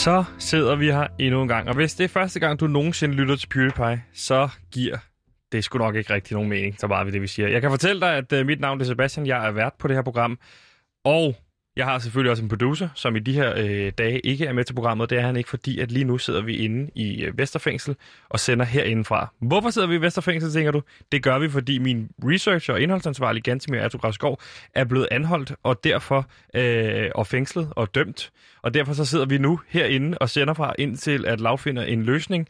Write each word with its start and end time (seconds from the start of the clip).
Så 0.00 0.24
sidder 0.38 0.76
vi 0.76 0.86
her 0.90 1.06
endnu 1.18 1.42
en 1.42 1.48
gang, 1.48 1.68
og 1.68 1.74
hvis 1.74 1.94
det 1.94 2.04
er 2.04 2.08
første 2.08 2.40
gang, 2.40 2.60
du 2.60 2.66
nogensinde 2.66 3.14
lytter 3.14 3.36
til 3.36 3.48
PewDiePie, 3.48 4.02
så 4.12 4.48
giver 4.72 4.96
det 5.52 5.64
sgu 5.64 5.78
nok 5.78 5.94
ikke 5.94 6.14
rigtig 6.14 6.34
nogen 6.34 6.48
mening, 6.48 6.76
så 6.78 6.88
bare 6.88 7.06
ved 7.06 7.12
det, 7.12 7.22
vi 7.22 7.26
siger. 7.26 7.48
Jeg 7.48 7.60
kan 7.60 7.70
fortælle 7.70 8.00
dig, 8.00 8.14
at 8.16 8.32
øh, 8.32 8.46
mit 8.46 8.60
navn 8.60 8.80
er 8.80 8.84
Sebastian, 8.84 9.26
jeg 9.26 9.46
er 9.46 9.50
vært 9.50 9.72
på 9.78 9.88
det 9.88 9.96
her 9.96 10.02
program, 10.02 10.38
og 11.04 11.36
jeg 11.76 11.86
har 11.86 11.98
selvfølgelig 11.98 12.30
også 12.30 12.42
en 12.42 12.48
producer, 12.48 12.88
som 12.94 13.16
i 13.16 13.18
de 13.18 13.32
her 13.32 13.54
øh, 13.56 13.92
dage 13.98 14.20
ikke 14.20 14.46
er 14.46 14.52
med 14.52 14.64
til 14.64 14.74
programmet. 14.74 15.10
Det 15.10 15.18
er 15.18 15.22
han 15.22 15.36
ikke, 15.36 15.48
fordi 15.48 15.78
at 15.78 15.92
lige 15.92 16.04
nu 16.04 16.18
sidder 16.18 16.42
vi 16.42 16.56
inde 16.56 16.90
i 16.94 17.22
øh, 17.22 17.38
Vesterfængsel 17.38 17.96
og 18.28 18.40
sender 18.40 18.64
herindefra. 18.64 19.32
Hvorfor 19.38 19.70
sidder 19.70 19.88
vi 19.88 19.94
i 19.94 20.00
Vesterfængsel, 20.00 20.52
tænker 20.52 20.70
du? 20.70 20.82
Det 21.12 21.22
gør 21.22 21.38
vi, 21.38 21.48
fordi 21.48 21.78
min 21.78 22.10
researcher 22.24 22.74
og 22.74 22.80
indholdsansvarlig 22.80 23.42
Gantemir 23.42 23.80
Atografskov 23.80 24.40
er 24.74 24.84
blevet 24.84 25.08
anholdt 25.10 25.52
og 25.62 25.84
derfor 25.84 26.26
øh, 26.54 27.10
og 27.14 27.26
fængslet 27.26 27.68
og 27.76 27.94
dømt. 27.94 28.30
Og 28.62 28.74
derfor 28.74 28.92
så 28.92 29.04
sidder 29.04 29.26
vi 29.26 29.38
nu 29.38 29.60
herinde 29.68 30.18
og 30.18 30.30
sender 30.30 30.54
fra 30.54 30.74
indtil 30.78 31.26
at 31.26 31.40
lavfinder 31.40 31.82
en 31.82 32.02
løsning 32.02 32.48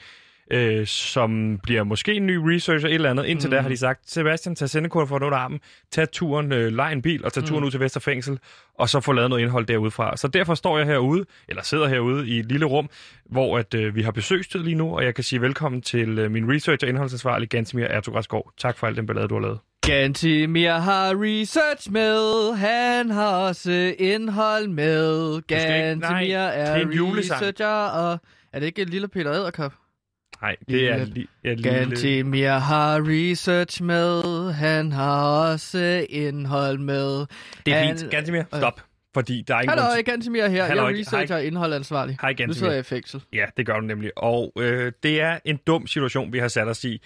øh, 0.50 0.86
som 0.86 1.58
bliver 1.62 1.84
måske 1.84 2.14
en 2.14 2.26
ny 2.26 2.36
researcher 2.36 2.88
et 2.88 2.94
eller 2.94 3.10
andet. 3.10 3.26
Indtil 3.26 3.48
mm. 3.48 3.50
da 3.50 3.60
har 3.60 3.68
de 3.68 3.76
sagt, 3.76 4.10
Sebastian, 4.10 4.54
tag 4.56 4.68
sendekort 4.68 5.08
for 5.08 5.18
noget 5.18 5.34
armen, 5.34 5.60
tag 5.90 6.10
turen, 6.10 6.52
øh, 6.52 6.72
lej 6.72 6.92
en 6.92 7.02
bil 7.02 7.24
og 7.24 7.32
tag 7.32 7.44
turen 7.44 7.60
mm. 7.60 7.66
ud 7.66 7.70
til 7.70 7.80
Vesterfængsel, 7.80 8.38
og 8.74 8.88
så 8.88 9.00
få 9.00 9.12
lavet 9.12 9.30
noget 9.30 9.42
indhold 9.42 9.66
derudfra. 9.66 10.16
Så 10.16 10.28
derfor 10.28 10.54
står 10.54 10.78
jeg 10.78 10.86
herude, 10.86 11.24
eller 11.48 11.62
sidder 11.62 11.88
herude 11.88 12.28
i 12.28 12.38
et 12.38 12.46
lille 12.46 12.66
rum, 12.66 12.88
hvor 13.24 13.58
at, 13.58 13.74
øh, 13.74 13.94
vi 13.94 14.02
har 14.02 14.10
besøgstid 14.10 14.60
lige 14.60 14.74
nu, 14.74 14.96
og 14.96 15.04
jeg 15.04 15.14
kan 15.14 15.24
sige 15.24 15.40
velkommen 15.40 15.82
til 15.82 16.18
øh, 16.18 16.30
min 16.30 16.52
researcher 16.52 16.86
og 16.86 16.88
indholdsansvarlig, 16.88 17.48
Gansimir 17.48 17.84
Ertugradskov. 17.84 18.52
Tak 18.58 18.78
for 18.78 18.86
alt 18.86 18.96
den 18.96 19.06
ballade, 19.06 19.28
du 19.28 19.34
har 19.34 19.42
lavet. 19.42 19.58
Gantimir 19.86 20.72
har 20.72 21.14
research 21.14 21.92
med, 21.92 22.54
han 22.54 23.10
har 23.10 23.36
også 23.36 23.94
indhold 23.98 24.68
med. 24.68 25.42
Gantimir 25.42 26.36
er, 26.36 26.76
er 26.76 27.16
researcher, 27.16 27.66
og 27.66 28.18
er 28.52 28.58
det 28.58 28.66
ikke 28.66 28.84
lille 28.84 29.08
Peter 29.08 29.32
Æderkop? 29.32 29.72
Nej, 30.42 30.56
det 30.68 30.88
er 30.88 31.04
li- 31.04 31.26
ja, 31.44 31.54
lille... 31.54 31.70
Gantimir 31.70 32.50
har 32.50 33.02
research 33.04 33.82
med, 33.82 34.52
han 34.52 34.92
har 34.92 35.24
også 35.24 36.06
indhold 36.08 36.78
med. 36.78 37.26
Det 37.66 37.74
er 37.74 37.78
han... 37.78 37.98
fint. 37.98 38.10
Gantimir, 38.10 38.42
stop. 38.56 38.80
Fordi 39.14 39.44
der 39.48 39.54
er 39.54 39.60
ingen 39.60 39.78
Hallo. 39.78 40.02
Gantimir 40.04 40.46
her. 40.46 40.64
Hallo, 40.64 40.82
jeg 40.82 40.94
er 40.94 41.00
researcher 41.00 41.36
og 41.36 41.44
indholdansvarlig. 41.44 42.18
Hej, 42.20 42.30
Gantimir. 42.32 42.46
Nu 42.46 42.52
sidder 42.54 42.72
jeg 42.72 42.80
i 42.80 42.82
fængsel. 42.82 43.22
Ja, 43.32 43.44
det 43.56 43.66
gør 43.66 43.74
du 43.74 43.86
nemlig. 43.86 44.10
Og 44.16 44.52
øh, 44.58 44.92
det 45.02 45.20
er 45.20 45.38
en 45.44 45.56
dum 45.66 45.86
situation, 45.86 46.32
vi 46.32 46.38
har 46.38 46.48
sat 46.48 46.68
os 46.68 46.84
i. 46.84 47.02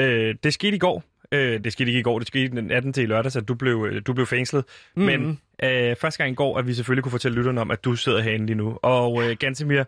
Øh, 0.00 0.34
det 0.42 0.54
skete 0.54 0.76
i 0.76 0.78
går. 0.78 1.04
Øh, 1.32 1.64
det 1.64 1.72
skete 1.72 1.88
ikke 1.88 2.00
i 2.00 2.02
går, 2.02 2.18
det 2.18 2.28
skete 2.28 2.48
den 2.48 2.70
18. 2.70 2.92
til 2.92 3.08
lørdag, 3.08 3.32
så 3.32 3.40
du 3.40 3.54
blev, 3.54 3.88
øh, 3.90 4.02
du 4.06 4.12
blev 4.12 4.26
fængslet. 4.26 4.64
Mm. 4.96 5.02
Men 5.02 5.40
øh, 5.62 5.96
første 5.96 6.18
gang 6.18 6.32
i 6.32 6.34
går, 6.34 6.58
at 6.58 6.66
vi 6.66 6.74
selvfølgelig 6.74 7.02
kunne 7.02 7.10
fortælle 7.10 7.36
lytterne 7.36 7.60
om, 7.60 7.70
at 7.70 7.84
du 7.84 7.96
sidder 7.96 8.20
herinde 8.20 8.46
lige 8.46 8.56
nu. 8.56 8.78
Og 8.82 9.22
øh, 9.22 9.36
Gantimir, 9.40 9.84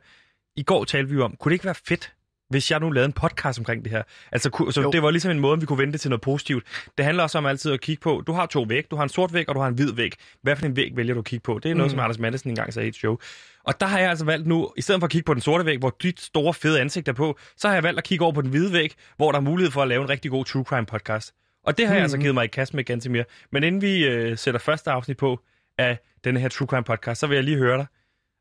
i 0.56 0.62
går 0.62 0.84
talte 0.84 1.10
vi 1.10 1.20
om, 1.20 1.36
kunne 1.36 1.50
det 1.50 1.54
ikke 1.54 1.64
være 1.64 1.74
fedt, 1.88 2.12
hvis 2.48 2.70
jeg 2.70 2.80
nu 2.80 2.90
lavede 2.90 3.06
en 3.06 3.12
podcast 3.12 3.58
omkring 3.58 3.84
det 3.84 3.92
her. 3.92 4.02
Altså, 4.32 4.68
så 4.70 4.90
det 4.92 5.02
var 5.02 5.10
ligesom 5.10 5.30
en 5.30 5.40
måde, 5.40 5.60
vi 5.60 5.66
kunne 5.66 5.78
vente 5.78 5.98
til 5.98 6.10
noget 6.10 6.20
positivt. 6.20 6.64
Det 6.98 7.04
handler 7.04 7.22
også 7.22 7.38
om 7.38 7.46
altid 7.46 7.72
at 7.72 7.80
kigge 7.80 8.00
på, 8.00 8.22
du 8.26 8.32
har 8.32 8.46
to 8.46 8.62
væg, 8.62 8.90
du 8.90 8.96
har 8.96 9.02
en 9.02 9.08
sort 9.08 9.32
væg, 9.32 9.48
og 9.48 9.54
du 9.54 9.60
har 9.60 9.68
en 9.68 9.74
hvid 9.74 9.92
væg. 9.92 10.12
Hvad 10.42 10.56
for 10.56 10.66
en 10.66 10.76
væg 10.76 10.96
vælger 10.96 11.14
du 11.14 11.20
at 11.20 11.26
kigge 11.26 11.42
på? 11.42 11.58
Det 11.62 11.70
er 11.70 11.74
noget, 11.74 11.90
mm. 11.92 11.96
som 11.96 12.00
Anders 12.00 12.18
Madsen 12.18 12.50
engang 12.50 12.72
sagde 12.72 12.86
i 12.86 12.88
et 12.88 12.96
show. 12.96 13.18
Og 13.64 13.80
der 13.80 13.86
har 13.86 13.98
jeg 13.98 14.10
altså 14.10 14.24
valgt 14.24 14.46
nu, 14.46 14.72
i 14.76 14.82
stedet 14.82 15.00
for 15.00 15.06
at 15.06 15.10
kigge 15.10 15.24
på 15.24 15.34
den 15.34 15.42
sorte 15.42 15.64
væg, 15.64 15.78
hvor 15.78 15.96
dit 16.02 16.20
store 16.20 16.54
fede 16.54 16.80
ansigt 16.80 17.08
er 17.08 17.12
på, 17.12 17.38
så 17.56 17.68
har 17.68 17.74
jeg 17.74 17.82
valgt 17.82 17.98
at 17.98 18.04
kigge 18.04 18.24
over 18.24 18.32
på 18.32 18.42
den 18.42 18.50
hvide 18.50 18.72
væg, 18.72 18.94
hvor 19.16 19.32
der 19.32 19.38
er 19.38 19.42
mulighed 19.42 19.72
for 19.72 19.82
at 19.82 19.88
lave 19.88 20.02
en 20.02 20.08
rigtig 20.08 20.30
god 20.30 20.44
true 20.44 20.64
crime 20.64 20.86
podcast. 20.86 21.34
Og 21.64 21.78
det 21.78 21.86
har 21.86 21.92
mm. 21.92 21.96
jeg 21.96 22.02
altså 22.02 22.16
mm. 22.16 22.22
givet 22.22 22.34
mig 22.34 22.44
i 22.44 22.48
kast 22.48 22.74
med 22.74 22.84
ganske 22.84 23.10
mere. 23.10 23.24
Men 23.52 23.64
inden 23.64 23.82
vi 23.82 24.06
øh, 24.06 24.38
sætter 24.38 24.60
første 24.60 24.90
afsnit 24.90 25.16
på 25.16 25.40
af 25.78 25.98
denne 26.24 26.40
her 26.40 26.48
true 26.48 26.66
crime 26.66 26.84
podcast, 26.84 27.20
så 27.20 27.26
vil 27.26 27.34
jeg 27.34 27.44
lige 27.44 27.56
høre 27.56 27.78
dig. 27.78 27.86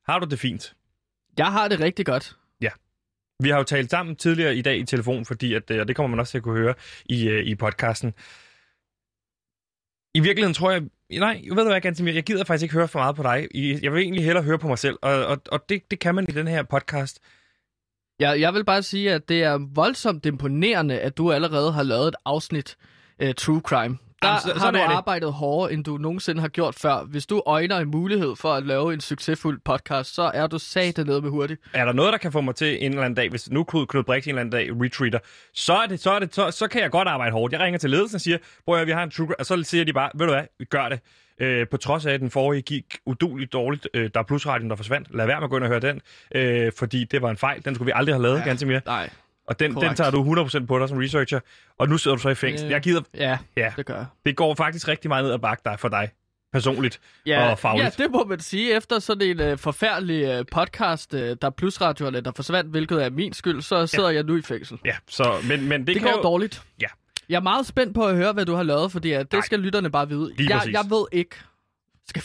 Har 0.06 0.20
du 0.20 0.26
det 0.26 0.40
fint? 0.40 0.74
Jeg 1.38 1.52
har 1.52 1.68
det 1.68 1.80
rigtig 1.80 2.06
godt. 2.06 2.36
Vi 3.44 3.50
har 3.50 3.58
jo 3.58 3.64
talt 3.64 3.92
sammen 3.92 4.16
tidligere 4.16 4.56
i 4.56 4.62
dag 4.62 4.78
i 4.78 4.86
telefon, 4.86 5.26
fordi 5.26 5.54
at, 5.54 5.72
øh, 5.72 5.80
og 5.80 5.88
det 5.88 5.96
kommer 5.96 6.10
man 6.10 6.20
også 6.20 6.32
til 6.32 6.38
at 6.38 6.44
kunne 6.44 6.60
høre 6.60 6.74
i, 7.06 7.28
øh, 7.28 7.46
i 7.46 7.56
podcasten. 7.56 8.14
I 10.16 10.20
virkeligheden 10.20 10.54
tror 10.54 10.72
jeg... 10.72 10.82
Nej, 11.12 11.42
ved 11.50 11.64
du 11.64 11.70
hvad, 11.70 11.82
Gantemir? 11.82 12.14
Jeg 12.14 12.24
gider 12.24 12.44
faktisk 12.44 12.64
ikke 12.64 12.76
høre 12.76 12.88
for 12.88 13.00
meget 13.00 13.16
på 13.16 13.24
dig. 13.24 13.48
Jeg 13.84 13.94
vil 13.94 14.02
egentlig 14.02 14.26
hellere 14.26 14.44
høre 14.44 14.60
på 14.60 14.68
mig 14.68 14.80
selv, 14.80 14.98
og, 15.02 15.26
og, 15.26 15.38
og 15.52 15.70
det, 15.70 15.92
det 15.92 16.00
kan 16.00 16.16
man 16.16 16.26
i 16.30 16.32
den 16.32 16.48
her 16.48 16.64
podcast. 16.64 17.20
Ja, 18.20 18.30
jeg 18.30 18.54
vil 18.54 18.66
bare 18.66 18.84
sige, 18.84 19.14
at 19.14 19.30
det 19.30 19.44
er 19.44 19.58
voldsomt 19.74 20.26
imponerende, 20.26 21.00
at 21.00 21.18
du 21.18 21.32
allerede 21.32 21.72
har 21.72 21.84
lavet 21.84 22.08
et 22.08 22.16
afsnit 22.26 22.78
uh, 23.24 23.32
True 23.32 23.62
Crime. 23.62 23.98
Der 24.22 24.28
Jamen, 24.28 24.42
så, 24.42 24.54
har 24.66 24.72
du 24.72 24.80
arbejdet 24.80 25.34
hårdere, 25.34 25.74
end 25.74 25.84
du 25.84 25.98
nogensinde 25.98 26.42
har 26.42 26.48
gjort 26.48 26.76
før. 26.76 27.04
Hvis 27.04 27.26
du 27.26 27.44
øjner 27.46 27.78
en 27.78 27.88
mulighed 27.88 28.36
for 28.36 28.54
at 28.54 28.66
lave 28.66 28.94
en 28.94 29.02
succesfuld 29.02 29.60
podcast, 29.66 30.14
så 30.16 30.32
er 30.34 30.48
du 30.48 30.60
sat 30.60 30.98
nede 30.98 31.22
med 31.22 31.30
hurtigt. 31.30 31.62
Er 31.74 31.86
der 31.86 31.94
noget, 31.94 32.12
der 32.12 32.18
kan 32.18 32.32
få 32.32 32.42
mig 32.42 32.56
til 32.56 32.86
en 32.86 32.92
eller 32.92 33.04
anden 33.04 33.16
dag, 33.16 33.30
hvis 33.30 33.52
nu 33.52 33.64
Knud 33.64 34.04
Brix 34.04 34.24
en 34.24 34.30
eller 34.30 34.42
anden 34.42 34.52
dag 34.52 34.70
retreater, 34.82 35.20
så, 35.54 35.74
er 35.74 35.86
det, 35.86 36.00
så, 36.00 36.12
er 36.12 36.20
det, 36.20 36.36
så, 36.36 36.52
så 36.52 36.68
kan 36.68 36.82
jeg 36.82 36.92
godt 36.92 37.08
arbejde 37.08 37.32
hårdt. 37.32 37.54
Jeg 37.54 37.62
ringer 37.62 37.78
til 37.78 37.90
ledelsen 37.90 38.16
og 38.16 38.22
siger, 38.22 38.38
prøv 38.66 38.82
at 38.82 38.88
vi 38.88 38.92
har 38.92 39.04
en 39.04 39.12
true, 39.12 39.40
og 39.40 39.46
så 39.46 39.64
siger 39.64 39.86
de 39.86 39.94
bare, 39.94 40.10
ved 40.16 40.26
du 40.26 40.34
hvad, 40.34 40.44
vi 40.60 40.66
gør 40.66 40.90
det. 40.90 41.00
Øh, 41.40 41.68
på 41.68 41.78
trods 41.78 42.06
af, 42.06 42.14
at 42.14 42.20
den 42.20 42.32
forrige 42.32 42.62
gik 42.62 42.98
uduligt 43.06 43.54
dårligt. 43.54 43.88
Øh, 43.94 44.10
der 44.14 44.20
er 44.20 44.24
plusradien, 44.24 44.70
der 44.70 44.76
forsvandt. 44.76 45.16
Lad 45.16 45.26
være 45.26 45.40
med 45.40 45.44
at 45.44 45.50
gå 45.50 45.56
ind 45.56 45.64
og 45.64 45.70
høre 45.70 45.80
den, 45.80 46.02
øh, 46.36 46.72
fordi 46.78 47.04
det 47.04 47.22
var 47.22 47.30
en 47.30 47.38
fejl. 47.38 47.66
Den 47.66 47.76
skulle 47.76 47.86
vi 47.86 47.92
aldrig 47.96 48.16
have 48.16 48.22
lavet, 48.24 48.38
ja, 48.40 48.44
ganske 48.44 48.66
mere. 48.66 48.82
Nej. 48.86 49.10
Og 49.48 49.60
den, 49.60 49.76
den 49.76 49.96
tager 49.96 50.12
du 50.12 50.46
100% 50.46 50.66
på 50.66 50.80
dig 50.80 50.90
som 50.90 50.98
researcher, 50.98 51.40
og 51.80 51.90
nu 51.90 51.98
sidder 51.98 52.18
du 52.18 52.22
så 52.22 52.30
i 52.30 52.36
fængsel. 52.36 52.66
Øh, 52.66 52.72
jeg 52.72 52.82
gider... 52.82 53.02
Ja, 53.14 53.38
ja, 53.58 53.74
det 53.78 53.86
gør 53.86 54.06
Det 54.26 54.36
går 54.36 54.56
faktisk 54.56 54.88
rigtig 54.88 55.10
meget 55.10 55.26
ned 55.26 55.34
ad 55.34 55.40
bakke 55.40 55.62
dig 55.66 55.80
for 55.80 55.90
dig 55.90 56.10
personligt 56.54 57.00
ja, 57.26 57.52
og 57.52 57.60
fagligt. 57.60 58.00
Ja, 58.00 58.04
det 58.04 58.12
må 58.12 58.24
man 58.24 58.40
sige. 58.40 58.76
Efter 58.76 59.00
sådan 59.00 59.40
en 59.40 59.52
uh, 59.52 59.58
forfærdelig 59.58 60.40
uh, 60.40 60.46
podcast, 60.52 61.14
uh, 61.14 61.20
der 61.20 61.50
plusradioerne, 61.50 62.22
der 62.22 62.32
forsvandt, 62.36 62.72
hvilket 62.72 63.04
er 63.04 63.10
min 63.10 63.34
skyld, 63.34 63.62
så 63.62 63.88
sidder 63.88 64.10
ja. 64.10 64.16
jeg 64.16 64.24
nu 64.24 64.38
i 64.38 64.42
fængsel. 64.42 64.80
Ja, 64.86 64.96
så, 65.08 65.36
men, 65.48 65.68
men 65.68 65.80
det, 65.80 65.88
det 65.88 65.96
kan 65.96 66.12
går 66.12 66.18
jo... 66.18 66.24
dårligt. 66.24 66.64
Ja. 66.82 66.88
Jeg 67.30 67.36
er 67.36 67.42
meget 67.42 67.66
spændt 67.66 67.96
på 67.96 68.06
at 68.06 68.16
høre, 68.16 68.34
hvad 68.34 68.46
du 68.46 68.56
har 68.56 68.64
lavet, 68.64 68.92
fordi 68.92 69.14
uh, 69.14 69.20
det 69.20 69.34
Nej. 69.34 69.42
skal 69.42 69.60
lytterne 69.60 69.92
bare 69.92 70.10
vide. 70.10 70.34
Jeg, 70.40 70.62
jeg 70.72 70.86
ved 70.90 71.06
ikke... 71.12 71.36
Skal 72.10 72.24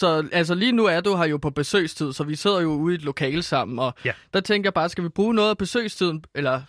så 0.00 0.28
altså 0.32 0.54
lige 0.54 0.72
nu 0.72 0.84
er 0.84 1.00
du 1.00 1.16
her 1.16 1.24
jo 1.24 1.36
på 1.36 1.50
besøgstid, 1.50 2.12
så 2.12 2.24
vi 2.24 2.36
sidder 2.36 2.60
jo 2.60 2.68
ude 2.68 2.94
i 2.94 2.98
et 2.98 3.02
lokale 3.02 3.42
sammen, 3.42 3.78
og 3.78 3.94
ja. 4.04 4.12
der 4.34 4.40
tænker 4.40 4.66
jeg 4.66 4.74
bare, 4.74 4.88
skal 4.88 5.04
vi 5.04 5.08
bruge 5.08 5.34
noget 5.34 5.50
af 5.50 5.58
besøgstiden, 5.58 6.24
eller 6.34 6.62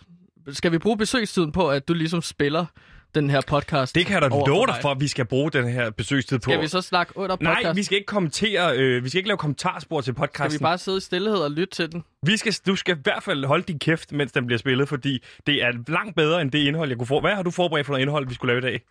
skal 0.48 0.72
vi 0.72 0.78
bruge 0.78 0.98
besøgstiden 0.98 1.52
på, 1.52 1.70
at 1.70 1.88
du 1.88 1.94
ligesom 1.94 2.22
spiller 2.22 2.66
den 3.14 3.30
her 3.30 3.40
podcast? 3.46 3.94
Det 3.94 4.06
kan 4.06 4.14
jeg 4.14 4.22
da 4.22 4.28
love 4.28 4.66
dig 4.66 4.74
for, 4.82 4.90
at 4.90 5.00
vi 5.00 5.08
skal 5.08 5.24
bruge 5.24 5.50
den 5.50 5.68
her 5.68 5.90
besøgstid 5.90 6.38
på. 6.38 6.50
Skal 6.50 6.60
vi 6.60 6.68
så 6.68 6.80
snakke 6.80 7.16
under 7.16 7.36
podcast? 7.36 7.62
Nej, 7.62 7.72
vi 7.72 7.82
skal 7.82 7.96
ikke 7.96 8.06
kommentere, 8.06 8.78
øh, 8.78 9.04
vi 9.04 9.08
skal 9.08 9.18
ikke 9.18 9.28
lave 9.28 9.38
kommentarspor 9.38 10.00
til 10.00 10.12
podcasten. 10.12 10.50
Skal 10.50 10.60
vi 10.60 10.62
bare 10.62 10.78
sidde 10.78 10.98
i 10.98 11.00
stillhed 11.00 11.36
og 11.36 11.50
lytte 11.50 11.74
til 11.74 11.92
den? 11.92 12.04
Vi 12.22 12.36
skal, 12.36 12.54
du 12.66 12.76
skal 12.76 12.96
i 12.96 13.00
hvert 13.02 13.22
fald 13.22 13.44
holde 13.44 13.64
din 13.64 13.78
kæft, 13.78 14.12
mens 14.12 14.32
den 14.32 14.46
bliver 14.46 14.58
spillet, 14.58 14.88
fordi 14.88 15.24
det 15.46 15.62
er 15.62 15.72
langt 15.88 16.16
bedre 16.16 16.42
end 16.42 16.50
det 16.50 16.58
indhold, 16.58 16.88
jeg 16.88 16.98
kunne 16.98 17.06
få. 17.06 17.20
Hvad 17.20 17.34
har 17.34 17.42
du 17.42 17.50
forberedt 17.50 17.86
for 17.86 17.92
noget 17.92 18.02
indhold, 18.02 18.28
vi 18.28 18.34
skulle 18.34 18.54
lave 18.54 18.68
i 18.68 18.72
dag? 18.72 18.82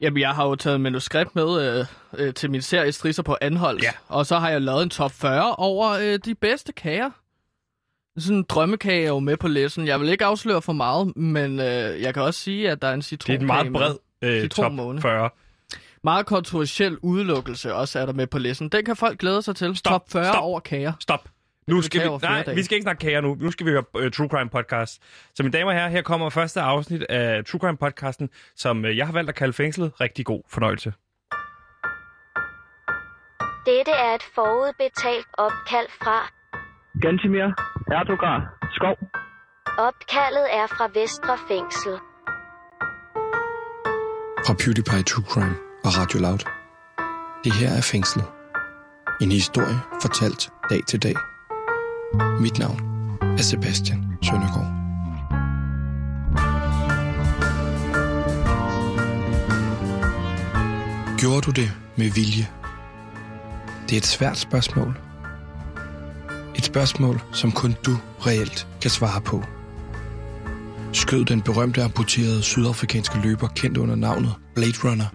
Jamen, 0.00 0.20
jeg 0.20 0.30
har 0.30 0.46
jo 0.46 0.54
taget 0.54 0.80
manuskript 0.80 1.34
med 1.34 1.78
øh, 1.78 1.86
øh, 2.26 2.34
til 2.34 2.50
min 2.50 2.62
serie 2.62 2.92
Strisser 2.92 3.22
på 3.22 3.36
Anhold. 3.40 3.82
Ja. 3.82 3.90
Og 4.08 4.26
så 4.26 4.38
har 4.38 4.50
jeg 4.50 4.62
lavet 4.62 4.82
en 4.82 4.90
top 4.90 5.12
40 5.12 5.56
over 5.56 5.90
øh, 5.90 6.18
de 6.24 6.34
bedste 6.34 6.72
kager 6.72 7.10
sådan 8.18 8.36
en 8.36 8.44
drømmekage 8.48 9.04
er 9.04 9.08
jo 9.08 9.18
med 9.18 9.36
på 9.36 9.48
læsen. 9.48 9.86
Jeg 9.86 10.00
vil 10.00 10.08
ikke 10.08 10.24
afsløre 10.24 10.62
for 10.62 10.72
meget, 10.72 11.16
men 11.16 11.60
øh, 11.60 12.02
jeg 12.02 12.14
kan 12.14 12.22
også 12.22 12.40
sige, 12.40 12.70
at 12.70 12.82
der 12.82 12.88
er 12.88 12.94
en 12.94 13.02
citronkage 13.02 13.38
Det 13.38 13.50
er 13.50 13.62
en 13.62 13.72
meget 13.72 13.98
bred 14.22 14.42
øh, 14.42 14.48
top 14.48 14.72
40. 15.02 15.30
Meget 16.04 16.26
kontroversiel 16.26 16.98
udelukkelse 17.02 17.74
også 17.74 17.98
er 17.98 18.06
der 18.06 18.12
med 18.12 18.26
på 18.26 18.38
læsen. 18.38 18.68
Den 18.68 18.84
kan 18.84 18.96
folk 18.96 19.18
glæde 19.18 19.42
sig 19.42 19.56
til. 19.56 19.76
Stop, 19.76 19.92
top 19.92 20.10
40 20.10 20.24
stop, 20.24 20.42
over 20.42 20.60
kager. 20.60 20.92
Stop. 21.00 21.28
Nu 21.70 21.82
skal 21.82 22.02
vi, 22.02 22.08
nej, 22.22 22.54
vi 22.54 22.62
skal 22.62 22.74
ikke 22.74 22.82
snakke 22.82 23.00
kager 23.00 23.20
nu. 23.20 23.36
Nu 23.40 23.50
skal 23.50 23.66
vi 23.66 23.70
høre 23.70 23.84
uh, 23.94 24.10
True 24.10 24.28
Crime 24.28 24.50
Podcast. 24.50 25.02
Så 25.34 25.42
mine 25.42 25.52
damer 25.52 25.70
og 25.70 25.76
herrer, 25.76 25.88
her 25.88 26.02
kommer 26.02 26.30
første 26.30 26.60
afsnit 26.60 27.02
af 27.02 27.44
True 27.44 27.60
Crime 27.60 27.76
Podcasten, 27.76 28.28
som 28.56 28.84
uh, 28.84 28.96
jeg 28.96 29.06
har 29.06 29.12
valgt 29.12 29.28
at 29.28 29.34
kalde 29.34 29.52
fængslet. 29.52 29.92
Rigtig 30.00 30.26
god 30.26 30.42
fornøjelse. 30.48 30.92
Dette 33.66 33.90
er 33.90 34.14
et 34.14 34.26
forudbetalt 34.34 35.26
opkald 35.38 35.88
fra 36.02 36.16
Gantimir 37.02 37.48
Erdogan 37.98 38.42
Skov. 38.72 38.96
Opkaldet 39.78 40.46
er 40.60 40.66
fra 40.66 40.86
Vestre 40.94 41.38
Fængsel. 41.48 41.94
Fra 44.46 44.54
PewDiePie 44.60 45.02
True 45.02 45.24
Crime 45.32 45.56
og 45.84 45.90
Radio 45.98 46.18
Loud. 46.20 46.42
Det 47.44 47.52
her 47.52 47.70
er 47.78 47.84
Fængslet. 47.92 48.26
En 49.20 49.32
historie 49.32 49.78
fortalt 50.02 50.50
dag 50.70 50.80
til 50.86 51.02
dag. 51.02 51.29
Mit 52.14 52.58
navn 52.58 52.80
er 53.22 53.42
Sebastian 53.42 54.04
Søndergaard. 54.22 54.72
Gjorde 61.18 61.40
du 61.40 61.50
det 61.50 61.72
med 61.96 62.10
vilje? 62.10 62.46
Det 63.88 63.92
er 63.92 63.96
et 63.96 64.06
svært 64.06 64.38
spørgsmål, 64.38 64.98
et 66.54 66.64
spørgsmål, 66.64 67.20
som 67.32 67.52
kun 67.52 67.76
du 67.86 67.96
reelt 68.26 68.66
kan 68.80 68.90
svare 68.90 69.20
på. 69.20 69.44
Skød 70.92 71.24
den 71.24 71.42
berømte 71.42 71.82
amputerede 71.82 72.42
sydafrikanske 72.42 73.18
løber, 73.18 73.48
kendt 73.48 73.76
under 73.76 73.96
navnet 73.96 74.34
Blade 74.54 74.78
Runner, 74.84 75.06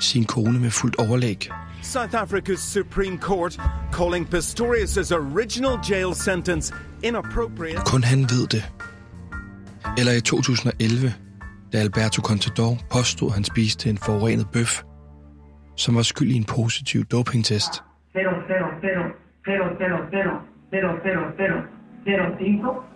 sin 0.00 0.24
kone 0.24 0.58
med 0.58 0.70
fuldt 0.70 0.96
overlæg, 0.96 1.50
South 1.86 2.14
Africa's 2.14 2.62
Supreme 2.62 3.18
Court 3.18 3.58
calling 3.92 4.26
Pistorius' 4.26 5.12
original 5.12 5.78
jail 5.90 6.14
sentence 6.14 6.74
inappropriate. 7.02 7.80
Kun 7.86 8.04
han 8.04 8.20
ved 8.20 8.46
det. 8.46 8.64
Eller 9.98 10.12
i 10.12 10.20
2011, 10.20 11.14
da 11.72 11.78
Alberto 11.78 12.22
Contador 12.22 12.78
påstod, 12.90 13.28
at 13.28 13.34
han 13.34 13.44
spiste 13.44 13.90
en 13.90 13.98
forurenet 13.98 14.46
bøf, 14.52 14.82
som 15.76 15.94
var 15.94 16.02
skyld 16.02 16.30
i 16.30 16.34
en 16.34 16.44
positiv 16.44 17.04
dopingtest. 17.04 17.70
0, 18.14 18.24
0, 18.24 18.32
0, 19.46 19.60
0, 19.70 19.78
0, 19.82 20.26
0, 20.72 21.16
0, 22.06 22.86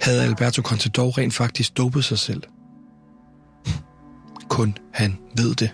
havde 0.00 0.22
Alberto 0.22 0.62
Contador 0.62 1.18
rent 1.18 1.34
faktisk 1.34 1.76
dopet 1.76 2.04
sig 2.04 2.18
selv. 2.18 2.42
Kun 4.48 4.78
han 4.94 5.18
ved 5.36 5.54
det. 5.54 5.70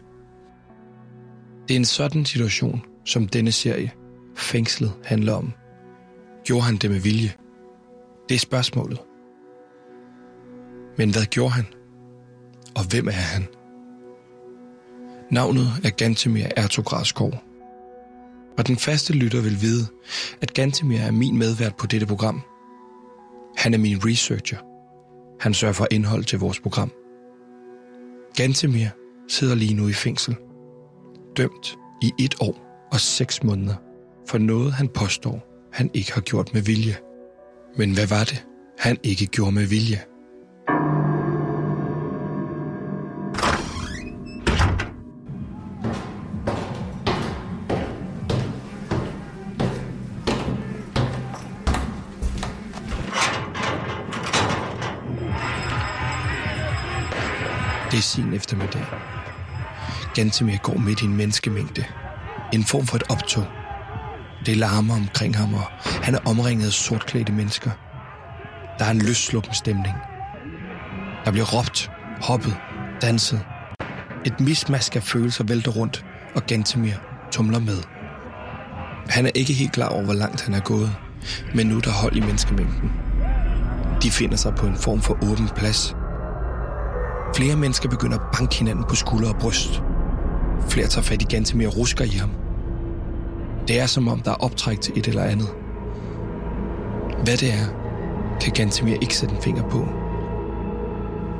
Det 1.68 1.74
er 1.74 1.78
en 1.78 1.84
sådan 1.84 2.24
situation, 2.24 2.82
som 3.04 3.28
denne 3.28 3.52
serie, 3.52 3.92
Fængslet, 4.36 4.92
handler 5.04 5.32
om. 5.32 5.52
Gjorde 6.44 6.62
han 6.62 6.76
det 6.76 6.90
med 6.90 7.00
vilje? 7.00 7.32
Det 8.28 8.34
er 8.34 8.38
spørgsmålet. 8.38 8.98
Men 10.98 11.10
hvad 11.10 11.24
gjorde 11.24 11.52
han? 11.52 11.64
Og 12.76 12.84
hvem 12.90 13.08
er 13.08 13.10
han? 13.10 13.46
Navnet 15.30 15.68
er 15.84 15.90
Gantemir 15.90 16.46
Ertograskov. 16.56 17.32
Og 18.58 18.66
den 18.66 18.76
faste 18.76 19.12
lytter 19.12 19.40
vil 19.40 19.60
vide, 19.60 19.86
at 20.40 20.54
Gantemir 20.54 21.00
er 21.00 21.10
min 21.10 21.38
medvært 21.38 21.76
på 21.76 21.86
dette 21.86 22.06
program. 22.06 22.42
Han 23.56 23.74
er 23.74 23.78
min 23.78 23.98
researcher. 24.04 24.58
Han 25.40 25.54
sørger 25.54 25.72
for 25.72 25.86
indhold 25.90 26.24
til 26.24 26.38
vores 26.38 26.60
program. 26.60 26.92
Gantemir 28.36 28.88
sidder 29.28 29.54
lige 29.54 29.74
nu 29.74 29.88
i 29.88 29.92
fængsel. 29.92 30.36
Dømt 31.36 31.78
i 32.02 32.12
et 32.18 32.34
år 32.40 32.86
og 32.92 33.00
seks 33.00 33.42
måneder 33.42 33.74
for 34.28 34.38
noget, 34.38 34.72
han 34.72 34.88
påstår, 34.88 35.68
han 35.72 35.90
ikke 35.94 36.12
har 36.12 36.20
gjort 36.20 36.54
med 36.54 36.62
vilje. 36.62 36.96
Men 37.76 37.94
hvad 37.94 38.06
var 38.06 38.24
det, 38.24 38.46
han 38.78 38.98
ikke 39.02 39.26
gjorde 39.26 39.52
med 39.52 39.66
vilje? 39.66 40.00
Det 57.90 57.98
er 57.98 58.02
sin 58.02 58.32
eftermiddag. 58.34 58.86
Gantemir 60.16 60.56
går 60.56 60.78
midt 60.78 61.02
i 61.02 61.04
en 61.04 61.16
menneskemængde. 61.16 61.84
En 62.52 62.64
form 62.64 62.86
for 62.86 62.96
et 62.96 63.02
optog. 63.08 63.44
Det 64.46 64.56
larmer 64.56 64.94
omkring 64.94 65.36
ham, 65.36 65.54
og 65.54 65.64
han 66.02 66.14
er 66.14 66.18
omringet 66.24 66.66
af 66.66 66.72
sortklædte 66.72 67.32
mennesker. 67.32 67.70
Der 68.78 68.84
er 68.84 68.90
en 68.90 68.98
løssluppen 68.98 69.54
stemning. 69.54 69.94
Der 71.24 71.30
bliver 71.30 71.46
råbt, 71.58 71.90
hoppet, 72.20 72.56
danset. 73.02 73.40
Et 74.26 74.40
mismask 74.40 74.96
af 74.96 75.02
følelser 75.02 75.44
vælter 75.44 75.70
rundt, 75.70 76.04
og 76.34 76.42
Gantemir 76.46 76.94
tumler 77.30 77.58
med. 77.58 77.78
Han 79.08 79.26
er 79.26 79.30
ikke 79.34 79.52
helt 79.52 79.72
klar 79.72 79.88
over, 79.88 80.04
hvor 80.04 80.14
langt 80.14 80.44
han 80.44 80.54
er 80.54 80.60
gået, 80.60 80.92
men 81.54 81.66
nu 81.66 81.76
er 81.76 81.80
der 81.80 81.90
hold 81.90 82.16
i 82.16 82.20
menneskemængden. 82.20 82.92
De 84.02 84.10
finder 84.10 84.36
sig 84.36 84.54
på 84.54 84.66
en 84.66 84.76
form 84.76 85.00
for 85.02 85.14
åben 85.14 85.48
plads, 85.56 85.94
Flere 87.36 87.56
mennesker 87.56 87.88
begynder 87.88 88.18
at 88.18 88.38
banke 88.38 88.54
hinanden 88.54 88.84
på 88.88 88.94
skulder 88.94 89.28
og 89.28 89.36
bryst. 89.40 89.82
Flere 90.68 90.86
tager 90.86 91.02
fat 91.02 91.22
i 91.22 91.24
Gantemir 91.24 91.66
og 91.66 91.76
rusker 91.76 92.04
i 92.04 92.08
ham. 92.08 92.30
Det 93.68 93.80
er 93.80 93.86
som 93.86 94.08
om, 94.08 94.20
der 94.20 94.30
er 94.30 94.34
optræk 94.34 94.80
til 94.80 94.98
et 94.98 95.06
eller 95.06 95.22
andet. 95.22 95.48
Hvad 97.24 97.36
det 97.36 97.52
er, 97.52 97.66
kan 98.40 98.52
Gantemir 98.52 98.96
ikke 99.00 99.16
sætte 99.16 99.34
en 99.34 99.42
finger 99.42 99.68
på. 99.68 99.88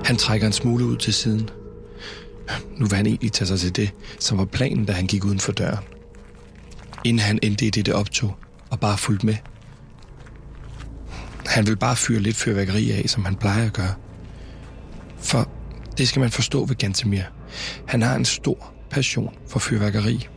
Han 0.05 0.17
trækker 0.17 0.47
en 0.47 0.53
smule 0.53 0.85
ud 0.85 0.97
til 0.97 1.15
siden. 1.15 1.51
Nu 2.77 2.87
vil 2.87 2.97
han 2.97 3.07
egentlig 3.07 3.33
tage 3.33 3.49
sig 3.49 3.61
til 3.61 3.77
det, 3.77 3.91
som 4.21 4.39
var 4.39 4.45
planen, 4.45 4.85
da 4.85 4.93
han 4.93 5.07
gik 5.07 5.25
uden 5.25 5.41
for 5.41 5.53
døren. 5.53 5.85
Inden 7.05 7.21
han 7.21 7.39
endte 7.43 7.67
i 7.67 7.71
dette 7.71 7.95
optog 7.95 8.37
og 8.71 8.81
bare 8.81 8.99
fulgte 8.99 9.27
med. 9.27 9.37
Han 11.47 11.67
vil 11.67 11.77
bare 11.77 11.97
fyre 11.97 12.21
lidt 12.21 12.37
fyrværkeri 12.37 12.91
af, 12.91 13.05
som 13.07 13.25
han 13.25 13.35
plejer 13.35 13.67
at 13.67 13.73
gøre. 13.73 13.95
For 15.19 15.49
det 15.99 16.09
skal 16.09 16.21
man 16.21 16.31
forstå 16.31 16.65
ved 16.65 16.77
Gantemir. 16.77 17.23
Han 17.87 18.03
har 18.03 18.17
en 18.17 18.25
stor 18.25 18.73
passion 18.91 19.35
for 19.49 19.59
fyrværkeri. 19.59 20.29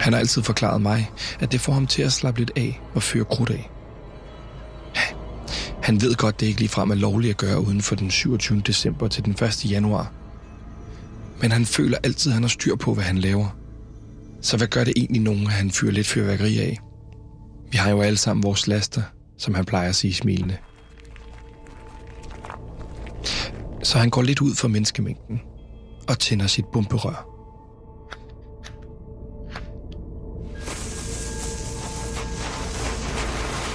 Han 0.00 0.12
har 0.12 0.20
altid 0.20 0.42
forklaret 0.42 0.82
mig, 0.82 1.10
at 1.40 1.52
det 1.52 1.60
får 1.60 1.72
ham 1.72 1.86
til 1.86 2.02
at 2.02 2.12
slappe 2.12 2.40
lidt 2.40 2.52
af 2.56 2.80
og 2.94 3.02
fyre 3.02 3.24
krudt 3.24 3.50
af. 3.50 3.70
Han 5.82 6.00
ved 6.00 6.14
godt, 6.14 6.40
det 6.40 6.46
ikke 6.46 6.60
ligefrem 6.60 6.90
er 6.90 6.94
lovligt 6.94 7.30
at 7.30 7.36
gøre 7.36 7.60
uden 7.60 7.80
for 7.80 7.94
den 7.94 8.10
27. 8.10 8.60
december 8.66 9.08
til 9.08 9.24
den 9.24 9.32
1. 9.32 9.70
januar. 9.70 10.12
Men 11.40 11.52
han 11.52 11.66
føler 11.66 11.98
altid, 12.02 12.30
at 12.30 12.34
han 12.34 12.42
har 12.42 12.48
styr 12.48 12.76
på, 12.76 12.94
hvad 12.94 13.04
han 13.04 13.18
laver. 13.18 13.56
Så 14.40 14.56
hvad 14.56 14.66
gør 14.66 14.84
det 14.84 14.92
egentlig 14.96 15.22
nogen, 15.22 15.46
at 15.46 15.52
han 15.52 15.70
fyrer 15.70 15.92
lidt 15.92 16.06
fyrværkeri 16.06 16.58
af? 16.58 16.78
Vi 17.70 17.76
har 17.76 17.90
jo 17.90 18.00
alle 18.00 18.16
sammen 18.16 18.42
vores 18.42 18.66
laster, 18.66 19.02
som 19.38 19.54
han 19.54 19.64
plejer 19.64 19.88
at 19.88 19.96
sige 19.96 20.14
smilende. 20.14 20.56
så 23.84 23.98
han 23.98 24.10
går 24.10 24.22
lidt 24.22 24.40
ud 24.40 24.54
for 24.54 24.68
menneskemængden 24.68 25.40
og 26.08 26.18
tænder 26.18 26.46
sit 26.46 26.64
bomberør. 26.72 27.34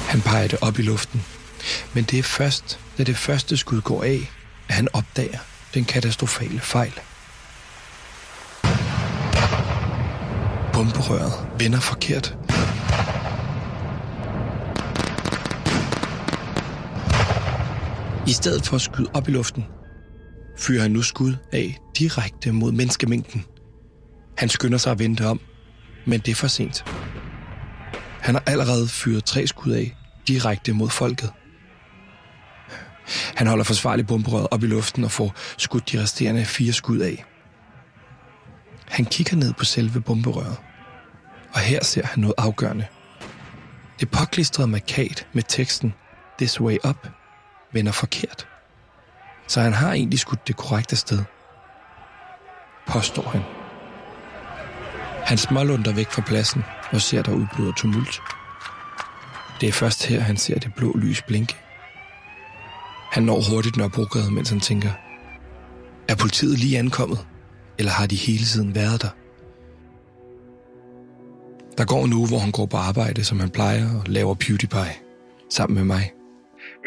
Han 0.10 0.22
peger 0.22 0.48
det 0.48 0.60
op 0.62 0.80
i 0.80 0.82
luften, 0.82 1.26
men 1.94 2.04
det 2.04 2.20
er 2.20 2.24
først, 2.24 2.80
da 2.98 3.04
det 3.04 3.18
første 3.18 3.58
skud 3.58 3.82
går 3.82 4.04
af, 4.04 4.32
at 4.68 4.76
han 4.76 4.88
opdager 4.94 5.40
den 5.74 5.86
katastrofale 5.86 6.60
fejl. 6.60 6.94
Bomberøret 10.74 11.48
vender 11.60 11.80
forkert. 11.80 12.38
I 18.28 18.32
stedet 18.34 18.68
for 18.68 18.76
at 18.76 18.82
skyde 18.82 19.10
op 19.14 19.28
i 19.28 19.32
luften, 19.32 19.66
fyrer 20.60 20.82
han 20.82 20.92
nu 20.92 21.02
skud 21.02 21.36
af 21.52 21.78
direkte 21.98 22.52
mod 22.52 22.72
menneskemængden. 22.72 23.46
Han 24.38 24.50
skynder 24.50 24.78
sig 24.78 24.92
at 24.92 25.00
vente 25.00 25.26
om, 25.26 25.40
men 26.06 26.20
det 26.20 26.32
er 26.32 26.36
for 26.36 26.48
sent. 26.48 26.86
Han 28.22 28.36
har 28.36 28.44
allerede 28.46 28.88
fyret 28.88 29.26
tre 29.26 29.48
skud 29.48 29.72
af 29.72 29.96
direkte 30.28 30.74
mod 30.74 30.90
folket. 30.90 31.32
Han 33.36 33.48
holder 33.48 33.64
forsvarligt 33.64 34.08
bomberøret 34.08 34.48
op 34.52 34.64
i 34.64 34.68
luften 34.68 35.04
og 35.04 35.12
får 35.12 35.34
skudt 35.58 35.92
de 35.92 36.02
resterende 36.02 36.46
fire 36.46 36.74
skud 36.74 37.00
af. 37.00 37.26
Han 38.88 39.06
kigger 39.06 39.38
ned 39.38 39.54
på 39.54 39.66
selve 39.66 40.02
bomberøret, 40.02 40.58
og 41.54 41.60
her 41.60 41.84
ser 41.84 42.06
han 42.06 42.20
noget 42.20 42.36
afgørende. 42.38 42.86
Det 44.00 44.12
påklistrede 44.12 44.68
markat 44.68 45.28
med 45.34 45.44
teksten 45.48 45.94
This 46.40 46.62
way 46.62 46.78
up 46.90 47.08
vender 47.74 47.92
forkert 47.92 48.48
så 49.50 49.62
han 49.62 49.74
har 49.74 49.94
egentlig 49.94 50.20
skudt 50.20 50.48
det 50.48 50.56
korrekte 50.56 50.96
sted. 50.96 51.20
Påstår 52.88 53.30
han. 53.30 53.42
Han 55.26 55.38
smålunder 55.38 55.94
væk 55.94 56.12
fra 56.12 56.22
pladsen 56.22 56.64
og 56.92 57.02
ser, 57.02 57.22
der 57.22 57.32
udbryder 57.32 57.72
tumult. 57.72 58.22
Det 59.62 59.70
er 59.70 59.74
først 59.74 60.06
her, 60.06 60.20
han 60.20 60.38
ser 60.38 60.60
det 60.60 60.74
blå 60.74 60.94
lys 60.98 61.22
blinke. 61.22 61.56
Han 63.12 63.24
når 63.24 63.42
hurtigt 63.52 63.78
Nørrebrogade, 63.78 64.32
mens 64.32 64.50
han 64.50 64.60
tænker, 64.60 64.90
er 66.08 66.16
politiet 66.16 66.60
lige 66.60 66.80
ankommet, 66.80 67.28
eller 67.78 67.92
har 67.92 68.06
de 68.06 68.16
hele 68.16 68.46
tiden 68.46 68.76
været 68.76 69.02
der? 69.02 69.10
Der 71.78 71.86
går 71.86 72.06
en 72.06 72.14
uge, 72.14 72.28
hvor 72.28 72.40
han 72.40 72.52
går 72.52 72.66
på 72.66 72.78
arbejde, 72.78 73.24
som 73.24 73.40
han 73.40 73.50
plejer, 73.50 74.00
og 74.00 74.04
laver 74.06 74.34
PewDiePie 74.34 74.96
sammen 75.50 75.76
med 75.76 75.84
mig 75.84 76.12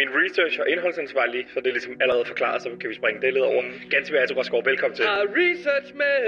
min 0.00 0.08
research 0.20 0.54
og 0.62 0.66
indholdsansvarlig, 0.72 1.42
så 1.52 1.56
det 1.60 1.68
er 1.72 1.76
ligesom 1.78 1.94
allerede 2.04 2.24
forklaret, 2.32 2.62
så 2.62 2.68
kan 2.80 2.90
vi 2.90 2.94
springe 3.00 3.20
det 3.20 3.32
lidt 3.36 3.44
over. 3.50 3.62
Ganske 3.94 4.12
værd, 4.14 4.36
Rosgaard, 4.36 4.64
velkommen 4.64 4.96
til. 4.96 5.04
Har 5.04 5.24
research 5.42 5.88
med, 6.02 6.18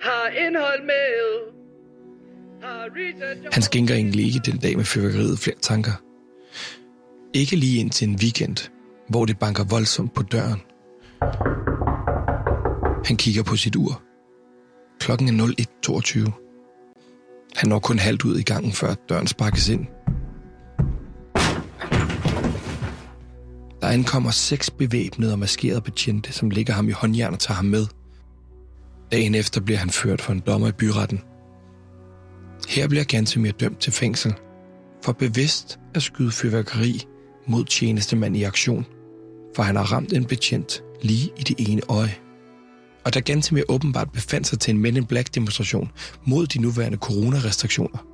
har 0.00 0.24
indhold 0.44 0.82
med, 0.92 1.12
har 2.62 2.82
research... 3.00 3.40
Han 3.56 3.62
skænker 3.62 3.94
egentlig 3.94 4.26
ikke 4.26 4.40
den 4.50 4.58
dag 4.58 4.76
med 4.76 4.84
fyrværkeriet 4.84 5.38
flere 5.38 5.60
tanker. 5.70 5.94
Ikke 7.34 7.56
lige 7.56 7.80
ind 7.80 7.90
til 7.90 8.08
en 8.08 8.16
weekend, 8.22 8.70
hvor 9.08 9.24
det 9.24 9.38
banker 9.38 9.64
voldsomt 9.74 10.14
på 10.14 10.22
døren. 10.22 10.60
Han 13.08 13.16
kigger 13.16 13.42
på 13.42 13.56
sit 13.56 13.76
ur. 13.76 14.02
Klokken 15.00 15.28
er 15.28 15.46
01.22. 15.86 16.42
Han 17.56 17.68
når 17.68 17.78
kun 17.78 17.98
halvt 17.98 18.24
ud 18.24 18.38
i 18.38 18.42
gangen, 18.42 18.72
før 18.72 18.94
døren 19.08 19.26
sparkes 19.26 19.68
ind. 19.68 19.86
Der 23.82 23.88
ankommer 23.88 24.30
seks 24.30 24.70
bevæbnede 24.70 25.32
og 25.32 25.38
maskerede 25.38 25.80
betjente, 25.80 26.32
som 26.32 26.50
ligger 26.50 26.72
ham 26.74 26.88
i 26.88 26.92
håndjern 26.92 27.32
og 27.32 27.38
tager 27.38 27.56
ham 27.56 27.64
med. 27.64 27.86
Dagen 29.12 29.34
efter 29.34 29.60
bliver 29.60 29.78
han 29.78 29.90
ført 29.90 30.20
for 30.20 30.32
en 30.32 30.40
dommer 30.40 30.68
i 30.68 30.72
byretten. 30.72 31.20
Her 32.68 32.88
bliver 32.88 33.04
Gantemir 33.04 33.52
dømt 33.52 33.78
til 33.78 33.92
fængsel 33.92 34.34
for 35.04 35.12
bevidst 35.12 35.78
at 35.94 36.02
skyde 36.02 36.30
fyrværkeri 36.30 37.02
mod 37.46 37.64
tjenestemand 37.64 38.36
i 38.36 38.42
aktion, 38.42 38.86
for 39.56 39.62
han 39.62 39.76
har 39.76 39.92
ramt 39.92 40.12
en 40.12 40.24
betjent 40.24 40.82
lige 41.02 41.30
i 41.36 41.42
det 41.42 41.68
ene 41.70 41.82
øje. 41.88 42.14
Og 43.04 43.14
da 43.14 43.20
Gantemir 43.20 43.62
åbenbart 43.68 44.12
befandt 44.12 44.46
sig 44.46 44.60
til 44.60 44.74
en 44.74 44.80
Men 44.80 44.96
in 44.96 45.06
Black 45.06 45.34
demonstration 45.34 45.90
mod 46.24 46.46
de 46.46 46.58
nuværende 46.58 46.98
coronarestriktioner, 46.98 48.06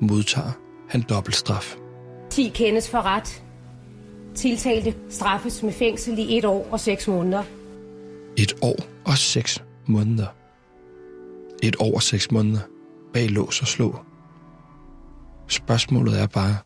modtager 0.00 0.52
han 0.88 1.02
dobbelt 1.08 1.36
straf. 1.36 1.76
10 2.30 2.52
kendes 2.54 2.90
for 2.90 3.02
ret. 3.02 3.42
Tiltalte 4.34 4.94
straffes 5.10 5.62
med 5.62 5.72
fængsel 5.72 6.18
i 6.18 6.38
et 6.38 6.44
år 6.44 6.68
og 6.70 6.80
seks 6.80 7.08
måneder. 7.08 7.42
Et 8.36 8.52
år 8.62 8.76
og 9.04 9.18
seks 9.18 9.62
måneder. 9.86 10.26
Et 11.62 11.76
år 11.78 11.94
og 11.94 12.02
seks 12.02 12.30
måneder 12.30 12.60
bag 13.12 13.28
lås 13.28 13.60
og 13.60 13.66
slå. 13.66 13.98
Spørgsmålet 15.48 16.20
er 16.20 16.26
bare, 16.26 16.56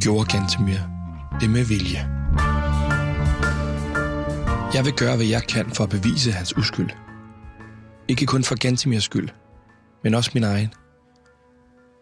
gjorde 0.00 0.36
Gantemir 0.36 0.78
det 1.40 1.50
med 1.50 1.64
vilje? 1.64 2.08
Jeg 4.74 4.84
vil 4.84 4.92
gøre, 4.92 5.16
hvad 5.16 5.26
jeg 5.26 5.42
kan 5.42 5.70
for 5.70 5.84
at 5.84 5.90
bevise 5.90 6.32
hans 6.32 6.56
uskyld. 6.56 6.90
Ikke 8.08 8.26
kun 8.26 8.44
for 8.44 8.58
Gantemirs 8.58 9.04
skyld, 9.04 9.28
men 10.04 10.14
også 10.14 10.30
min 10.34 10.44
egen. 10.44 10.72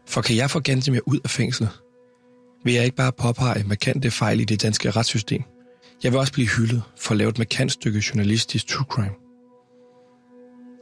For 0.08 0.20
kan 0.20 0.36
jeg 0.36 0.50
få 0.50 0.60
Gantemir 0.60 1.00
ud 1.06 1.18
af 1.24 1.30
fængslet, 1.30 1.70
vil 2.64 2.74
jeg 2.74 2.84
ikke 2.84 2.96
bare 2.96 3.12
påpege 3.12 3.64
markante 3.64 4.10
fejl 4.10 4.40
i 4.40 4.44
det 4.44 4.62
danske 4.62 4.90
retssystem. 4.90 5.42
Jeg 6.02 6.12
vil 6.12 6.20
også 6.20 6.32
blive 6.32 6.48
hyldet 6.48 6.82
for 6.96 7.10
at 7.10 7.16
lave 7.16 7.28
et 7.30 7.38
markant 7.38 7.72
stykke 7.72 8.02
journalistisk 8.10 8.66
true 8.66 8.86
crime. 8.88 9.14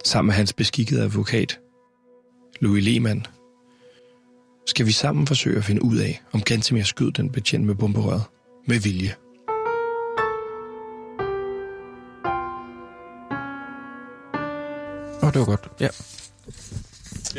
Sammen 0.04 0.26
med 0.26 0.34
hans 0.34 0.52
beskikkede 0.52 1.02
advokat, 1.02 1.60
Louis 2.60 2.84
Lehmann, 2.84 3.26
skal 4.66 4.86
vi 4.86 4.92
sammen 4.92 5.26
forsøge 5.26 5.58
at 5.58 5.64
finde 5.64 5.82
ud 5.84 5.96
af, 5.96 6.22
om 6.32 6.42
Gantemir 6.42 6.82
skød 6.82 7.12
den 7.12 7.30
betjent 7.32 7.66
med 7.66 7.74
bomberøret 7.74 8.22
med 8.66 8.78
vilje. 8.78 9.14
Åh, 15.22 15.28
oh, 15.28 15.32
det 15.32 15.40
var 15.40 15.44
godt. 15.44 15.68
Ja. 15.80 15.88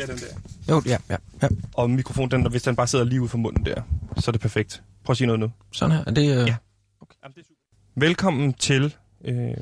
Ja, 0.00 0.06
den 0.06 0.18
der. 0.18 0.74
Jo, 0.74 0.82
ja, 0.86 0.98
ja, 1.10 1.16
ja. 1.42 1.48
Og 1.74 1.90
mikrofonen, 1.90 2.30
den, 2.30 2.50
hvis 2.50 2.62
den 2.62 2.76
bare 2.76 2.86
sidder 2.86 3.04
lige 3.04 3.22
ud 3.22 3.28
for 3.28 3.38
munden 3.38 3.66
der, 3.66 3.82
så 4.16 4.30
er 4.30 4.32
det 4.32 4.40
perfekt. 4.40 4.82
Prøv 5.04 5.12
at 5.12 5.16
sige 5.16 5.26
noget 5.26 5.40
nu. 5.40 5.50
Sådan 5.72 5.96
her. 5.96 6.04
Er 6.06 6.10
det, 6.10 6.22
uh... 6.22 6.48
Ja. 6.48 6.56
Okay. 7.00 7.14
Jamen, 7.22 7.34
det 7.34 7.40
er 7.40 7.44
super. 7.44 8.06
Velkommen 8.06 8.52
til 8.52 8.94
øh, 9.24 9.54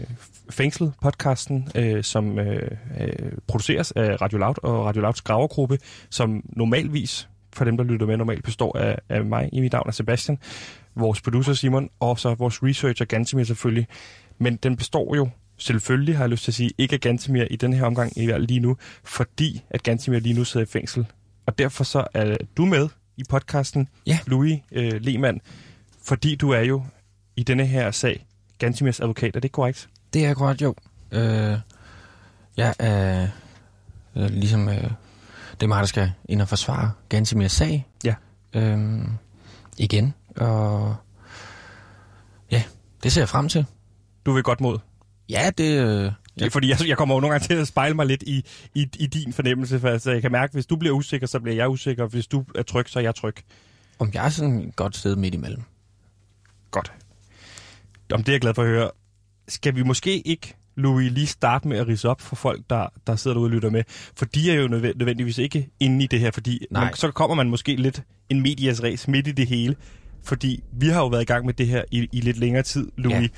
Fængslet, 0.51 0.93
podcasten, 1.03 1.69
øh, 1.75 2.05
som 2.05 2.39
øh, 2.39 2.71
øh, 3.01 3.33
produceres 3.47 3.93
af 3.93 4.23
Radio 4.23 4.39
Loud 4.39 4.55
og 4.63 4.85
Radio 4.85 5.03
Louds 5.03 5.21
gravergruppe, 5.21 5.79
som 6.11 6.43
normalvis, 6.57 7.29
for 7.53 7.65
dem, 7.65 7.77
der 7.77 7.85
lytter 7.85 8.07
med, 8.07 8.17
normalt 8.17 8.45
består 8.45 8.79
af, 8.79 8.99
af 9.09 9.25
mig, 9.25 9.49
i 9.53 9.61
mit 9.61 9.73
navn 9.73 9.89
er 9.89 9.93
Sebastian, 9.93 10.39
vores 10.95 11.21
producer 11.21 11.53
Simon, 11.53 11.91
og 12.01 12.19
så 12.19 12.35
vores 12.35 12.63
researcher 12.63 13.07
Gansimir 13.07 13.45
selvfølgelig. 13.45 13.87
Men 14.39 14.57
den 14.57 14.77
består 14.77 15.17
jo 15.17 15.29
selvfølgelig, 15.59 16.17
har 16.17 16.25
jeg 16.25 16.31
lyst 16.31 16.45
til 16.45 16.51
at 16.51 16.55
sige, 16.55 16.71
ikke 16.79 16.95
af 16.95 17.01
Gantimir 17.01 17.45
i 17.51 17.57
den 17.57 17.73
her 17.73 17.85
omgang, 17.85 18.19
i 18.19 18.25
hvert 18.25 18.43
lige 18.43 18.61
nu, 18.61 18.77
fordi 19.05 19.63
at 19.71 19.83
Gantimir 19.83 20.19
lige 20.19 20.35
nu 20.35 20.45
sidder 20.45 20.67
i 20.67 20.69
fængsel. 20.69 21.07
Og 21.47 21.59
derfor 21.59 21.85
så 21.85 22.05
er 22.15 22.37
du 22.57 22.67
med 22.67 22.89
i 23.17 23.23
podcasten, 23.29 23.89
ja. 24.07 24.19
Louis 24.27 24.61
øh, 24.73 24.93
Lehmann, 25.01 25.41
fordi 26.03 26.35
du 26.35 26.51
er 26.51 26.61
jo 26.61 26.83
i 27.37 27.43
denne 27.43 27.67
her 27.67 27.91
sag 27.91 28.27
Gantimirs 28.59 29.01
advokat. 29.01 29.37
Er 29.37 29.41
det 29.41 29.53
korrekt? 29.53 29.89
Det 30.13 30.25
er 30.27 30.35
korrekt, 30.35 30.63
jo. 30.63 30.75
Øh, 31.13 31.59
jeg 32.57 32.75
er 32.79 33.29
øh, 34.17 34.31
ligesom... 34.31 34.69
Øh, 34.69 34.91
det 35.61 35.63
er 35.63 35.67
mig, 35.67 35.81
der 35.81 35.87
skal 35.87 36.13
ind 36.29 36.43
og 36.43 36.49
forsvare 36.49 36.93
Gantimirs 37.09 37.53
sag. 37.53 37.87
Ja. 38.05 38.15
Øh, 38.55 39.01
igen. 39.79 40.15
Og 40.37 40.97
ja, 42.51 42.63
det 43.03 43.13
ser 43.13 43.21
jeg 43.21 43.29
frem 43.29 43.49
til. 43.49 43.67
Du 44.27 44.33
vil 44.33 44.43
godt 44.43 44.61
mod? 44.61 44.79
Ja, 45.29 45.51
det... 45.59 45.81
Øh, 45.81 46.13
det 46.39 46.47
er 46.47 46.51
fordi, 46.51 46.69
jeg, 46.69 46.89
jeg 46.89 46.97
kommer 46.97 47.15
jo 47.15 47.21
nogle 47.21 47.35
gange 47.35 47.47
til 47.47 47.55
at 47.55 47.69
spejle 47.69 47.95
mig 47.95 48.07
lidt 48.07 48.23
i, 48.23 48.45
i, 48.75 48.89
i 48.99 49.07
din 49.07 49.33
fornemmelse, 49.33 49.81
for 49.81 49.89
altså, 49.89 50.11
jeg 50.11 50.23
kan 50.23 50.33
mærke, 50.33 50.51
at 50.51 50.55
hvis 50.55 50.67
du 50.67 50.77
bliver 50.77 50.95
usikker, 50.95 51.27
så 51.27 51.41
bliver 51.41 51.57
jeg 51.57 51.69
usikker, 51.69 52.03
og 52.03 52.09
hvis 52.09 52.27
du 52.27 52.45
er 52.55 52.63
tryg, 52.63 52.89
så 52.89 52.99
er 52.99 53.03
jeg 53.03 53.15
tryg. 53.15 53.35
Om 53.99 54.11
jeg 54.15 54.25
er 54.25 54.29
sådan 54.29 54.61
et 54.61 54.77
godt 54.77 54.97
sted 54.97 55.17
midt 55.17 55.35
imellem. 55.35 55.63
Godt. 56.71 56.93
Om 58.13 58.25
det 58.25 58.29
er 58.29 58.35
jeg 58.35 58.41
glad 58.41 58.55
for 58.55 58.63
at 58.63 58.69
høre. 58.69 58.91
Skal 59.49 59.75
vi 59.75 59.83
måske 59.83 60.21
ikke, 60.21 60.55
Louis, 60.77 61.13
lige 61.13 61.27
starte 61.27 61.69
med 61.69 61.79
at 61.79 61.89
rise 61.89 62.09
op 62.09 62.21
for 62.21 62.37
folk, 62.37 62.63
der, 62.71 62.87
der 63.07 63.17
sidder 63.17 63.35
derude 63.35 63.47
og 63.47 63.51
lytter 63.51 63.71
med? 63.71 63.83
For 64.17 64.25
de 64.25 64.51
er 64.51 64.55
jo 64.55 64.69
nødvendigvis 64.69 65.39
ikke 65.39 65.69
inde 65.81 66.05
i 66.05 66.07
det 66.07 66.21
her, 66.21 66.31
fordi 66.31 66.67
man, 66.71 66.95
så 66.95 67.11
kommer 67.11 67.35
man 67.35 67.51
måske 67.51 67.77
lidt 67.77 68.03
en 68.29 68.41
medias 68.43 68.83
race 68.83 69.11
midt 69.11 69.27
i 69.27 69.33
det 69.33 69.47
hele. 69.47 69.77
Fordi 70.23 70.63
vi 70.73 70.89
har 70.89 71.01
jo 71.01 71.07
været 71.07 71.23
i 71.23 71.25
gang 71.25 71.47
med 71.47 71.55
det 71.55 71.67
her 71.67 71.85
i, 71.91 72.09
i 72.13 72.21
lidt 72.21 72.37
længere 72.37 72.63
tid, 72.63 72.91
Louis. 72.97 73.23
Ja. 73.23 73.29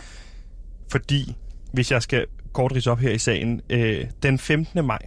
Fordi 0.91 1.37
hvis 1.73 1.93
jeg 1.93 2.03
skal 2.03 2.27
kort 2.53 2.87
op 2.87 2.99
her 2.99 3.11
i 3.11 3.19
sagen, 3.19 3.61
øh, 3.71 4.05
den 4.23 4.39
15. 4.39 4.85
maj, 4.85 4.99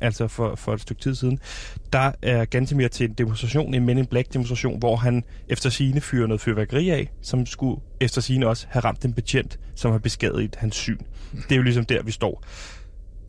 altså 0.00 0.28
for, 0.28 0.54
for 0.54 0.74
et 0.74 0.80
stykke 0.80 1.02
tid 1.02 1.14
siden, 1.14 1.38
der 1.92 2.12
er 2.22 2.44
Gantemir 2.44 2.88
til 2.88 3.08
en 3.08 3.14
demonstration, 3.14 3.74
en 3.74 3.86
Men 3.86 3.98
in 3.98 4.06
Black 4.06 4.32
demonstration, 4.32 4.78
hvor 4.78 4.96
han 4.96 5.24
efter 5.48 5.70
sine 5.70 6.00
fyrer 6.00 6.26
noget 6.26 6.40
fyrværkeri 6.40 6.90
af, 6.90 7.10
som 7.22 7.46
skulle 7.46 7.80
efter 8.00 8.20
sine 8.20 8.46
også 8.46 8.66
have 8.70 8.84
ramt 8.84 9.04
en 9.04 9.12
betjent, 9.12 9.58
som 9.74 9.92
har 9.92 9.98
beskadiget 9.98 10.56
hans 10.56 10.76
syn. 10.76 10.98
Det 11.32 11.52
er 11.52 11.56
jo 11.56 11.62
ligesom 11.62 11.84
der, 11.84 12.02
vi 12.02 12.12
står. 12.12 12.44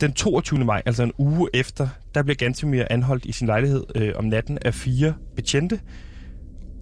Den 0.01 0.13
22. 0.13 0.65
maj, 0.65 0.82
altså 0.86 1.03
en 1.03 1.12
uge 1.17 1.50
efter, 1.53 1.88
der 2.15 2.24
bliver 2.24 2.36
Gantemir 2.36 2.84
anholdt 2.89 3.25
i 3.25 3.32
sin 3.32 3.48
lejlighed 3.48 3.84
øh, 3.96 4.13
om 4.15 4.25
natten 4.25 4.58
af 4.62 4.74
fire 4.74 5.13
betjente, 5.36 5.79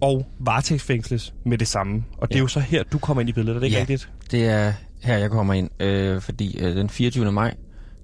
og 0.00 0.26
varetægtsfængsles 0.40 1.34
med 1.44 1.58
det 1.58 1.68
samme. 1.68 2.04
Og 2.18 2.28
det 2.28 2.34
ja. 2.34 2.38
er 2.38 2.42
jo 2.42 2.46
så 2.46 2.60
her, 2.60 2.82
du 2.82 2.98
kommer 2.98 3.20
ind 3.20 3.28
i 3.30 3.32
billedet, 3.32 3.56
er 3.56 3.60
det 3.60 3.66
ikke 3.66 3.74
ja, 3.76 3.80
rigtigt? 3.80 4.10
det 4.30 4.48
er 4.48 4.72
her, 5.06 5.16
jeg 5.16 5.30
kommer 5.30 5.54
ind, 5.54 5.70
øh, 5.80 6.20
fordi 6.20 6.58
øh, 6.58 6.76
den 6.76 6.90
24. 6.90 7.32
maj, 7.32 7.54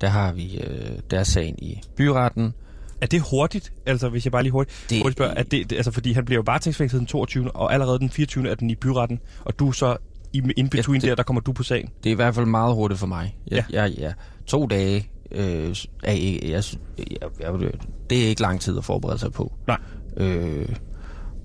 der 0.01 0.09
har 0.09 0.33
vi 0.33 0.59
øh, 0.59 0.99
der 1.11 1.23
sagen 1.23 1.55
i 1.59 1.81
byretten. 1.97 2.55
Er 3.01 3.07
det 3.07 3.23
hurtigt? 3.31 3.73
Altså, 3.87 4.09
hvis 4.09 4.25
jeg 4.25 4.33
bare 4.33 4.43
lige 4.43 4.53
hurtigt, 4.53 4.87
det, 4.91 4.99
hurtigt 4.99 5.19
spørger, 5.19 5.35
er 5.35 5.43
det, 5.43 5.71
det, 5.71 5.77
altså, 5.77 5.91
fordi 5.91 6.13
han 6.13 6.25
bliver 6.25 6.37
jo 6.39 6.43
varetægtsfængslet 6.47 7.01
den 7.01 7.07
22. 7.07 7.57
og 7.57 7.73
allerede 7.73 7.99
den 7.99 8.11
24. 8.11 8.49
er 8.49 8.55
den 8.55 8.71
i 8.71 8.75
byretten, 8.75 9.21
og 9.45 9.59
du 9.59 9.73
så 9.73 9.97
i 10.33 10.43
in 10.57 10.69
between 10.69 11.01
ja, 11.01 11.01
det, 11.01 11.09
der, 11.09 11.15
der 11.15 11.23
kommer 11.23 11.41
du 11.41 11.53
på 11.53 11.63
sagen. 11.63 11.91
Det 12.05 12.11
er 12.11 12.13
i 12.13 12.17
hvert 12.17 12.35
fald 12.35 12.47
meget 12.47 12.75
hurtigt 12.75 13.01
for 13.01 13.07
mig. 13.07 13.37
Jeg, 13.51 13.65
ja. 13.73 13.83
Jeg, 13.83 13.93
ja, 13.99 14.13
to 14.47 14.67
dage 14.67 15.11
øh, 15.31 15.77
er, 16.03 16.13
jeg, 16.13 16.39
jeg, 16.43 16.65
jeg, 16.99 17.31
jeg, 17.41 17.73
det 18.11 18.25
er 18.25 18.29
ikke 18.29 18.43
lang 18.43 18.61
tid 18.61 18.79
at 18.79 18.85
forberede 18.85 19.19
sig 19.19 19.33
på. 19.33 19.53
Nej. 19.67 19.79
Øh, 20.17 20.69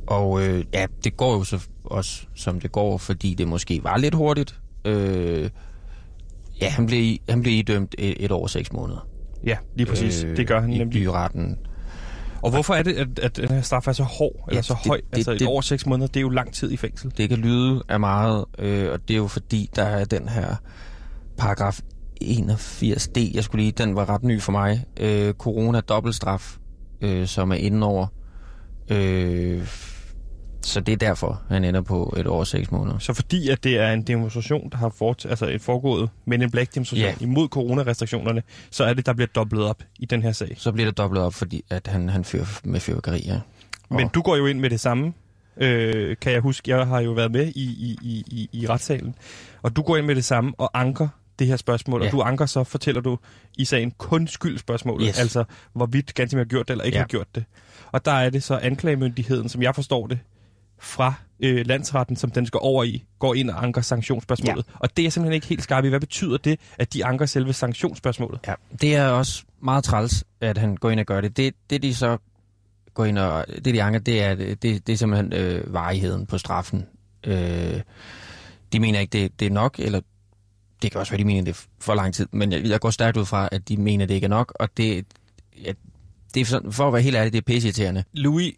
og 0.07 0.47
øh, 0.47 0.63
ja, 0.73 0.85
det 1.03 1.17
går 1.17 1.33
jo 1.33 1.43
så 1.43 1.67
også, 1.83 2.21
som 2.35 2.59
det 2.59 2.71
går, 2.71 2.97
fordi 2.97 3.33
det 3.33 3.47
måske 3.47 3.83
var 3.83 3.97
lidt 3.97 4.15
hurtigt. 4.15 4.59
Øh, 4.87 5.49
ja, 6.61 6.69
han 6.69 6.85
blev, 6.85 7.17
han 7.29 7.41
blev 7.41 7.53
idømt 7.53 7.95
et, 7.97 8.25
et 8.25 8.31
år 8.31 8.41
og 8.41 8.49
seks 8.49 8.71
måneder. 8.71 9.07
Ja, 9.45 9.57
lige 9.75 9.87
præcis. 9.87 10.23
Øh, 10.23 10.37
det 10.37 10.47
gør 10.47 10.61
han 10.61 10.73
i 10.73 10.77
nemlig. 10.77 11.03
byretten. 11.03 11.57
Og 12.41 12.49
hvorfor 12.51 12.73
er 12.73 12.83
det, 12.83 12.93
at, 12.93 13.19
at 13.19 13.37
den 13.37 13.49
her 13.49 13.61
straf 13.61 13.87
er 13.87 13.91
så 13.91 14.03
hård, 14.03 14.35
ja, 14.35 14.49
eller 14.49 14.61
så 14.61 14.75
det, 14.83 14.87
høj? 14.87 14.97
Det, 14.97 15.17
altså 15.17 15.33
det, 15.33 15.41
et 15.41 15.47
år 15.47 15.55
og 15.55 15.63
seks 15.63 15.85
måneder, 15.85 16.07
det 16.07 16.17
er 16.17 16.21
jo 16.21 16.29
lang 16.29 16.53
tid 16.53 16.71
i 16.71 16.77
fængsel. 16.77 17.13
Det 17.17 17.29
kan 17.29 17.37
lyde 17.37 17.83
af 17.89 17.99
meget, 17.99 18.45
øh, 18.59 18.91
og 18.91 19.07
det 19.07 19.13
er 19.13 19.17
jo 19.17 19.27
fordi, 19.27 19.69
der 19.75 19.83
er 19.83 20.05
den 20.05 20.29
her 20.29 20.55
paragraf 21.37 21.79
81D, 22.23 23.31
jeg 23.33 23.43
skulle 23.43 23.63
lige, 23.63 23.71
den 23.71 23.95
var 23.95 24.09
ret 24.09 24.23
ny 24.23 24.41
for 24.41 24.51
mig. 24.51 24.85
Øh, 24.99 25.33
corona 25.33 25.79
dobbeltstraf, 25.79 26.57
øh, 27.01 27.27
som 27.27 27.51
er 27.51 27.55
indenover. 27.55 28.07
Øh, 28.89 29.67
så 30.67 30.79
det 30.79 30.91
er 30.91 30.97
derfor, 30.97 31.41
han 31.49 31.63
ender 31.63 31.81
på 31.81 32.13
et 32.17 32.27
år 32.27 32.39
og 32.39 32.47
seks 32.47 32.71
måneder. 32.71 32.99
Så 32.99 33.13
fordi 33.13 33.49
at 33.49 33.63
det 33.63 33.77
er 33.77 33.91
en 33.91 34.01
demonstration, 34.01 34.69
der 34.69 34.77
har 34.77 34.89
fort, 34.89 35.25
altså 35.25 35.45
et 35.45 35.61
foregået 35.61 36.09
men 36.25 36.41
en 36.41 36.51
black 36.51 36.75
demonstration 36.75 37.09
ja. 37.19 37.23
imod 37.23 37.47
coronarestriktionerne, 37.47 38.43
så 38.71 38.83
er 38.83 38.93
det, 38.93 39.05
der 39.05 39.13
bliver 39.13 39.27
dobblet 39.35 39.63
op 39.63 39.83
i 39.99 40.05
den 40.05 40.21
her 40.21 40.31
sag. 40.31 40.55
Så 40.57 40.71
bliver 40.71 40.89
det 40.89 40.97
dobblet 40.97 41.23
op, 41.23 41.33
fordi 41.33 41.63
at 41.69 41.87
han, 41.87 42.09
han 42.09 42.23
fører 42.23 42.59
med 42.63 42.79
fyrværkeri, 42.79 43.23
ja. 43.25 43.39
Men 43.89 44.05
og... 44.05 44.13
du 44.13 44.21
går 44.21 44.35
jo 44.35 44.45
ind 44.45 44.59
med 44.59 44.69
det 44.69 44.79
samme, 44.79 45.13
øh, 45.57 46.15
kan 46.21 46.31
jeg 46.31 46.41
huske. 46.41 46.77
Jeg 46.77 46.87
har 46.87 46.99
jo 46.99 47.11
været 47.11 47.31
med 47.31 47.47
i, 47.47 47.65
i, 47.65 47.97
i, 48.01 48.23
i, 48.27 48.49
i 48.53 48.67
retssalen. 48.67 49.15
Og 49.61 49.75
du 49.75 49.81
går 49.81 49.97
ind 49.97 50.05
med 50.05 50.15
det 50.15 50.25
samme 50.25 50.53
og 50.57 50.71
anker 50.73 51.07
det 51.39 51.47
her 51.47 51.57
spørgsmål, 51.57 52.01
ja. 52.01 52.07
og 52.07 52.11
du 52.11 52.21
anker 52.21 52.45
så, 52.45 52.63
fortæller 52.63 53.01
du 53.01 53.17
i 53.57 53.65
sagen 53.65 53.91
kun 53.91 54.27
skyldspørgsmålet, 54.27 55.07
yes. 55.07 55.19
altså 55.19 55.43
hvorvidt 55.73 56.13
Gantemir 56.13 56.43
har 56.43 56.45
gjort 56.45 56.67
det 56.67 56.73
eller 56.73 56.85
ikke 56.85 56.95
ja. 56.95 57.01
har 57.01 57.07
gjort 57.07 57.35
det. 57.35 57.43
Og 57.91 58.05
der 58.05 58.11
er 58.11 58.29
det 58.29 58.43
så 58.43 58.57
anklagemyndigheden, 58.57 59.49
som 59.49 59.61
jeg 59.61 59.75
forstår 59.75 60.07
det, 60.07 60.19
fra 60.79 61.13
øh, 61.39 61.65
landsretten, 61.65 62.15
som 62.15 62.31
den 62.31 62.45
skal 62.45 62.59
over 62.63 62.83
i, 62.83 63.03
går 63.19 63.33
ind 63.33 63.49
og 63.49 63.63
anker 63.63 63.81
sanktionsspørgsmålet. 63.81 64.65
Ja. 64.67 64.71
Og 64.79 64.97
det 64.97 65.05
er 65.05 65.09
simpelthen 65.09 65.33
ikke 65.33 65.47
helt 65.47 65.63
skarpt 65.63 65.85
i. 65.85 65.89
Hvad 65.89 65.99
betyder 65.99 66.37
det, 66.37 66.59
at 66.77 66.93
de 66.93 67.05
anker 67.05 67.25
selve 67.25 67.53
sanktionsspørgsmålet? 67.53 68.39
Ja, 68.47 68.53
det 68.81 68.95
er 68.95 69.07
også 69.07 69.43
meget 69.61 69.83
træls, 69.83 70.23
at 70.41 70.57
han 70.57 70.75
går 70.75 70.89
ind 70.89 70.99
og 70.99 71.05
gør 71.05 71.21
det. 71.21 71.37
Det, 71.37 71.53
det 71.69 71.83
de 71.83 71.95
så 71.95 72.17
går 72.93 73.05
ind 73.05 73.17
og... 73.17 73.45
Det, 73.47 73.65
de 73.65 73.83
anker, 73.83 73.99
det 73.99 74.23
er, 74.23 74.35
det, 74.35 74.61
det 74.61 74.89
er 74.89 74.95
simpelthen 74.97 75.33
øh, 75.33 75.73
varigheden 75.73 76.25
på 76.25 76.37
straffen. 76.37 76.85
Øh, 77.23 77.81
de 78.73 78.79
mener 78.79 78.99
ikke, 78.99 79.11
det, 79.11 79.39
det 79.39 79.45
er 79.45 79.51
nok, 79.51 79.79
eller 79.79 80.01
det 80.81 80.91
kan 80.91 80.99
også 80.99 81.11
være, 81.11 81.19
de 81.19 81.25
mener, 81.25 81.43
det 81.43 81.51
er 81.51 81.65
for 81.79 81.95
lang 81.95 82.13
tid, 82.13 82.27
men 82.31 82.51
jeg, 82.51 82.65
jeg 82.65 82.79
går 82.79 82.89
stærkt 82.89 83.17
ud 83.17 83.25
fra, 83.25 83.49
at 83.51 83.69
de 83.69 83.77
mener, 83.77 84.05
det 84.05 84.13
ikke 84.13 84.25
er 84.25 84.29
nok, 84.29 84.53
og 84.59 84.69
det, 84.77 85.05
ja, 85.63 85.71
det 86.33 86.41
er 86.41 86.45
sådan, 86.45 86.71
for 86.71 86.87
at 86.87 86.93
være 86.93 87.01
helt 87.01 87.15
ærlig, 87.15 87.33
det 87.33 87.37
er 87.37 87.45
pisseirriterende. 87.45 88.03
Louis, 88.13 88.53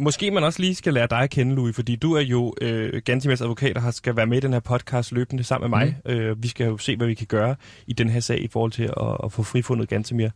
måske 0.00 0.30
man 0.30 0.44
også 0.44 0.60
lige 0.60 0.74
skal 0.74 0.94
lære 0.94 1.06
dig 1.10 1.18
at 1.18 1.30
kende, 1.30 1.54
Louis, 1.54 1.74
fordi 1.74 1.96
du 1.96 2.12
er 2.14 2.20
jo 2.20 2.54
øh, 2.60 3.02
Gantimers 3.04 3.40
advokat, 3.40 3.76
og 3.76 3.94
skal 3.94 4.16
være 4.16 4.26
med 4.26 4.36
i 4.36 4.40
den 4.40 4.52
her 4.52 4.60
podcast 4.60 5.12
løbende 5.12 5.44
sammen 5.44 5.70
med 5.70 5.78
mig. 5.78 5.96
Mm. 6.04 6.10
Øh, 6.10 6.42
vi 6.42 6.48
skal 6.48 6.66
jo 6.66 6.78
se, 6.78 6.96
hvad 6.96 7.06
vi 7.06 7.14
kan 7.14 7.26
gøre 7.26 7.56
i 7.86 7.92
den 7.92 8.08
her 8.08 8.20
sag 8.20 8.42
i 8.42 8.48
forhold 8.48 8.72
til 8.72 8.82
at, 8.82 9.16
at 9.24 9.32
få 9.32 9.42
frifundet 9.42 9.88
Gantimir. 9.88 10.28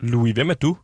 Louis, 0.00 0.34
hvem 0.34 0.50
er 0.50 0.54
du? 0.54 0.76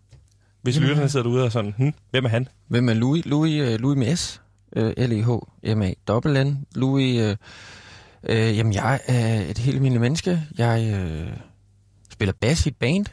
Hvis 0.63 0.81
mm. 0.81 0.87
lytterne 0.87 1.09
sidder 1.09 1.25
derude 1.25 1.45
og 1.45 1.53
sådan, 1.53 1.75
hm, 1.79 1.95
hvem 2.11 2.25
er 2.25 2.29
han? 2.29 2.49
Hvem 2.69 2.89
er 2.89 2.95
Louis? 2.95 3.27
Louis, 3.27 3.63
uh, 3.63 3.81
Louis 3.81 3.99
med 3.99 4.17
S. 4.17 4.43
Uh, 4.77 4.83
L-E-H-M-A-N-N. 4.83 6.67
Louis, 6.75 7.21
uh, 7.21 7.31
uh, 8.31 8.57
jamen 8.57 8.73
jeg 8.73 9.01
er 9.07 9.41
et 9.41 9.59
helt 9.59 9.75
almindeligt 9.75 10.01
menneske. 10.01 10.43
Jeg 10.59 11.01
uh, 11.03 11.29
spiller 12.11 12.33
bass 12.41 12.67
i 12.67 12.69
et 12.69 12.77
band 12.77 13.07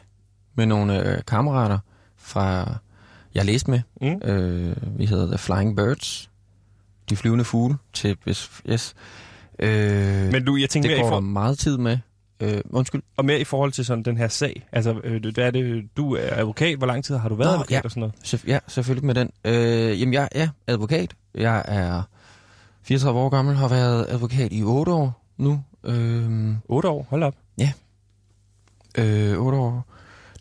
med 0.54 0.66
nogle 0.66 1.00
uh, 1.00 1.24
kammerater 1.26 1.78
fra, 2.16 2.78
jeg 3.34 3.44
læste 3.44 3.70
med. 3.70 3.80
Mm. 4.00 4.08
Uh, 4.08 4.98
vi 4.98 5.06
hedder 5.06 5.26
The 5.26 5.38
Flying 5.38 5.76
Birds. 5.76 6.30
De 7.10 7.16
flyvende 7.16 7.44
fugle 7.44 7.76
til 7.92 8.16
yes. 8.68 8.94
Uh, 9.62 9.68
Men 9.68 10.44
du, 10.44 10.56
jeg 10.56 10.70
tænker 10.70 10.90
det 10.90 11.00
går 11.00 11.08
for... 11.08 11.20
meget 11.20 11.58
tid 11.58 11.78
med. 11.78 11.98
Øh, 12.40 12.60
undskyld. 12.70 13.02
Og 13.16 13.24
mere 13.24 13.40
i 13.40 13.44
forhold 13.44 13.72
til 13.72 13.84
sådan 13.84 14.04
den 14.04 14.16
her 14.16 14.28
sag. 14.28 14.66
Altså, 14.72 15.00
øh, 15.04 15.22
hvad 15.34 15.46
er 15.46 15.50
det, 15.50 15.84
du 15.96 16.14
er 16.14 16.28
advokat. 16.32 16.78
Hvor 16.78 16.86
lang 16.86 17.04
tid 17.04 17.16
har 17.16 17.28
du 17.28 17.34
været 17.34 17.48
Nå, 17.48 17.54
advokat 17.54 17.72
ja. 17.72 17.80
og 17.84 17.90
sådan 17.90 18.00
noget? 18.00 18.14
Så, 18.22 18.38
ja, 18.46 18.58
selvfølgelig 18.68 19.06
med 19.06 19.14
den. 19.14 19.30
Øh, 19.44 20.00
jamen, 20.00 20.14
jeg 20.14 20.28
er 20.32 20.48
advokat. 20.66 21.14
Jeg 21.34 21.64
er 21.68 22.02
34 22.82 23.20
år 23.20 23.28
gammel, 23.28 23.56
har 23.56 23.68
været 23.68 24.06
advokat 24.08 24.52
i 24.52 24.62
8 24.62 24.92
år 24.92 25.24
nu. 25.36 25.64
Øh, 25.84 26.54
8 26.68 26.88
år? 26.88 27.06
Hold 27.10 27.22
op. 27.22 27.34
Ja. 27.58 27.72
Øh, 28.98 29.38
8 29.38 29.58
år. 29.58 29.86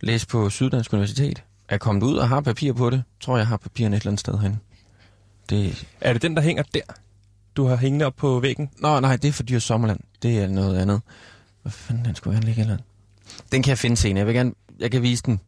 Læst 0.01 0.27
på 0.27 0.49
Syddansk 0.49 0.93
Universitet. 0.93 1.43
Er 1.69 1.77
kommet 1.77 2.03
ud 2.03 2.17
og 2.17 2.29
har 2.29 2.41
papir 2.41 2.73
på 2.73 2.89
det. 2.89 3.03
Tror, 3.19 3.37
jeg 3.37 3.47
har 3.47 3.57
papirerne 3.57 3.95
et 3.95 4.01
eller 4.01 4.09
andet 4.09 4.19
sted 4.19 4.39
hen. 4.39 4.59
Det... 5.49 5.87
Er 6.01 6.13
det 6.13 6.21
den, 6.21 6.35
der 6.35 6.41
hænger 6.41 6.63
der? 6.63 6.81
Du 7.55 7.65
har 7.65 7.75
hængende 7.75 8.05
op 8.05 8.15
på 8.15 8.39
væggen? 8.39 8.69
Nå, 8.79 8.99
nej, 8.99 9.15
det 9.15 9.27
er 9.27 9.31
for 9.31 9.43
Dyrs 9.43 9.63
Sommerland. 9.63 9.99
Det 10.21 10.39
er 10.39 10.47
noget 10.47 10.77
andet. 10.77 11.01
Hvad 11.61 11.71
fanden, 11.71 12.05
den 12.05 12.15
skulle 12.15 12.35
gerne 12.35 12.45
ligge 12.45 12.61
eller 12.61 12.77
Den 13.51 13.63
kan 13.63 13.69
jeg 13.69 13.77
finde 13.77 13.97
senere. 13.97 14.19
Jeg 14.19 14.27
vil 14.27 14.35
gerne, 14.35 14.51
jeg 14.79 14.91
kan 14.91 15.01
vise 15.01 15.23
den. 15.23 15.39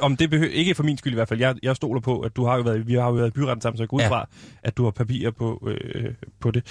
Om 0.00 0.16
det 0.16 0.30
behøver, 0.30 0.52
ikke 0.52 0.74
for 0.74 0.82
min 0.82 0.98
skyld 0.98 1.12
i 1.12 1.14
hvert 1.14 1.28
fald. 1.28 1.40
Jeg, 1.40 1.54
jeg 1.62 1.76
stoler 1.76 2.00
på, 2.00 2.20
at 2.20 2.36
du 2.36 2.44
har 2.44 2.56
jo 2.56 2.62
været, 2.62 2.86
vi 2.86 2.94
har 2.94 3.06
jo 3.06 3.12
været 3.12 3.28
i 3.28 3.30
byretten 3.30 3.60
sammen, 3.60 3.76
så 3.76 3.82
jeg 3.82 3.88
går 3.88 3.96
ud 3.96 4.02
ja. 4.02 4.08
fra, 4.08 4.28
at 4.62 4.76
du 4.76 4.84
har 4.84 4.90
papirer 4.90 5.30
på, 5.30 5.68
øh, 5.70 6.14
på 6.40 6.50
det. 6.50 6.64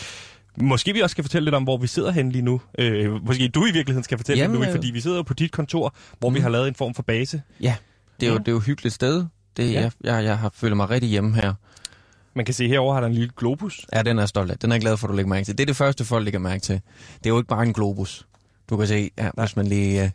Måske 0.57 0.93
vi 0.93 1.01
også 1.01 1.13
skal 1.13 1.23
fortælle 1.23 1.45
lidt 1.45 1.55
om, 1.55 1.63
hvor 1.63 1.77
vi 1.77 1.87
sidder 1.87 2.11
hen 2.11 2.31
lige 2.31 2.41
nu. 2.41 2.61
Øh, 2.79 3.25
måske 3.25 3.47
du 3.47 3.65
i 3.65 3.71
virkeligheden 3.71 4.03
skal 4.03 4.17
fortælle 4.17 4.41
Jamen, 4.41 4.59
lidt, 4.59 4.69
nu, 4.69 4.75
fordi 4.75 4.91
vi 4.91 5.01
sidder 5.01 5.17
jo 5.17 5.23
på 5.23 5.33
dit 5.33 5.51
kontor, 5.51 5.95
hvor 6.19 6.29
mm. 6.29 6.35
vi 6.35 6.39
har 6.39 6.49
lavet 6.49 6.67
en 6.67 6.75
form 6.75 6.93
for 6.93 7.03
base. 7.03 7.41
Ja, 7.61 7.75
det 8.23 8.29
er 8.29 8.33
jo, 8.33 8.37
det 8.37 8.47
er 8.47 8.51
jo 8.51 8.57
et 8.57 8.63
hyggeligt 8.63 8.95
sted. 8.95 9.25
Det, 9.57 9.73
ja. 9.73 9.81
jeg, 9.81 9.91
jeg, 10.03 10.23
jeg 10.23 10.37
har 10.37 10.51
følt 10.53 10.77
mig 10.77 10.89
rigtig 10.89 11.09
hjemme 11.09 11.35
her. 11.35 11.53
Man 12.33 12.45
kan 12.45 12.53
se 12.53 12.67
herover 12.67 12.93
har 12.93 13.01
der 13.01 13.07
en 13.07 13.13
lille 13.13 13.31
globus. 13.37 13.85
Ja, 13.93 14.01
den 14.01 14.19
er 14.19 14.25
stolt 14.25 14.51
af. 14.51 14.57
Den 14.57 14.71
er 14.71 14.75
jeg 14.75 14.81
glad 14.81 14.97
for, 14.97 15.07
at 15.07 15.09
du 15.09 15.15
lægger 15.15 15.29
mærke 15.29 15.45
til. 15.45 15.57
Det 15.57 15.63
er 15.63 15.65
det 15.65 15.75
første, 15.75 16.05
folk 16.05 16.23
lægger 16.23 16.39
mærke 16.39 16.61
til. 16.61 16.81
Det 17.17 17.25
er 17.25 17.29
jo 17.29 17.37
ikke 17.37 17.47
bare 17.47 17.63
en 17.63 17.73
globus. 17.73 18.27
Du 18.69 18.77
kan 18.77 18.87
se, 18.87 19.11
ja, 19.17 19.29
hvis 19.37 19.55
man 19.55 19.67
lige... 19.67 20.03
Uh... 20.03 20.09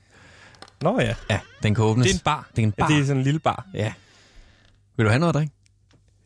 Nå 0.82 1.00
ja. 1.00 1.14
Ja, 1.30 1.40
den 1.62 1.74
kan 1.74 1.84
åbnes. 1.84 2.06
Det 2.06 2.12
er 2.12 2.18
en 2.18 2.20
bar. 2.24 2.48
Det 2.56 2.62
er 2.62 2.66
en 2.66 2.72
bar. 2.72 2.86
Ja, 2.90 2.94
det 2.94 3.02
er 3.02 3.06
sådan 3.06 3.16
en 3.16 3.24
lille 3.24 3.40
bar. 3.40 3.66
Ja. 3.74 3.92
Vil 4.96 5.06
du 5.06 5.10
have 5.10 5.20
noget, 5.20 5.34
drik? 5.34 5.48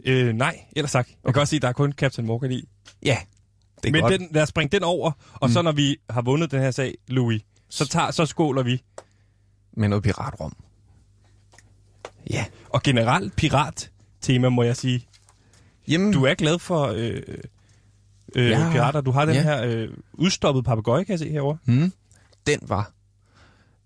Øh, 0.05 0.33
nej, 0.33 0.65
ellers 0.77 0.91
sagt. 0.91 1.09
Jeg 1.09 1.17
okay. 1.25 1.33
kan 1.33 1.41
også 1.41 1.51
sige, 1.51 1.59
at 1.59 1.63
der 1.63 1.69
er 1.69 1.73
kun 1.73 1.93
Captain 1.93 2.27
Morgan 2.27 2.53
i. 2.53 2.69
Ja, 3.03 3.19
det 3.83 3.89
er 3.89 3.93
Men 3.93 4.01
godt. 4.01 4.21
Den, 4.21 4.29
lad 4.31 4.43
os 4.43 4.49
springe 4.49 4.77
den 4.77 4.85
over, 4.85 5.13
og 5.35 5.49
mm. 5.49 5.53
så 5.53 5.63
når 5.63 5.73
vi 5.73 5.97
har 6.11 6.23
vundet 6.23 6.51
den 6.51 6.61
her 6.61 6.71
sag, 6.71 6.95
Louis, 7.09 7.43
så, 7.69 7.89
tager, 7.89 8.11
så 8.11 8.27
skåler 8.27 8.63
vi. 8.63 8.83
Med 9.77 9.89
noget 9.89 10.03
piratrum. 10.03 10.53
Ja. 12.31 12.45
Og 12.69 12.83
generelt 12.83 13.37
pirat-tema, 13.37 14.49
må 14.49 14.63
jeg 14.63 14.77
sige. 14.77 15.07
Jamen. 15.89 16.13
Du 16.13 16.25
er 16.25 16.35
glad 16.35 16.59
for 16.59 16.87
øh, 16.87 17.23
øh, 18.35 18.51
ja. 18.51 18.71
pirater. 18.73 19.01
Du 19.01 19.11
har 19.11 19.25
den 19.25 19.35
ja. 19.35 19.43
her 19.43 19.65
øh, 19.65 19.89
udstoppet 20.13 20.65
papegøje, 20.65 21.05
kan 21.05 21.13
jeg 21.13 21.19
se 21.19 21.31
herovre. 21.31 21.59
Mm 21.65 21.93
den 22.47 22.59
var 22.63 22.93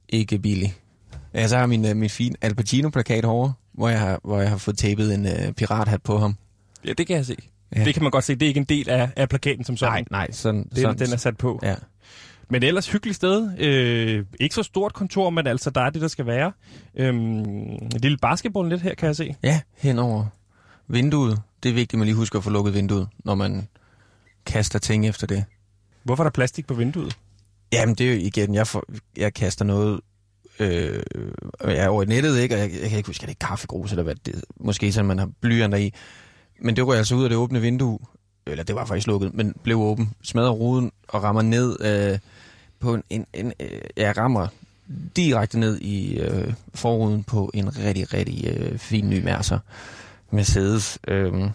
ikke 0.09 0.39
billig. 0.39 0.75
Ja, 1.35 1.49
så 1.49 1.57
har 1.57 1.67
min, 1.67 1.85
uh, 1.85 1.97
min 1.97 2.11
fin 2.11 2.37
Al 2.41 2.55
Pacino-plakat 2.55 3.25
herovre, 3.25 3.53
hvor 3.73 3.89
jeg 3.89 4.01
har, 4.01 4.21
hvor 4.25 4.41
jeg 4.41 4.51
har 4.51 4.57
fået 4.57 4.79
tapet 4.79 5.15
en 5.15 5.27
uh, 5.27 5.53
pirathat 5.57 6.03
på 6.03 6.19
ham. 6.19 6.37
Ja, 6.85 6.93
det 6.93 7.07
kan 7.07 7.17
jeg 7.17 7.27
se. 7.27 7.37
Ja. 7.77 7.85
Det 7.85 7.95
kan 7.95 8.03
man 8.03 8.13
godt 8.13 8.25
se. 8.25 8.35
Det 8.35 8.43
er 8.43 8.49
ikke 8.49 8.61
en 8.61 8.65
del 8.65 8.91
af, 8.91 9.11
af 9.17 9.29
plakaten 9.29 9.65
som 9.65 9.77
sådan. 9.77 9.93
Nej, 9.93 10.05
nej. 10.11 10.31
Sådan, 10.31 10.65
det, 10.65 10.79
sådan, 10.79 10.99
den 10.99 11.13
er 11.13 11.17
sat 11.17 11.37
på. 11.37 11.61
Ja. 11.63 11.75
Men 12.49 12.61
det 12.61 12.67
er 12.67 12.69
ellers 12.69 12.89
hyggeligt 12.89 13.17
sted. 13.17 13.59
Øh, 13.59 14.25
ikke 14.41 14.55
så 14.55 14.63
stort 14.63 14.93
kontor, 14.93 15.31
men 15.31 15.47
altså, 15.47 15.71
der 15.71 15.81
er 15.81 15.91
det, 15.91 16.03
der 16.03 16.09
skal 16.09 16.27
være. 16.27 16.53
Øhm, 16.95 17.19
en 17.19 18.01
lille 18.03 18.19
basketball 18.19 18.69
lidt 18.69 18.83
her, 18.83 18.95
kan 18.95 19.07
jeg 19.07 19.17
se. 19.17 19.35
Ja, 19.43 19.61
henover 19.77 20.27
vinduet. 20.89 21.39
Det 21.63 21.69
er 21.69 21.73
vigtigt, 21.75 21.95
at 21.95 21.99
man 21.99 22.07
lige 22.07 22.17
husker 22.17 22.39
at 22.39 22.45
få 22.45 22.51
lukket 22.51 22.75
vinduet, 22.75 23.09
når 23.25 23.35
man 23.35 23.69
kaster 24.47 24.79
ting 24.79 25.07
efter 25.07 25.27
det. 25.27 25.45
Hvorfor 26.03 26.23
er 26.23 26.25
der 26.25 26.33
plastik 26.33 26.67
på 26.67 26.75
vinduet? 26.75 27.19
Jamen, 27.73 27.95
det 27.95 28.07
er 28.11 28.15
jo 28.15 28.21
igen, 28.21 28.55
jeg, 28.55 28.67
får, 28.67 28.85
jeg 29.17 29.35
kaster 29.35 29.65
noget 29.65 30.01
øh, 30.61 31.03
jeg 31.65 31.77
er 31.77 31.89
over 31.89 32.03
i 32.03 32.07
nettet, 32.07 32.39
ikke? 32.39 32.55
og 32.55 32.61
jeg, 32.61 32.71
jeg 32.81 32.89
kan 32.89 32.99
ikke 32.99 33.07
huske, 33.07 33.23
at 33.23 33.29
det 33.29 33.37
er 33.41 33.47
kaffegrus, 33.47 33.91
eller 33.91 34.03
hvad 34.03 34.15
det 34.15 34.45
Måske 34.61 34.93
sådan, 34.93 35.07
man 35.07 35.19
har 35.19 35.31
blyanter 35.41 35.79
i. 35.79 35.93
Men 36.61 36.77
det 36.77 36.85
går 36.85 36.95
altså 36.95 37.15
ud 37.15 37.25
af 37.25 37.29
det 37.29 37.39
åbne 37.39 37.61
vindue, 37.61 37.99
eller 38.47 38.65
det 38.65 38.75
var 38.75 38.85
faktisk 38.85 39.07
lukket, 39.07 39.35
men 39.35 39.55
blev 39.63 39.79
åben, 39.79 40.11
smadrer 40.23 40.51
ruden 40.51 40.93
og 41.09 41.23
rammer 41.23 41.43
ned 41.43 41.77
øh, 41.81 42.19
på 42.79 42.95
en, 42.95 43.03
en, 43.11 43.27
en 43.35 43.53
øh, 43.61 43.81
jeg 43.97 44.17
rammer 44.17 44.49
direkte 45.17 45.59
ned 45.59 45.81
i 45.81 46.19
øh, 46.19 46.55
forruden 46.75 47.25
på 47.25 47.51
en 47.55 47.79
rigtig, 47.79 48.13
rigtig 48.15 48.49
øh, 48.49 48.79
fin 48.79 49.11
ny 49.11 49.23
Mercer 49.23 49.59
Mercedes. 50.31 50.99
Øh, 51.09 51.51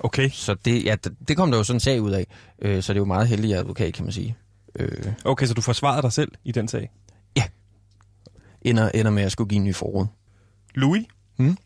okay. 0.00 0.30
Så 0.30 0.54
det, 0.54 0.84
ja, 0.84 0.96
det 1.28 1.36
kom 1.36 1.50
der 1.50 1.58
jo 1.58 1.64
sådan 1.64 1.76
en 1.76 1.80
sag 1.80 2.02
ud 2.02 2.10
af, 2.10 2.26
øh, 2.58 2.82
så 2.82 2.92
det 2.92 2.96
er 2.96 3.00
jo 3.00 3.04
meget 3.04 3.28
heldig 3.28 3.54
advokat, 3.54 3.94
kan 3.94 4.04
man 4.04 4.12
sige. 4.12 4.36
Øh, 4.76 5.12
okay, 5.24 5.46
så 5.46 5.54
du 5.54 5.60
forsvarede 5.60 6.02
dig 6.02 6.12
selv 6.12 6.32
i 6.44 6.52
den 6.52 6.68
sag? 6.68 6.90
Ja. 7.36 7.44
Ender, 8.62 8.88
ender 8.88 9.10
med 9.10 9.22
at 9.22 9.32
skulle 9.32 9.48
give 9.48 9.56
en 9.58 9.64
ny 9.64 9.74
forråd. 9.74 10.06
Louis, 10.74 11.06
hmm? 11.36 11.56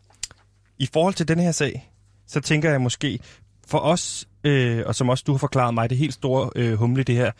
i 0.77 0.89
forhold 0.93 1.13
til 1.13 1.27
den 1.27 1.39
her 1.39 1.51
sag, 1.51 1.91
så 2.27 2.39
tænker 2.39 2.69
jeg 2.69 2.81
måske, 2.81 3.19
for 3.67 3.79
os, 3.79 4.27
øh, 4.43 4.83
og 4.85 4.95
som 4.95 5.09
også 5.09 5.23
du 5.27 5.31
har 5.31 5.37
forklaret 5.37 5.73
mig, 5.73 5.89
det 5.89 5.97
helt 5.97 6.13
store 6.13 6.49
øh, 6.55 6.73
humle 6.73 7.03
det 7.03 7.15
her, 7.15 7.31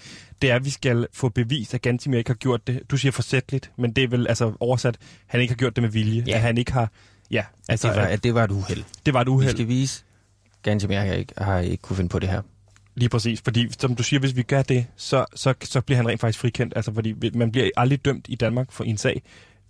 det 0.41 0.51
er, 0.51 0.55
at 0.55 0.65
vi 0.65 0.69
skal 0.69 1.07
få 1.13 1.29
bevist, 1.29 1.73
at 1.73 1.81
Gantimir 1.81 2.17
ikke 2.17 2.29
har 2.29 2.35
gjort 2.35 2.67
det. 2.67 2.81
Du 2.91 2.97
siger 2.97 3.11
forsætligt, 3.11 3.71
men 3.77 3.91
det 3.91 4.03
er 4.03 4.07
vel 4.07 4.27
altså 4.27 4.53
oversat, 4.59 4.93
at 4.95 4.99
han 5.27 5.41
ikke 5.41 5.51
har 5.51 5.57
gjort 5.57 5.75
det 5.75 5.81
med 5.81 5.89
vilje. 5.89 6.23
Ja. 6.27 6.35
At 6.35 6.41
han 6.41 6.57
ikke 6.57 6.73
har... 6.73 6.91
Ja, 7.31 7.43
altså, 7.69 7.87
at 7.87 7.95
det 7.95 8.01
var, 8.01 8.07
at 8.07 8.23
det 8.23 8.35
var 8.35 8.43
et 8.43 8.51
uheld. 8.51 8.83
Det 9.05 9.13
var 9.13 9.21
et 9.21 9.27
uheld. 9.27 9.51
Vi 9.51 9.57
skal 9.57 9.67
vise, 9.67 10.03
Gantimir 10.63 10.99
har 10.99 11.13
ikke, 11.13 11.33
har 11.37 11.59
ikke 11.59 11.81
kunne 11.81 11.97
finde 11.97 12.09
på 12.09 12.19
det 12.19 12.29
her. 12.29 12.41
Lige 12.95 13.09
præcis, 13.09 13.41
fordi 13.41 13.67
som 13.79 13.95
du 13.95 14.03
siger, 14.03 14.19
hvis 14.19 14.35
vi 14.35 14.43
gør 14.43 14.61
det, 14.61 14.85
så, 14.95 15.25
så, 15.35 15.53
så 15.63 15.81
bliver 15.81 15.95
han 15.97 16.07
rent 16.07 16.21
faktisk 16.21 16.39
frikendt. 16.39 16.73
Altså, 16.75 16.93
fordi 16.93 17.29
man 17.33 17.51
bliver 17.51 17.69
aldrig 17.77 18.05
dømt 18.05 18.25
i 18.29 18.35
Danmark 18.35 18.71
for 18.71 18.83
en 18.83 18.97
sag 18.97 19.21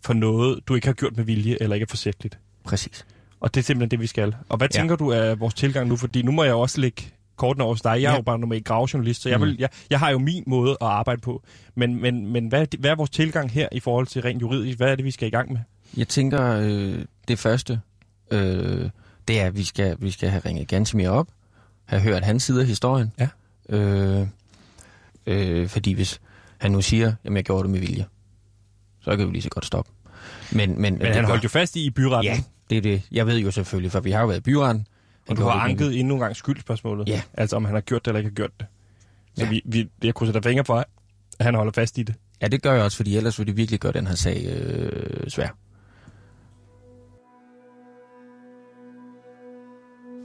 for 0.02 0.14
noget, 0.14 0.60
du 0.68 0.76
ikke 0.76 0.88
har 0.88 0.94
gjort 0.94 1.18
med 1.18 1.24
vilje 1.24 1.58
eller 1.62 1.76
ikke 1.76 1.84
er 1.84 1.90
forsætteligt. 1.90 2.40
Præcis. 2.64 3.06
Og 3.40 3.54
det 3.54 3.60
er 3.60 3.64
simpelthen 3.64 3.92
det, 3.92 4.00
vi 4.00 4.08
skal. 4.08 4.36
Og 4.50 4.58
hvad 4.58 4.68
ja. 4.74 4.80
tænker 4.80 4.96
du 4.96 5.12
af 5.12 5.40
vores 5.40 5.54
tilgang 5.54 5.88
nu? 5.88 5.96
Fordi 5.96 6.22
nu 6.22 6.32
må 6.32 6.44
jeg 6.44 6.54
også 6.54 6.82
lægge 6.82 7.04
kortene 7.40 7.64
over 7.64 7.76
dig. 7.76 7.90
Jeg 7.90 8.00
ja. 8.00 8.12
er 8.12 8.16
jo 8.16 8.22
bare 8.22 8.40
normal 8.40 8.64
gravjournalist, 8.64 9.22
så 9.22 9.30
jeg, 9.30 9.42
vil, 9.42 9.52
mm. 9.52 9.60
jeg, 9.60 9.70
jeg 9.90 10.00
har 10.00 10.10
jo 10.10 10.20
min 10.20 10.44
måde 10.48 10.72
at 10.72 10.88
arbejde 10.88 11.22
på. 11.22 11.44
Men, 11.76 12.02
men, 12.02 12.28
men 12.28 12.48
hvad, 12.48 12.68
hvad 12.80 12.92
er 12.92 12.96
vores 12.96 13.10
tilgang 13.10 13.52
her 13.52 13.68
i 13.72 13.80
forhold 13.80 14.08
til 14.08 14.22
rent 14.22 14.42
juridisk? 14.42 14.78
Hvad 14.78 14.92
er 14.92 14.96
det, 14.96 15.06
vi 15.06 15.12
skal 15.12 15.28
i 15.28 15.32
gang 15.32 15.52
med? 15.52 15.60
Jeg 15.98 16.08
tænker, 16.08 16.60
øh, 16.62 17.06
det 17.28 17.40
første, 17.40 17.82
øh, 18.32 18.90
det 19.28 19.40
er, 19.40 19.46
at 19.46 19.58
vi 19.58 19.64
skal, 19.64 19.96
vi 20.00 20.12
skal 20.12 20.30
have 20.30 20.42
ringet 20.46 20.68
Gansimir 20.68 21.10
op, 21.10 21.28
have 21.86 22.02
hørt 22.02 22.24
hans 22.24 22.44
side 22.44 22.62
af 22.62 22.68
historien. 22.68 23.12
Ja. 23.20 23.28
Øh, 23.70 24.28
øh, 25.26 25.68
fordi 25.68 25.94
hvis 25.94 26.22
han 26.58 26.72
nu 26.72 26.82
siger, 26.82 27.14
at 27.24 27.34
jeg 27.34 27.44
gjorde 27.44 27.64
det 27.64 27.72
med 27.72 27.80
vilje, 27.80 28.06
så 29.02 29.18
kan 29.18 29.28
vi 29.28 29.32
lige 29.32 29.42
så 29.42 29.50
godt 29.50 29.66
stoppe. 29.66 29.92
Men, 30.52 30.82
men, 30.82 30.98
men 30.98 31.14
han 31.14 31.26
holdt 31.26 31.44
jo 31.44 31.50
fast 31.50 31.76
i 31.76 31.86
i 31.86 31.90
byretten. 31.90 32.34
Ja, 32.34 32.44
det 32.70 32.78
er 32.78 32.82
det. 32.82 33.02
Jeg 33.12 33.28
ved 33.28 33.38
jo 33.38 33.52
selvfølgelig, 33.52 33.92
for 33.92 34.00
vi 34.00 34.12
har 34.12 34.22
jo 34.22 34.28
været 34.28 34.38
i 34.38 34.42
byretten. 34.42 34.88
Og 35.30 35.38
du 35.38 35.42
har 35.42 35.52
anket 35.52 36.00
endnu 36.00 36.14
en 36.14 36.20
gang 36.20 36.36
skyldspørgsmålet. 36.36 37.10
Ja. 37.10 37.22
Altså 37.34 37.56
om 37.56 37.66
han 37.66 37.74
har 37.74 37.82
gjort 37.82 38.06
det 38.06 38.12
eller 38.12 38.20
ikke 38.20 38.30
har 38.30 38.36
gjort 38.36 38.60
det. 38.60 38.68
Så 39.36 39.44
ja. 39.44 39.50
vi, 39.50 39.62
vi, 39.66 39.90
jeg 40.04 40.14
kunne 40.14 40.28
sætte 40.28 40.50
fingre 40.50 40.66
for, 40.66 40.76
at 41.40 41.46
han 41.46 41.56
holder 41.56 41.72
fast 41.72 41.98
i 41.98 42.04
det. 42.04 42.16
Ja, 42.42 42.48
det 42.48 42.62
gør 42.62 42.74
jeg 42.74 42.84
også, 42.84 42.98
fordi 42.98 43.18
ellers 43.18 43.40
ville 43.40 43.48
det 43.48 43.58
virkelig 43.58 43.80
gøre 43.80 43.92
den 43.92 44.08
her 44.08 44.16
sag 44.16 44.46
øh, 44.46 45.30
svær. 45.30 45.50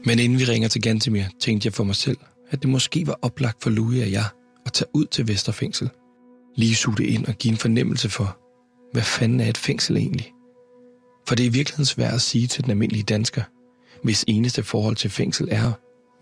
Men 0.07 0.19
inden 0.19 0.39
vi 0.39 0.45
ringer 0.45 0.69
til 0.69 0.83
Gantemir, 0.83 1.25
tænkte 1.41 1.67
jeg 1.67 1.73
for 1.73 1.85
mig 1.85 1.95
selv, 1.95 2.19
at 2.51 2.63
det 2.63 2.71
måske 2.71 3.07
var 3.07 3.19
oplagt 3.23 3.63
for 3.63 3.71
Louis 3.71 4.03
og 4.03 4.13
jeg 4.13 4.25
at 4.67 4.73
tage 4.73 4.89
ud 4.95 5.07
til 5.07 5.29
Vesterfængsel. 5.29 5.91
Lige 6.57 6.75
suge 6.75 6.97
det 6.97 7.05
ind 7.05 7.27
og 7.27 7.35
give 7.35 7.53
en 7.53 7.59
fornemmelse 7.59 8.09
for, 8.09 8.39
hvad 8.93 9.03
fanden 9.03 9.41
er 9.41 9.49
et 9.49 9.59
fængsel 9.59 9.97
egentlig? 9.97 10.33
For 11.29 11.35
det 11.35 11.43
er 11.43 11.51
i 11.51 11.53
virkeligheden 11.53 11.85
svært 11.85 12.15
at 12.15 12.21
sige 12.21 12.47
til 12.47 12.63
den 12.63 12.71
almindelige 12.71 13.03
dansker, 13.03 13.43
hvis 14.05 14.25
eneste 14.29 14.63
forhold 14.63 14.97
til 14.97 15.11
fængsel 15.11 15.49
er, 15.51 15.73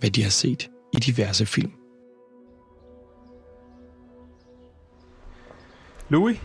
hvad 0.00 0.10
de 0.10 0.22
har 0.22 0.30
set 0.30 0.70
i 0.92 0.96
diverse 0.96 1.46
film. 1.46 1.72
Louis? 6.08 6.38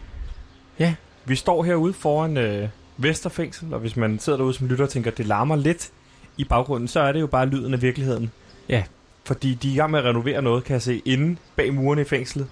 Ja? 0.80 0.96
Vi 1.26 1.36
står 1.36 1.64
herude 1.64 1.94
foran 1.94 2.38
øh, 2.38 2.70
Vesterfængsel, 2.98 3.74
og 3.74 3.80
hvis 3.80 3.96
man 3.96 4.20
sidder 4.20 4.38
derude 4.38 4.54
som 4.54 4.68
lytter 4.68 4.86
og 4.86 4.90
tænker, 4.90 5.12
at 5.12 5.18
det 5.18 5.26
larmer 5.26 5.56
lidt 5.56 5.92
i 6.38 6.44
baggrunden, 6.44 6.88
så 6.88 7.00
er 7.00 7.12
det 7.12 7.20
jo 7.22 7.28
bare 7.28 7.46
lyden 7.46 7.74
af 7.74 7.82
virkeligheden. 7.82 8.32
Ja. 8.70 8.84
Fordi 9.26 9.54
de 9.54 9.70
er 9.70 9.74
i 9.74 9.76
gang 9.76 9.92
med 9.92 10.00
at 10.00 10.06
renovere 10.06 10.42
noget, 10.42 10.64
kan 10.64 10.74
jeg 10.74 10.82
se, 10.82 11.02
inde 11.06 11.38
bag 11.56 11.74
murene 11.74 12.02
i 12.02 12.06
fængslet. 12.06 12.48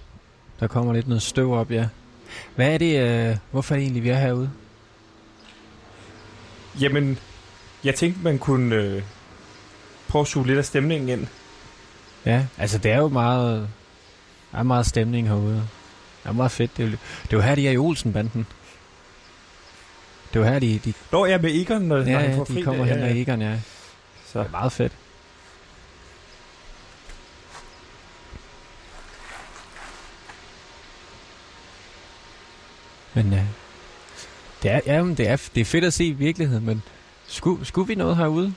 Der 0.60 0.68
kommer 0.68 0.94
lidt 0.94 1.08
noget 1.08 1.22
støv 1.22 1.54
op, 1.54 1.72
ja. 1.72 1.88
Hvad 2.56 2.74
er 2.74 2.78
det, 2.78 3.00
øh, 3.30 3.38
hvorfor 3.52 3.76
er 3.76 3.78
det 3.78 3.84
egentlig, 3.84 4.04
vi 4.04 4.10
er 4.10 4.20
herude? 4.20 4.52
Jamen, 6.82 7.20
jeg 7.86 7.96
tænkte, 7.96 8.24
man 8.24 8.40
kunne 8.40 8.76
øh, 8.76 9.04
prøve 10.08 10.22
at 10.22 10.28
suge 10.28 10.48
lidt 10.48 10.58
af 10.58 10.66
stemningen 10.66 11.10
ind. 11.10 11.28
Ja, 12.26 12.46
altså 12.58 12.78
det 12.78 12.92
er 12.92 12.98
jo 12.98 13.08
meget, 13.08 13.70
der 14.52 14.58
er 14.58 14.64
meget 14.64 14.86
stemning 14.86 15.28
herude. 15.28 15.68
Det 16.24 16.30
er 16.30 16.32
meget 16.32 16.52
fedt. 16.52 16.78
Det 16.78 16.86
er 16.86 16.88
jo, 16.88 16.92
det 17.24 17.34
er 17.34 17.38
jo 17.38 17.42
her, 17.42 17.56
de 17.56 17.68
er 17.68 17.72
i 17.72 17.78
Olsen-banden. 17.78 18.48
Det 20.34 20.40
er 20.42 20.46
jo 20.46 20.52
her, 20.52 20.60
de... 20.60 20.80
de 20.80 20.94
Nå, 21.12 21.26
ja, 21.26 21.38
med 21.38 21.56
Egon, 21.56 21.82
når, 21.82 21.98
ja, 21.98 22.04
når 22.04 22.12
ja, 22.12 22.18
han 22.20 22.36
får 22.36 22.44
de 22.44 22.54
fri. 22.54 22.62
kommer 22.62 22.86
hen 22.86 23.00
med 23.00 23.16
Egon, 23.16 23.42
ja. 23.42 23.60
Så. 24.26 24.40
Det 24.40 24.46
er 24.46 24.52
meget 24.52 24.72
fedt. 24.72 24.92
Men 33.14 33.34
ja, 33.34 33.44
det 34.64 34.72
er, 34.72 34.80
ja, 34.86 35.04
det 35.04 35.30
er, 35.30 35.50
det 35.56 35.62
er 35.62 35.66
fedt 35.66 35.86
at 35.86 35.94
se 35.94 36.06
i 36.06 36.12
virkeligheden, 36.12 36.66
men 36.66 36.84
skulle, 37.28 37.66
skulle 37.66 37.88
vi 37.88 37.96
noget 37.96 38.18
herude? 38.18 38.54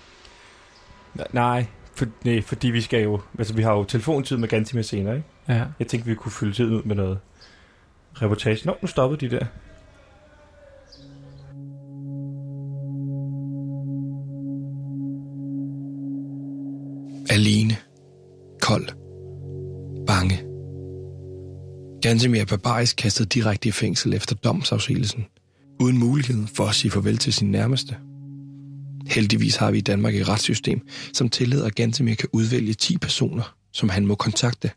Nej, 1.33 1.67
for, 1.95 2.07
nej, 2.25 2.43
fordi 2.43 2.69
vi 2.69 2.81
skal 2.81 3.03
jo... 3.03 3.21
Altså, 3.39 3.55
vi 3.55 3.63
har 3.63 3.73
jo 3.73 3.85
telefontid 3.85 4.37
med 4.37 4.49
Gantimer 4.49 4.83
senere, 4.83 5.17
ikke? 5.17 5.29
Ja. 5.49 5.65
Jeg 5.79 5.87
tænkte, 5.87 6.09
vi 6.09 6.15
kunne 6.15 6.33
fylde 6.33 6.53
tiden 6.53 6.75
ud 6.75 6.83
med 6.83 6.97
noget 6.97 7.19
reportage. 8.23 8.67
Nå, 8.67 8.75
nu 8.83 8.89
stoppede 8.89 9.29
de 9.29 9.37
der. 9.37 9.47
Alene. 17.31 17.77
Kold. 18.61 18.89
Bange. 20.07 20.45
Gantemir 22.03 22.41
er 22.41 22.45
barbarisk 22.45 22.97
kastet 22.97 23.35
direkte 23.35 23.69
i 23.69 23.73
fængsel 23.73 24.15
efter 24.15 24.37
domsafsigelsen, 24.37 25.27
uden 25.81 25.99
mulighed 25.99 26.47
for 26.57 26.65
at 26.65 26.75
sige 26.75 26.91
farvel 26.91 27.19
til 27.19 27.33
sin 27.33 27.51
nærmeste. 27.51 27.97
Heldigvis 29.19 29.57
har 29.57 29.71
vi 29.71 29.79
i 29.79 29.87
Danmark 29.93 30.15
et 30.15 30.29
retssystem, 30.33 30.79
som 31.19 31.29
tillader, 31.29 31.67
at 31.67 31.75
Gantemir 31.75 32.15
kan 32.23 32.29
udvælge 32.39 32.75
10 32.75 32.99
personer, 32.99 33.47
som 33.73 33.89
han 33.89 34.07
må 34.07 34.15
kontakte. 34.15 34.69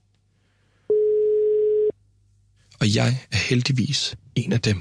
Og 2.82 2.86
jeg 2.98 3.10
er 3.36 3.42
heldigvis 3.50 4.00
en 4.42 4.52
af 4.58 4.62
dem. 4.68 4.78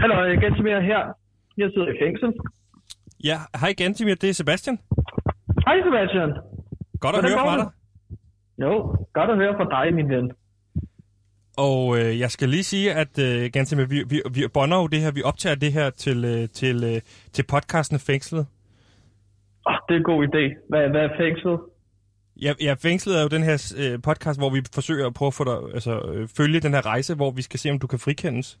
Hallo, 0.00 0.14
Gantemir 0.42 0.80
her. 0.90 1.02
Jeg 1.60 1.68
sidder 1.74 1.88
i 1.94 1.96
fængsel. 2.04 2.28
Ja, 3.24 3.38
hej 3.60 3.72
Gantimir, 3.72 4.14
det 4.14 4.28
er 4.30 4.34
Sebastian. 4.34 4.76
Hej 5.66 5.76
Sebastian. 5.86 6.30
Godt 7.00 7.14
at 7.16 7.22
Hvordan 7.22 7.30
høre 7.30 7.38
fra 7.46 7.58
det? 7.58 7.64
dig. 7.64 7.70
Jo, 8.64 8.72
godt 9.18 9.30
at 9.30 9.36
høre 9.36 9.54
fra 9.58 9.66
dig, 9.76 9.94
min 9.94 10.08
ven. 10.14 10.26
Og 11.66 11.98
øh, 11.98 12.20
jeg 12.22 12.30
skal 12.30 12.48
lige 12.48 12.66
sige, 12.72 12.88
at 13.02 13.12
øh, 13.26 13.50
Gantimir, 13.52 13.86
vi, 13.94 13.98
vi, 14.12 14.18
vi 14.36 14.40
bonder 14.54 14.76
jo 14.82 14.86
det 14.86 15.00
her, 15.00 15.12
vi 15.18 15.22
optager 15.30 15.56
det 15.64 15.72
her 15.72 15.90
til, 15.90 16.18
øh, 16.32 16.48
til, 16.60 16.76
øh, 16.90 17.00
til 17.34 17.44
podcasten 17.52 17.98
Fængslet. 17.98 18.46
Oh, 19.66 19.76
det 19.86 19.94
er 19.94 19.98
en 19.98 20.10
god 20.12 20.20
idé. 20.28 20.44
Hvad, 20.70 20.82
hvad 20.92 21.02
er 21.08 21.12
fængslet? 21.22 21.58
Ja, 22.44 22.52
ja, 22.66 22.72
Fængslet 22.86 23.18
er 23.18 23.22
jo 23.26 23.30
den 23.36 23.44
her 23.48 23.56
øh, 23.82 23.94
podcast, 24.08 24.36
hvor 24.40 24.50
vi 24.56 24.60
forsøger 24.74 25.06
at 25.06 25.14
prøve 25.18 25.32
at 25.32 25.38
få 25.40 25.44
dig, 25.50 25.58
altså, 25.76 25.94
øh, 26.12 26.28
følge 26.38 26.60
den 26.66 26.72
her 26.76 26.84
rejse, 26.92 27.12
hvor 27.20 27.30
vi 27.38 27.42
skal 27.42 27.58
se, 27.60 27.70
om 27.70 27.78
du 27.78 27.86
kan 27.86 27.98
frikendes. 27.98 28.58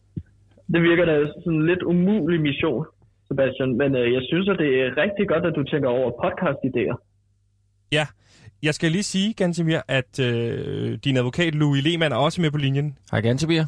Det 0.72 0.80
virker 0.88 1.04
da 1.04 1.14
sådan 1.44 1.58
en 1.58 1.66
lidt 1.66 1.82
umulig 1.82 2.40
mission, 2.40 2.86
Sebastian. 3.28 3.70
Men 3.82 3.90
øh, 4.00 4.12
jeg 4.16 4.22
synes, 4.30 4.48
at 4.48 4.58
det 4.58 4.70
er 4.82 4.96
rigtig 5.04 5.28
godt, 5.28 5.44
at 5.46 5.54
du 5.56 5.62
tænker 5.64 5.88
over 5.88 6.10
podcast-idéer. 6.24 6.96
Ja, 7.92 8.06
jeg 8.62 8.74
skal 8.74 8.90
lige 8.92 9.02
sige, 9.02 9.34
Gantimir, 9.34 9.80
at 9.88 10.20
øh, 10.20 10.98
din 11.04 11.16
advokat 11.16 11.54
Louis 11.54 11.84
Lehmann 11.84 12.12
er 12.12 12.16
også 12.16 12.40
med 12.40 12.50
på 12.50 12.58
linjen. 12.58 12.98
Hej 13.10 13.20
Gansebir. 13.20 13.62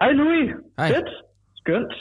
Hej 0.00 0.12
Louis. 0.12 0.50
Hej. 0.78 0.88
Fedt. 0.88 1.08
Skønt. 1.54 1.92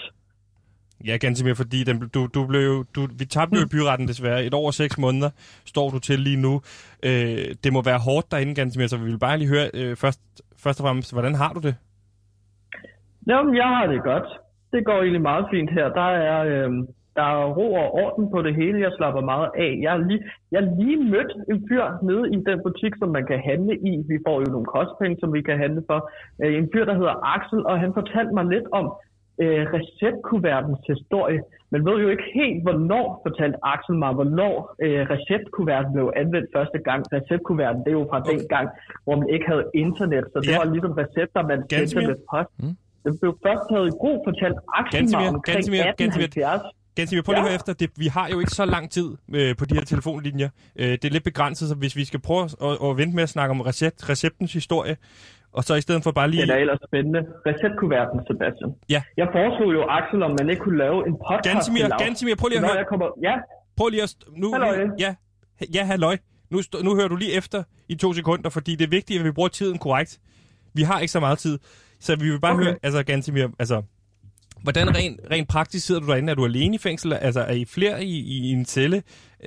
Ja, 1.06 1.18
Gantimir, 1.18 1.54
fordi 1.54 1.84
den, 1.84 2.10
du, 2.14 2.28
du 2.34 2.48
blev, 2.48 2.62
jo- 2.62 2.84
du, 2.96 3.08
vi 3.20 3.26
tabte 3.26 3.56
jo 3.60 3.66
i 3.66 3.70
byretten 3.70 4.08
desværre. 4.08 4.46
Et 4.46 4.54
år 4.54 4.66
og 4.66 4.74
seks 4.74 4.98
måneder 4.98 5.30
står 5.66 5.90
du 5.90 6.00
til 6.00 6.20
lige 6.20 6.38
nu. 6.42 6.62
Øh, 7.04 7.56
det 7.64 7.74
må 7.74 7.82
være 7.82 8.00
hårdt 8.00 8.32
derinde, 8.32 8.56
Gantimir, 8.56 8.88
så 8.88 8.98
vi 8.98 9.04
vil 9.12 9.20
bare 9.20 9.38
lige 9.38 9.48
høre 9.50 9.70
øh, 9.74 9.96
først, 9.96 10.22
først 10.58 10.80
og 10.80 10.84
fremmest, 10.84 11.14
hvordan 11.14 11.36
har 11.36 11.54
du 11.54 11.60
det? 11.60 11.76
Jamen, 13.28 13.56
jeg 13.56 13.68
har 13.68 13.86
det 13.88 14.04
godt. 14.04 14.28
Det 14.72 14.86
går 14.86 14.98
egentlig 15.02 15.22
meget 15.22 15.46
fint 15.54 15.70
her. 15.72 15.88
Der 15.90 16.08
er, 16.32 16.40
øh, 16.44 16.70
der 17.18 17.26
er 17.34 17.46
ro 17.58 17.68
og 17.84 17.88
orden 18.04 18.26
på 18.34 18.40
det 18.42 18.54
hele. 18.56 18.80
Jeg 18.86 18.92
slapper 18.98 19.22
meget 19.22 19.50
af. 19.66 19.72
Jeg 19.84 19.92
har 19.92 20.02
lige, 20.10 20.24
jeg 20.52 20.62
lige 20.80 21.00
mødt 21.14 21.32
en 21.52 21.60
fyr 21.70 21.86
nede 22.10 22.24
i 22.36 22.38
den 22.50 22.58
butik, 22.66 22.94
som 23.00 23.10
man 23.18 23.26
kan 23.32 23.40
handle 23.50 23.76
i. 23.92 23.94
Vi 24.12 24.18
får 24.28 24.38
jo 24.44 24.48
nogle 24.52 24.66
kostpenge, 24.76 25.18
som 25.20 25.34
vi 25.34 25.42
kan 25.42 25.58
handle 25.64 25.84
for. 25.90 26.00
Øh, 26.44 26.54
en 26.62 26.70
fyr, 26.74 26.86
der 26.86 26.96
hedder 27.02 27.16
Axel, 27.36 27.60
og 27.70 27.80
han 27.84 27.92
fortalte 28.00 28.34
mig 28.38 28.46
lidt 28.46 28.68
om 28.80 28.86
øh, 29.44 29.64
receptkuvertens 29.78 30.82
historie. 30.94 31.40
Man 31.74 31.82
ved 31.88 31.98
jo 32.04 32.10
ikke 32.14 32.28
helt, 32.40 32.60
hvornår, 32.66 33.06
fortalte 33.28 33.58
Axel 33.74 33.96
mig, 34.04 34.12
hvornår 34.20 34.54
øh, 34.86 35.02
receptkuverten 35.14 35.92
blev 35.96 36.06
anvendt 36.22 36.50
første 36.58 36.80
gang. 36.88 37.00
Receptkuverten, 37.18 37.80
det 37.84 37.90
er 37.94 37.98
jo 38.02 38.08
fra 38.12 38.20
okay. 38.20 38.32
den 38.32 38.42
gang, 38.56 38.66
hvor 39.06 39.16
man 39.22 39.30
ikke 39.36 39.46
havde 39.52 39.66
internet, 39.84 40.26
så 40.34 40.38
det 40.40 40.52
Ja. 40.52 40.58
var 40.62 40.68
ligesom 40.76 40.94
recepter, 41.04 41.40
man 41.52 41.60
sendte 41.70 42.08
med 42.12 42.18
post. 42.32 42.52
Mm. 42.64 42.76
Det 43.06 43.12
blev 43.22 43.32
først 43.46 43.64
taget 43.72 43.86
i 43.92 43.94
brug, 44.02 44.18
fortalt 44.28 44.58
Axel 44.80 45.00
Gansimir, 45.00 45.20
mig 45.22 45.30
omkring 45.36 45.56
Gansimir, 45.58 45.84
Gansimir. 46.02 46.28
1870. 46.30 46.44
Gansimir, 46.44 46.81
prøv 46.96 47.06
lige 47.08 47.20
at 47.20 47.28
Ja. 47.38 47.42
høre 47.42 47.54
efter. 47.56 47.74
Det, 47.74 47.90
vi 47.98 48.08
har 48.08 48.30
jo 48.30 48.40
ikke 48.40 48.52
så 48.52 48.66
lang 48.66 48.92
tid 48.92 49.10
øh, 49.34 49.56
på 49.58 49.66
de 49.66 49.76
her 49.76 49.82
telefonlinjer. 49.86 50.50
Øh, 50.76 50.88
det 50.92 51.06
er 51.06 51.10
lidt 51.10 51.24
begrænset, 51.24 51.70
så 51.70 51.76
hvis 51.76 51.96
vi 51.96 52.06
skal 52.06 52.20
prøve 52.22 52.44
at, 52.44 52.90
at 52.90 52.98
vente 52.98 53.16
med 53.16 53.24
at 53.24 53.30
snakke 53.30 53.52
om 53.52 53.62
recept, 53.62 54.10
receptens 54.10 54.54
historie, 54.54 54.98
og 55.54 55.64
så 55.64 55.76
i 55.76 55.82
stedet 55.82 56.04
for 56.04 56.12
bare 56.12 56.30
lige... 56.30 56.42
Det 56.42 56.50
er 56.52 56.56
ellers 56.58 56.80
spændende. 56.88 57.20
Receptkuverten, 57.48 58.20
Sebastian. 58.28 58.72
Ja. 58.90 59.02
Jeg 59.18 59.28
foreslog 59.32 59.74
jo 59.74 59.82
Axel, 59.90 60.24
om 60.24 60.36
man 60.40 60.50
ikke 60.50 60.62
kunne 60.62 60.78
lave 60.78 61.08
en 61.08 61.14
podcast 61.14 61.54
Gansimir. 61.54 61.98
Gansimir, 61.98 62.36
prøv 62.36 62.48
lige 62.48 62.60
at 62.60 62.66
høre. 62.66 62.78
jeg 62.78 62.86
kommer... 62.90 63.08
Ja, 63.24 63.36
Prøv 63.78 63.88
lige 63.90 64.04
at... 64.04 64.16
Nu, 64.38 64.52
Halløj. 64.52 64.88
ja, 65.00 65.16
ja, 65.76 65.84
halløj. 65.86 66.18
Nu, 66.50 66.60
nu 66.84 66.96
hører 66.96 67.08
du 67.08 67.16
lige 67.16 67.34
efter 67.34 67.64
i 67.90 67.96
to 67.96 68.14
sekunder, 68.14 68.50
fordi 68.50 68.76
det 68.76 68.86
er 68.86 68.90
vigtigt, 68.90 69.20
at 69.20 69.26
vi 69.26 69.32
bruger 69.32 69.50
tiden 69.50 69.78
korrekt. 69.78 70.20
Vi 70.74 70.82
har 70.82 71.00
ikke 71.00 71.12
så 71.12 71.20
meget 71.20 71.40
tid, 71.40 71.60
så 72.00 72.16
vi 72.16 72.30
vil 72.30 72.40
bare 72.40 72.54
Okay. 72.54 72.64
høre, 72.64 72.76
altså 72.84 73.04
Gansimir, 73.04 73.48
altså, 73.60 73.82
hvordan 74.66 74.88
rent, 75.00 75.18
rent 75.32 75.48
praktisk 75.56 75.86
sidder 75.86 76.02
du 76.02 76.08
derinde? 76.08 76.32
Er 76.32 76.36
du 76.36 76.46
alene 76.46 76.76
i 76.76 76.84
fængsel? 76.88 77.14
Altså, 77.14 77.42
er 77.52 77.56
I 77.64 77.66
flere 77.76 78.04
i, 78.04 78.16
i 78.36 78.52
en 78.58 78.66
celle? 78.66 78.98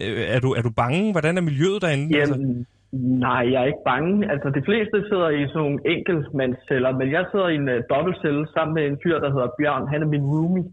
Øh, 0.02 0.34
er, 0.34 0.40
du, 0.40 0.48
er 0.58 0.62
du 0.62 0.70
bange? 0.82 1.12
Hvordan 1.12 1.36
er 1.38 1.42
miljøet 1.50 1.82
derinde? 1.82 2.18
Altså, 2.18 2.34
Jamen, 2.34 2.66
nej, 3.26 3.42
jeg 3.52 3.58
er 3.62 3.68
ikke 3.72 3.86
bange. 3.92 4.30
Altså, 4.32 4.48
de 4.58 4.62
fleste 4.68 4.96
sidder 5.10 5.28
i 5.28 5.42
sådan 5.48 5.60
nogle 5.64 5.78
enkeltmandsceller, 5.94 6.92
men 7.00 7.06
jeg 7.16 7.24
sidder 7.30 7.48
i 7.48 7.54
en 7.62 7.68
uh, 7.68 7.78
dobbeltcelle 7.92 8.46
sammen 8.54 8.74
med 8.74 8.84
en 8.86 8.98
fyr, 9.02 9.18
der 9.24 9.30
hedder 9.34 9.48
Bjørn. 9.58 9.88
Han 9.92 10.02
er 10.02 10.06
min 10.14 10.24
roomie. 10.32 10.64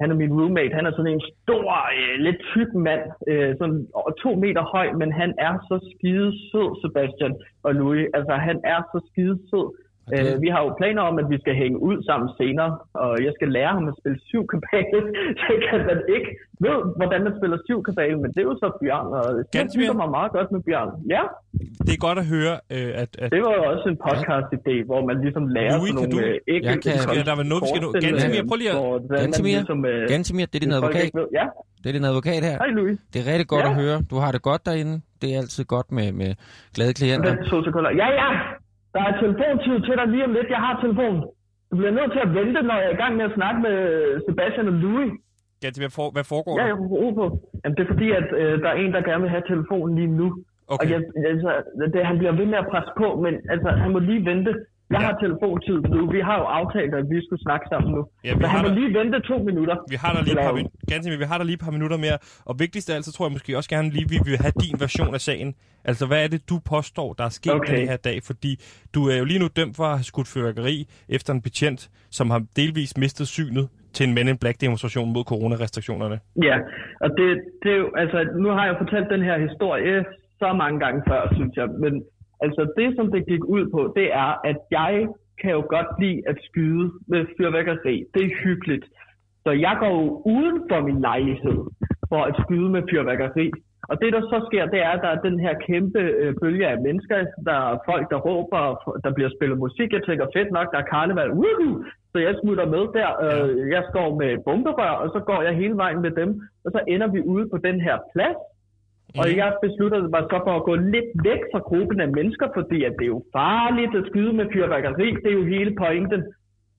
Han 0.00 0.10
er 0.10 0.16
min 0.22 0.32
roommate. 0.38 0.76
Han 0.78 0.86
er 0.86 0.92
sådan 0.94 1.12
en 1.16 1.26
stor, 1.42 1.70
øh, 1.98 2.14
lidt 2.26 2.40
tyk 2.52 2.70
mand, 2.86 3.04
øh, 3.30 3.50
sådan 3.58 3.80
over 3.98 4.10
to 4.22 4.30
meter 4.44 4.62
høj, 4.74 4.88
men 5.00 5.10
han 5.20 5.30
er 5.46 5.54
så 5.68 5.76
skide 5.92 6.28
sød, 6.50 6.70
Sebastian 6.82 7.34
og 7.66 7.70
Louis. 7.74 8.06
Altså, 8.18 8.34
han 8.48 8.58
er 8.74 8.80
så 8.92 8.98
skide 9.10 9.36
sød. 9.50 9.66
Øh, 10.16 10.32
vi 10.44 10.48
har 10.54 10.60
jo 10.66 10.70
planer 10.80 11.02
om, 11.10 11.14
at 11.22 11.26
vi 11.32 11.38
skal 11.44 11.54
hænge 11.62 11.78
ud 11.88 11.96
sammen 12.08 12.28
senere, 12.40 12.70
og 13.04 13.12
jeg 13.26 13.32
skal 13.38 13.48
lære 13.56 13.72
ham 13.76 13.84
at 13.90 13.94
spille 14.00 14.18
syv 14.30 14.42
kabale, 14.52 15.00
så 15.42 15.50
kan 15.68 15.80
man 15.90 15.98
ikke 16.16 16.30
ved, 16.66 16.78
hvordan 16.98 17.20
man 17.26 17.32
spiller 17.38 17.58
syv 17.68 17.78
kabale, 17.88 18.16
men 18.22 18.28
det 18.34 18.40
er 18.44 18.48
jo 18.52 18.56
så 18.64 18.68
Bjørn, 18.80 19.08
og 19.18 19.24
synes 19.54 19.76
mere. 19.80 19.94
mig 20.02 20.08
meget 20.18 20.30
godt 20.36 20.48
med 20.54 20.60
Bjørn. 20.68 20.90
Ja, 21.14 21.22
det 21.86 21.92
er 21.98 22.00
godt 22.08 22.18
at 22.22 22.26
høre, 22.34 22.54
øh, 22.76 22.90
at... 23.02 23.10
at 23.22 23.28
det 23.34 23.40
var 23.46 23.52
jo 23.58 23.62
også 23.72 23.86
en 23.92 23.98
podcast-idé, 24.08 24.74
hvor 24.90 25.00
man 25.08 25.16
ligesom 25.24 25.44
lærer 25.56 25.74
Louis, 25.78 25.90
sådan 25.90 26.02
kan 26.02 26.16
nogle 26.16 26.28
du- 26.28 26.38
øh, 26.48 26.54
ikke 26.54 26.66
Jeg 26.70 26.76
kan- 26.82 27.16
Ja, 27.18 27.22
der 27.30 27.34
var 27.40 27.44
noget, 27.50 27.62
vi 27.64 27.68
skal 27.72 27.80
nå. 27.86 27.88
Gansimir, 28.06 28.42
prøv 28.50 28.56
lige 28.62 28.72
at- 28.76 29.20
Gansimir, 29.22 29.58
øh, 29.90 30.00
Gansimir, 30.12 30.46
det 30.50 30.56
er 30.60 30.64
din 30.66 30.74
advokat. 30.78 31.10
Ja, 31.40 31.46
Det 31.82 31.88
er 31.90 31.94
din 31.98 32.06
advokat 32.12 32.40
her. 32.48 32.56
hej 32.62 32.70
Louis. 32.78 32.96
Det 33.12 33.18
er 33.22 33.26
rigtig 33.32 33.48
godt 33.54 33.64
Ja. 33.66 33.70
at 33.72 33.76
høre. 33.82 33.96
Du 34.10 34.16
har 34.22 34.30
det 34.36 34.42
godt 34.50 34.62
derinde. 34.68 34.94
Det 35.22 35.28
er 35.34 35.38
altid 35.42 35.64
godt 35.74 35.88
med, 35.92 36.12
med 36.12 36.30
glade 36.74 36.92
klienter. 37.00 37.30
Ja, 38.02 38.08
ja, 38.20 38.28
der 38.94 39.00
er 39.08 39.12
telefontid 39.22 39.74
til 39.86 39.94
dig 40.00 40.06
lige 40.14 40.24
om 40.28 40.32
lidt. 40.38 40.48
Jeg 40.56 40.62
har 40.66 40.74
telefonen. 40.84 41.20
Du 41.70 41.74
bliver 41.80 41.94
nødt 41.98 42.12
til 42.12 42.22
at 42.26 42.34
vente, 42.38 42.58
når 42.68 42.76
jeg 42.80 42.86
er 42.90 42.94
i 42.96 43.00
gang 43.02 43.12
med 43.16 43.24
at 43.24 43.34
snakke 43.38 43.58
med 43.66 43.76
Sebastian 44.28 44.66
og 44.72 44.76
Louis. 44.84 45.10
Gansimir, 45.62 45.88
for, 45.98 46.06
hvad 46.16 46.24
foregår 46.32 46.52
Ja, 46.58 46.62
der? 46.62 46.68
jeg 46.70 46.76
får 46.80 46.88
ro 47.04 47.08
på. 47.20 47.26
Jamen, 47.64 47.76
det 47.76 47.82
er 47.84 47.90
fordi, 47.94 48.08
at 48.20 48.28
øh, 48.40 48.52
der 48.62 48.68
er 48.68 48.78
en, 48.84 48.92
der 48.94 49.02
gerne 49.08 49.22
vil 49.24 49.30
have 49.36 49.42
telefonen 49.52 49.92
lige 49.98 50.12
nu. 50.20 50.26
Okay. 50.72 50.86
Og 50.86 50.90
jeg, 50.92 51.00
altså, 51.32 51.50
det, 51.94 52.06
han 52.10 52.18
bliver 52.18 52.34
ved 52.40 52.46
med 52.52 52.58
at 52.58 52.68
presse 52.72 52.92
på, 53.02 53.08
men 53.24 53.34
altså, 53.52 53.68
han 53.82 53.90
må 53.94 53.98
lige 53.98 54.24
vente. 54.30 54.52
Jeg 54.90 55.00
ja. 55.00 55.06
har 55.06 55.14
telefontid 55.24 55.78
nu. 55.96 56.00
Vi 56.16 56.20
har 56.28 56.36
jo 56.42 56.46
aftalt, 56.60 56.92
at 57.00 57.04
vi 57.12 57.18
skulle 57.26 57.42
snakke 57.42 57.66
sammen 57.72 57.90
nu. 57.96 58.02
Ja, 58.24 58.32
vi 58.34 58.42
så 58.42 58.46
han 58.46 58.62
må 58.64 58.68
der... 58.68 58.74
lige 58.74 58.90
vente 58.98 59.20
to 59.30 59.36
minutter. 59.48 59.76
Vi 59.94 59.96
har 60.02 60.12
der 60.16 60.22
lige 60.22 60.36
et 60.38 60.46
par, 60.46 60.54
min... 60.58 60.68
Ganske, 60.92 61.18
vi 61.24 61.28
har 61.32 61.38
der 61.38 61.44
lige 61.44 61.58
et 61.60 61.64
par 61.66 61.74
minutter 61.76 61.96
mere. 62.06 62.18
Og 62.48 62.54
vigtigst 62.64 62.90
af 62.90 62.94
alt, 62.96 63.04
så 63.04 63.12
tror 63.12 63.24
jeg 63.26 63.32
måske 63.32 63.56
også 63.58 63.70
gerne 63.70 63.88
lige, 63.96 64.08
vi 64.14 64.18
vil 64.28 64.36
have 64.44 64.54
din 64.64 64.76
version 64.84 65.14
af 65.18 65.20
sagen. 65.20 65.54
Altså, 65.84 66.04
hvad 66.06 66.20
er 66.24 66.28
det, 66.34 66.40
du 66.50 66.56
påstår, 66.72 67.08
der 67.18 67.24
er 67.24 67.34
sket 67.40 67.52
okay. 67.52 67.76
den 67.76 67.88
her 67.88 67.96
dag? 67.96 68.18
Fordi 68.30 68.52
du 68.94 69.00
er 69.12 69.16
jo 69.20 69.24
lige 69.24 69.40
nu 69.44 69.48
dømt 69.58 69.76
for 69.76 69.84
at 69.84 69.96
have 69.98 70.08
skudt 70.12 70.28
fyrværkeri 70.34 70.76
efter 71.08 71.30
en 71.32 71.42
betjent, 71.42 71.90
som 72.10 72.30
har 72.30 72.42
delvis 72.56 72.96
mistet 72.96 73.26
synet 73.28 73.68
til 73.92 74.08
en 74.08 74.14
Men 74.14 74.28
in 74.28 74.38
Black 74.38 74.60
demonstration 74.60 75.12
mod 75.12 75.24
coronarestriktionerne. 75.24 76.18
Ja, 76.48 76.56
og 77.04 77.08
det, 77.18 77.26
det 77.62 77.70
er 77.72 77.76
jo, 77.84 77.88
altså, 78.02 78.18
nu 78.42 78.48
har 78.56 78.64
jeg 78.66 78.74
fortalt 78.82 79.08
den 79.10 79.22
her 79.22 79.38
historie 79.48 80.04
så 80.38 80.52
mange 80.52 80.80
gange 80.84 81.02
før, 81.08 81.20
synes 81.34 81.56
jeg, 81.56 81.68
men 81.84 81.92
altså 82.44 82.62
det, 82.78 82.88
som 82.96 83.06
det 83.12 83.26
gik 83.26 83.44
ud 83.44 83.64
på, 83.74 83.92
det 83.96 84.06
er, 84.12 84.30
at 84.50 84.58
jeg 84.70 85.08
kan 85.40 85.50
jo 85.50 85.62
godt 85.74 85.90
lide 86.02 86.22
at 86.30 86.36
skyde 86.48 86.86
med 87.12 87.26
fyrværkeri. 87.38 88.04
Det 88.14 88.22
er 88.24 88.36
hyggeligt. 88.44 88.84
Så 89.44 89.50
jeg 89.50 89.76
går 89.82 89.92
jo 90.00 90.22
uden 90.36 90.56
for 90.70 90.80
min 90.88 91.00
lejlighed 91.00 91.58
for 92.08 92.22
at 92.28 92.34
skyde 92.42 92.68
med 92.76 92.82
fyrværkeri. 92.90 93.50
Og 93.90 93.94
det, 94.02 94.12
der 94.16 94.22
så 94.32 94.38
sker, 94.48 94.64
det 94.74 94.80
er, 94.86 94.90
at 94.96 95.02
der 95.04 95.10
er 95.12 95.26
den 95.28 95.40
her 95.44 95.54
kæmpe 95.68 96.00
øh, 96.22 96.34
bølge 96.40 96.66
af 96.68 96.80
mennesker. 96.86 97.16
Der 97.48 97.58
er 97.70 97.78
folk, 97.90 98.04
der 98.12 98.18
råber, 98.28 98.62
der 99.04 99.10
bliver 99.16 99.30
spillet 99.36 99.58
musik. 99.58 99.92
Jeg 99.92 100.02
tænker, 100.06 100.26
fedt 100.36 100.50
nok, 100.58 100.68
der 100.72 100.78
er 100.78 100.90
karneval. 100.94 101.30
Woohoo! 101.40 101.74
Så 102.12 102.18
jeg 102.18 102.34
smutter 102.42 102.66
med 102.74 102.84
der. 102.98 103.10
Øh, 103.26 103.70
jeg 103.76 103.82
står 103.90 104.08
med 104.20 104.30
bomberør, 104.46 104.94
og 105.02 105.08
så 105.14 105.20
går 105.28 105.42
jeg 105.42 105.54
hele 105.62 105.76
vejen 105.76 106.00
med 106.06 106.10
dem. 106.20 106.30
Og 106.64 106.70
så 106.74 106.80
ender 106.88 107.08
vi 107.14 107.20
ude 107.34 107.46
på 107.52 107.56
den 107.66 107.80
her 107.80 107.96
plads. 108.12 108.40
Og 109.18 109.26
mhm. 109.26 109.36
jeg 109.40 109.50
besluttede 109.62 110.08
mig 110.14 110.22
så 110.30 110.38
for 110.46 110.54
at 110.56 110.66
gå 110.70 110.74
lidt 110.94 111.10
væk 111.28 111.42
fra 111.52 111.60
gruppen 111.68 112.00
af 112.00 112.10
mennesker, 112.18 112.46
fordi 112.58 112.78
at 112.88 112.94
det 112.98 113.04
er 113.04 113.14
jo 113.16 113.22
farligt 113.38 113.94
at 114.00 114.06
skyde 114.10 114.32
med 114.32 114.46
fyrværkeri. 114.52 115.08
Det 115.22 115.30
er 115.32 115.38
jo 115.40 115.44
hele 115.54 115.72
pointen. 115.82 116.22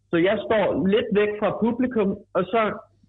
Så 0.09 0.17
jeg 0.17 0.37
står 0.47 0.87
lidt 0.87 1.09
væk 1.19 1.31
fra 1.39 1.57
publikum, 1.63 2.09
og 2.33 2.43
så 2.53 2.61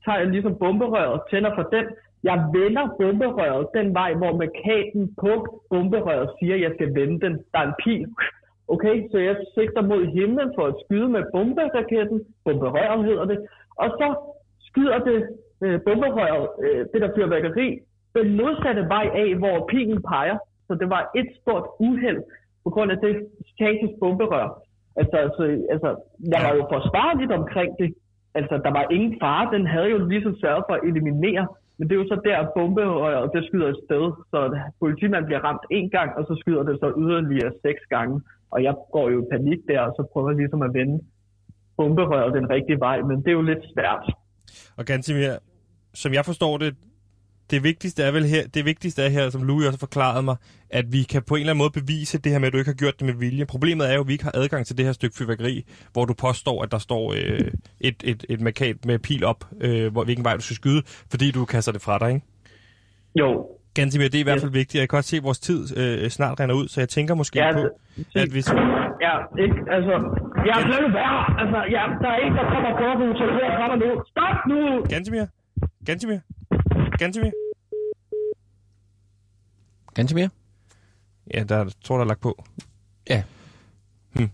tager 0.04 0.18
jeg 0.18 0.28
ligesom 0.34 0.58
bomberøret, 0.58 1.20
tænder 1.30 1.52
for 1.54 1.62
den, 1.62 1.86
jeg 2.28 2.36
vender 2.58 2.84
bomberøret 3.00 3.66
den 3.74 3.94
vej, 3.94 4.14
hvor 4.14 4.32
mekaten 4.44 5.14
på 5.22 5.32
bomberøret 5.70 6.30
siger, 6.38 6.54
at 6.54 6.60
jeg 6.60 6.72
skal 6.74 6.94
vende 6.94 7.20
den. 7.24 7.34
Der 7.52 7.58
er 7.58 7.66
en 7.66 7.78
pil. 7.84 8.06
Okay, 8.68 8.96
så 9.10 9.18
jeg 9.18 9.36
sigter 9.54 9.82
mod 9.82 10.02
himlen 10.06 10.52
for 10.56 10.66
at 10.66 10.74
skyde 10.84 11.08
med 11.08 11.22
bomberaketten. 11.32 12.18
Bomberøret 12.44 13.04
hedder 13.04 13.24
det. 13.24 13.38
Og 13.82 13.88
så 13.98 14.08
skyder 14.68 14.98
det 14.98 15.18
øh, 15.64 15.80
bomberøret, 15.86 16.48
øh, 16.64 16.86
det 16.92 17.00
der 17.02 17.10
fyrværkeri, 17.16 17.68
den 18.16 18.36
modsatte 18.40 18.82
vej 18.94 19.06
af, 19.22 19.28
hvor 19.42 19.56
pilen 19.70 20.02
peger. 20.02 20.38
Så 20.66 20.72
det 20.80 20.88
var 20.94 21.02
et 21.20 21.28
stort 21.40 21.66
uheld 21.86 22.22
på 22.64 22.70
grund 22.70 22.90
af 22.94 22.98
det 23.04 23.14
statisk 23.52 23.94
bomberør. 24.00 24.48
Altså, 25.00 25.16
altså, 25.26 25.42
altså, 25.74 25.90
jeg 26.32 26.40
var 26.46 26.52
jo 26.58 26.62
forsvarligt 26.74 27.32
omkring 27.32 27.70
det. 27.80 27.94
Altså, 28.34 28.54
der 28.64 28.72
var 28.78 28.84
ingen 28.96 29.14
fare. 29.22 29.54
Den 29.56 29.66
havde 29.66 29.90
jo 29.94 29.98
ligesom 30.12 30.34
sørget 30.42 30.64
for 30.68 30.74
at 30.74 30.84
eliminere 30.88 31.46
men 31.82 31.88
det 31.88 31.94
er 31.94 32.02
jo 32.02 32.08
så 32.14 32.20
der, 32.24 32.52
bomberøret 32.56 33.30
det 33.34 33.46
skyder 33.48 33.68
et 33.68 33.80
sted, 33.86 34.04
så 34.32 34.38
politimanden 34.80 35.26
bliver 35.28 35.44
ramt 35.48 35.64
en 35.70 35.90
gang, 35.90 36.08
og 36.18 36.22
så 36.28 36.34
skyder 36.40 36.62
det 36.62 36.76
så 36.84 36.88
yderligere 37.04 37.52
seks 37.66 37.82
gange. 37.94 38.22
Og 38.50 38.62
jeg 38.62 38.74
går 38.92 39.06
jo 39.10 39.18
i 39.22 39.26
panik 39.34 39.60
der, 39.68 39.80
og 39.80 39.92
så 39.96 40.02
prøver 40.12 40.30
jeg 40.30 40.38
ligesom 40.38 40.62
at 40.62 40.74
vende 40.74 40.96
bomberøret 41.76 42.34
den 42.34 42.50
rigtige 42.50 42.80
vej, 42.80 42.98
men 43.08 43.16
det 43.22 43.28
er 43.28 43.38
jo 43.40 43.42
lidt 43.42 43.64
svært. 43.74 44.04
Og 44.78 44.84
Gantimir, 44.84 45.32
som 45.94 46.12
jeg 46.12 46.24
forstår 46.24 46.58
det, 46.58 46.70
det 47.50 47.62
vigtigste 47.62 48.02
er 48.02 48.10
vel 48.10 48.24
her, 48.24 48.46
det 48.54 48.64
vigtigste 48.64 49.02
er 49.02 49.08
her, 49.08 49.30
som 49.30 49.42
Louis 49.42 49.66
også 49.66 49.78
forklarede 49.78 50.22
mig, 50.22 50.36
at 50.70 50.92
vi 50.92 51.02
kan 51.02 51.22
på 51.22 51.34
en 51.34 51.40
eller 51.40 51.52
anden 51.52 51.58
måde 51.58 51.70
bevise 51.70 52.18
det 52.18 52.32
her 52.32 52.38
med, 52.38 52.46
at 52.46 52.52
du 52.52 52.58
ikke 52.58 52.68
har 52.68 52.74
gjort 52.74 52.98
det 52.98 53.06
med 53.06 53.14
vilje. 53.14 53.46
Problemet 53.46 53.90
er 53.90 53.94
jo, 53.94 54.00
at 54.00 54.08
vi 54.08 54.12
ikke 54.12 54.24
har 54.24 54.32
adgang 54.34 54.66
til 54.66 54.78
det 54.78 54.84
her 54.84 54.92
stykke 54.92 55.16
fyrværkeri, 55.16 55.64
hvor 55.92 56.04
du 56.04 56.14
påstår, 56.14 56.62
at 56.62 56.72
der 56.72 56.78
står 56.78 57.12
øh, 57.12 57.50
et, 57.80 58.02
et, 58.04 58.24
et 58.28 58.40
markat 58.40 58.84
med 58.84 58.98
pil 58.98 59.24
op, 59.24 59.44
øh, 59.60 59.92
hvor, 59.92 60.04
hvilken 60.04 60.24
vej 60.24 60.36
du 60.36 60.42
skal 60.42 60.56
skyde, 60.56 60.82
fordi 61.10 61.30
du 61.30 61.44
kaster 61.44 61.72
det 61.72 61.82
fra 61.82 61.98
dig, 61.98 62.08
ikke? 62.08 62.26
Jo. 63.20 63.46
Gansimir, 63.74 64.08
det 64.08 64.14
er 64.14 64.20
i 64.20 64.22
hvert 64.22 64.40
fald 64.40 64.52
vigtigt. 64.52 64.80
Jeg 64.80 64.88
kan 64.88 64.96
også 64.96 65.10
se, 65.10 65.16
at 65.16 65.22
vores 65.22 65.38
tid 65.38 65.78
øh, 65.78 66.10
snart 66.10 66.40
render 66.40 66.54
ud, 66.54 66.68
så 66.68 66.80
jeg 66.80 66.88
tænker 66.88 67.14
måske 67.14 67.38
ja, 67.38 67.52
på, 67.52 67.62
at 68.14 68.28
hvis... 68.30 68.48
Ja, 69.06 69.14
ikke, 69.44 69.58
altså, 69.76 69.94
jeg 70.48 70.54
er 70.60 70.64
blevet 70.70 70.92
værre. 70.98 71.22
Altså, 71.42 71.58
ja, 71.76 71.82
der 72.02 72.10
er 72.14 72.18
en, 72.26 72.32
der 72.38 72.44
kommer 72.54 72.72
på 72.80 72.86
nu, 73.00 73.06
så 73.18 73.24
det 73.36 73.50
kommer 73.60 73.76
nu. 73.84 73.88
Stop 74.12 74.38
nu! 74.50 74.58
Gansimir? 74.92 75.26
Gansimir? 75.86 76.18
Gantemir? 76.98 77.30
Gantemir? 79.94 80.28
Ja, 81.34 81.44
der 81.44 81.70
tror 81.84 81.96
der 81.96 82.04
er 82.04 82.08
lagt 82.08 82.20
på. 82.20 82.44
Ja. 83.10 83.22
Hm. 84.16 84.30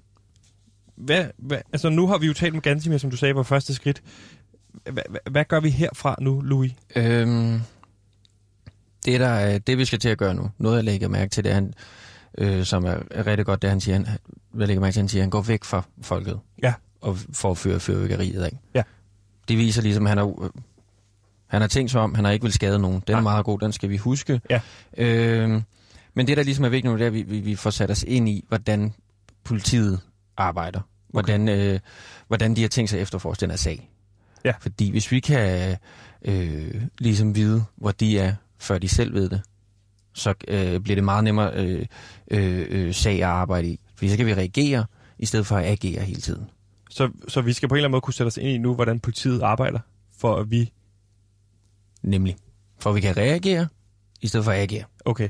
Hvad, 0.94 1.27
hvad, 1.37 1.59
altså 1.73 1.88
nu 1.88 2.07
har 2.07 2.18
vi 2.18 2.27
jo 2.27 2.33
talt 2.33 2.55
med 2.55 2.62
Gantemir, 2.62 2.99
som 2.99 3.11
du 3.11 3.16
sagde, 3.16 3.35
var 3.35 3.42
første 3.42 3.75
skridt. 3.75 4.03
Hvad, 4.83 5.03
hvad, 5.11 5.21
hvad 5.31 5.44
gør 5.44 5.61
vi 5.61 5.71
herfra 5.71 6.16
nu, 6.21 6.40
Louis? 6.40 6.73
Øhm, 6.97 7.61
det, 9.05 9.21
der, 9.21 9.59
det 9.59 9.79
vi 9.79 9.85
skal 9.85 9.99
til 9.99 10.09
at 10.09 10.18
gøre 10.18 10.35
nu, 10.35 10.51
noget 10.59 10.77
jeg 10.77 10.85
lægger 10.85 11.09
mærke 11.09 11.31
til, 11.31 11.44
det 11.44 11.51
er, 11.51 11.55
han, 11.55 11.75
øh, 12.38 12.64
som 12.64 12.85
er, 12.85 12.99
er 13.11 13.27
rigtig 13.27 13.47
godt, 13.47 13.62
det 13.62 13.71
han 13.71 13.81
siger, 13.81 13.94
han, 13.94 14.07
jeg 14.59 14.66
lægger 14.66 14.81
mærke 14.81 14.92
til, 14.92 15.01
han 15.01 15.09
siger, 15.09 15.23
han 15.23 15.31
går 15.31 15.42
væk 15.42 15.64
fra 15.64 15.83
folket. 16.03 16.40
Ja. 16.62 16.75
Og 17.01 17.18
får 17.33 17.51
at 17.51 17.59
føre 17.59 17.81
fyrværkeriet, 17.81 18.47
ikke? 18.47 18.59
Ja. 18.75 18.83
Det 19.49 19.59
viser 19.59 19.83
ligesom, 19.83 20.07
at 20.07 20.09
han 20.09 20.18
er 20.18 20.51
han 21.48 21.61
har 21.61 21.68
tænkt 21.68 21.90
sig 21.90 22.00
om, 22.00 22.14
han 22.14 22.24
har 22.24 22.32
ikke 22.32 22.42
vil 22.42 22.52
skade 22.52 22.78
nogen. 22.78 23.02
Den 23.06 23.16
er 23.16 23.20
meget 23.20 23.44
god, 23.44 23.58
den 23.58 23.72
skal 23.72 23.90
vi 23.90 23.96
huske. 23.96 24.40
Ja. 24.50 24.61
Øh, 24.96 25.62
men 26.14 26.26
det, 26.26 26.37
der 26.37 26.42
ligesom 26.42 26.64
er 26.64 26.68
vigtigt 26.68 26.92
nu, 26.92 26.98
det 26.98 27.02
er, 27.02 27.06
at 27.06 27.12
vi, 27.12 27.22
vi, 27.22 27.40
vi 27.40 27.54
får 27.54 27.70
sat 27.70 27.90
os 27.90 28.02
ind 28.08 28.28
i, 28.28 28.44
hvordan 28.48 28.92
politiet 29.44 30.00
arbejder. 30.37 30.80
Hvordan, 31.08 31.42
okay. 31.42 31.74
øh, 31.74 31.80
hvordan 32.26 32.56
de 32.56 32.61
har 32.61 32.68
tænkt 32.68 32.90
sig 32.90 33.00
efterforske 33.00 33.40
den 33.40 33.50
her 33.50 33.56
sag. 33.56 33.90
Ja. 34.44 34.52
Fordi 34.61 34.90
hvis 34.90 35.12
vi 35.12 35.20
kan 35.20 35.76
øh, 36.22 36.82
ligesom 36.98 37.34
vide, 37.34 37.64
hvor 37.76 37.90
de 37.90 38.18
er, 38.18 38.34
før 38.58 38.78
de 38.78 38.88
selv 38.88 39.14
ved 39.14 39.28
det, 39.28 39.40
så 40.14 40.34
øh, 40.48 40.80
bliver 40.80 40.96
det 40.96 41.04
meget 41.04 41.24
nemmere 41.24 41.52
øh, 41.54 41.87
øh, 42.30 42.66
øh, 42.68 42.94
sag 42.94 43.14
at 43.14 43.22
arbejde 43.22 43.68
i. 43.68 43.80
Fordi 43.94 44.11
så 44.11 44.16
kan 44.16 44.26
vi 44.26 44.34
reagere, 44.34 44.84
i 45.18 45.26
stedet 45.26 45.46
for 45.46 45.56
at 45.56 45.64
agere 45.64 46.02
hele 46.02 46.20
tiden. 46.20 46.50
Så, 46.90 47.11
så 47.28 47.40
vi 47.40 47.52
skal 47.52 47.68
på 47.68 47.74
en 47.74 47.76
eller 47.76 47.84
anden 47.84 47.92
måde 47.92 48.00
kunne 48.00 48.14
sætte 48.14 48.28
os 48.28 48.37
ind 48.37 48.48
i 48.48 48.58
nu, 48.58 48.74
hvordan 48.74 49.00
politiet 49.00 49.42
arbejder, 49.42 49.78
for 50.18 50.37
at 50.37 50.50
vi 50.50 50.72
Nemlig. 52.02 52.37
For 52.80 52.92
vi 52.92 53.00
kan 53.00 53.16
reagere, 53.16 53.68
i 54.20 54.26
stedet 54.28 54.44
for 54.44 54.52
at 54.52 54.58
agere. 54.58 54.84
Okay. 55.04 55.28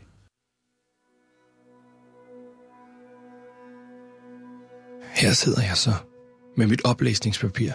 Her 5.15 5.33
sidder 5.33 5.63
jeg 5.63 5.77
så 5.77 5.93
med 6.57 6.67
mit 6.67 6.85
oplæsningspapir, 6.85 7.73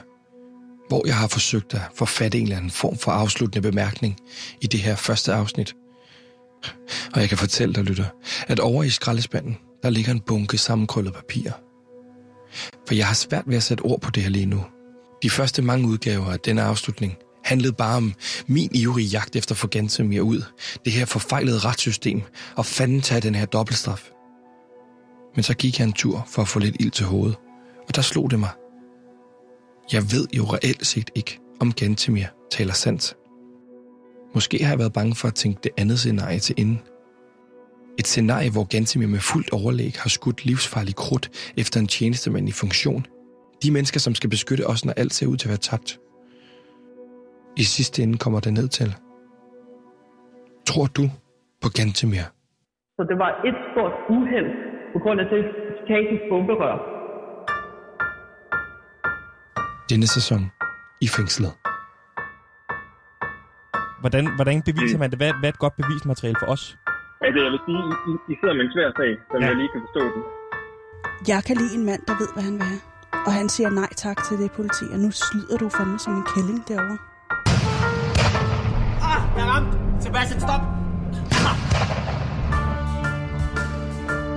hvor 0.87 1.07
jeg 1.07 1.17
har 1.17 1.27
forsøgt 1.27 1.73
at 1.73 1.81
forfatte 1.95 2.37
en 2.37 2.43
eller 2.43 2.57
anden 2.57 2.71
form 2.71 2.97
for 2.97 3.11
afsluttende 3.11 3.71
bemærkning 3.71 4.19
i 4.61 4.67
det 4.67 4.79
her 4.79 4.95
første 4.95 5.33
afsnit. 5.33 5.75
Og 7.13 7.21
jeg 7.21 7.29
kan 7.29 7.37
fortælle 7.37 7.73
dig, 7.73 7.83
lytter, 7.83 8.05
at 8.47 8.59
over 8.59 8.83
i 8.83 8.89
skraldespanden, 8.89 9.57
der 9.83 9.89
ligger 9.89 10.11
en 10.11 10.19
bunke 10.19 10.57
sammenkrøllet 10.57 11.13
papir. 11.13 11.51
For 12.87 12.95
jeg 12.95 13.07
har 13.07 13.13
svært 13.13 13.43
ved 13.47 13.57
at 13.57 13.63
sætte 13.63 13.81
ord 13.81 14.01
på 14.01 14.11
det 14.11 14.23
her 14.23 14.29
lige 14.29 14.45
nu. 14.45 14.65
De 15.23 15.29
første 15.29 15.61
mange 15.61 15.87
udgaver 15.87 16.31
af 16.31 16.39
denne 16.39 16.61
afslutning 16.61 17.17
handlede 17.53 17.73
bare 17.73 17.97
om 17.97 18.13
min 18.47 18.69
ivrige 18.73 19.07
jagt 19.07 19.35
efter 19.35 19.53
at 19.53 19.57
få 19.57 19.67
Gantemir 19.67 20.21
ud. 20.21 20.41
Det 20.85 20.93
her 20.93 21.05
forfejlede 21.05 21.59
retssystem 21.59 22.21
og 22.55 22.65
fanden 22.65 23.01
tage 23.01 23.21
den 23.21 23.35
her 23.35 23.45
dobbeltstraf. 23.45 24.11
Men 25.35 25.43
så 25.43 25.53
gik 25.53 25.79
jeg 25.79 25.85
en 25.85 25.93
tur 25.93 26.27
for 26.29 26.41
at 26.41 26.47
få 26.47 26.59
lidt 26.59 26.75
ild 26.79 26.91
til 26.91 27.05
hovedet, 27.05 27.35
og 27.87 27.95
der 27.95 28.01
slog 28.01 28.31
det 28.31 28.39
mig. 28.39 28.49
Jeg 29.91 30.11
ved 30.11 30.27
jo 30.37 30.43
reelt 30.43 30.85
set 30.85 31.09
ikke, 31.15 31.39
om 31.59 31.73
Gantemir 31.73 32.25
taler 32.51 32.73
sandt. 32.73 33.15
Måske 34.35 34.63
har 34.63 34.71
jeg 34.71 34.79
været 34.79 34.93
bange 34.93 35.15
for 35.15 35.27
at 35.27 35.35
tænke 35.35 35.59
det 35.63 35.71
andet 35.77 35.99
scenarie 35.99 36.39
til 36.39 36.55
inden. 36.57 36.79
Et 37.99 38.07
scenarie, 38.07 38.49
hvor 38.49 38.63
Gantemir 38.63 39.07
med 39.07 39.19
fuldt 39.19 39.49
overlæg 39.49 39.95
har 39.99 40.09
skudt 40.09 40.45
livsfarlig 40.45 40.95
krudt 40.95 41.31
efter 41.57 41.79
en 41.79 41.87
tjenestemand 41.87 42.49
i 42.49 42.51
funktion. 42.51 43.05
De 43.63 43.71
mennesker, 43.71 43.99
som 43.99 44.15
skal 44.15 44.29
beskytte 44.29 44.67
os, 44.67 44.85
når 44.85 44.93
alt 44.93 45.13
ser 45.13 45.27
ud 45.27 45.37
til 45.37 45.47
at 45.47 45.49
være 45.49 45.57
tabt. 45.57 45.99
I 47.57 47.63
sidste 47.63 48.03
ende 48.03 48.17
kommer 48.17 48.39
det 48.39 48.53
ned 48.53 48.67
til. 48.67 48.95
Tror 50.69 50.85
du 50.97 51.05
på 51.61 51.67
Gantemir? 51.77 52.25
Så 52.97 53.01
det 53.09 53.17
var 53.23 53.31
et 53.49 53.57
stort 53.71 53.95
uheld 54.15 54.49
på 54.93 54.99
grund 55.03 55.19
af 55.23 55.27
det 55.33 55.43
statisk 55.83 56.23
bomberør. 56.29 56.75
Denne 59.89 60.07
sæson 60.15 60.41
i 61.05 61.07
fængslet. 61.17 61.51
Hvordan, 64.01 64.23
hvordan 64.37 64.61
beviser 64.69 64.97
man 64.99 65.09
det? 65.11 65.17
Hvad, 65.19 65.31
hvad 65.39 65.49
er 65.49 65.53
et 65.57 65.63
godt 65.65 65.75
bevismateriale 65.81 66.39
for 66.41 66.47
os? 66.55 66.63
Ja, 67.21 67.27
det 67.35 67.41
jeg 67.47 67.51
vil 67.55 67.61
sige, 67.67 67.81
I, 68.09 68.13
I 68.31 68.35
sidder 68.39 68.55
med 68.57 68.63
en 68.67 68.71
svær 68.75 68.89
sag, 68.99 69.11
så 69.29 69.35
ja. 69.39 69.45
jeg 69.47 69.55
lige 69.61 69.69
kan 69.73 69.81
forstå 69.85 70.03
den. 70.15 70.23
Jeg 71.31 71.41
kan 71.47 71.55
lide 71.61 71.73
en 71.79 71.85
mand, 71.89 72.01
der 72.09 72.15
ved, 72.21 72.29
hvad 72.35 72.43
han 72.49 72.55
vil 72.59 72.67
have. 72.73 72.83
Og 73.27 73.31
han 73.39 73.47
siger 73.55 73.69
nej 73.69 73.91
tak 74.05 74.17
til 74.27 74.35
det 74.41 74.51
politi, 74.51 74.85
og 74.93 74.99
nu 75.03 75.09
slyder 75.11 75.57
du 75.63 75.67
fandme 75.77 75.99
som 75.99 76.13
en 76.19 76.25
kælling 76.33 76.59
derovre. 76.67 76.97
Sebastian, 80.13 80.39
stop. 80.39 80.61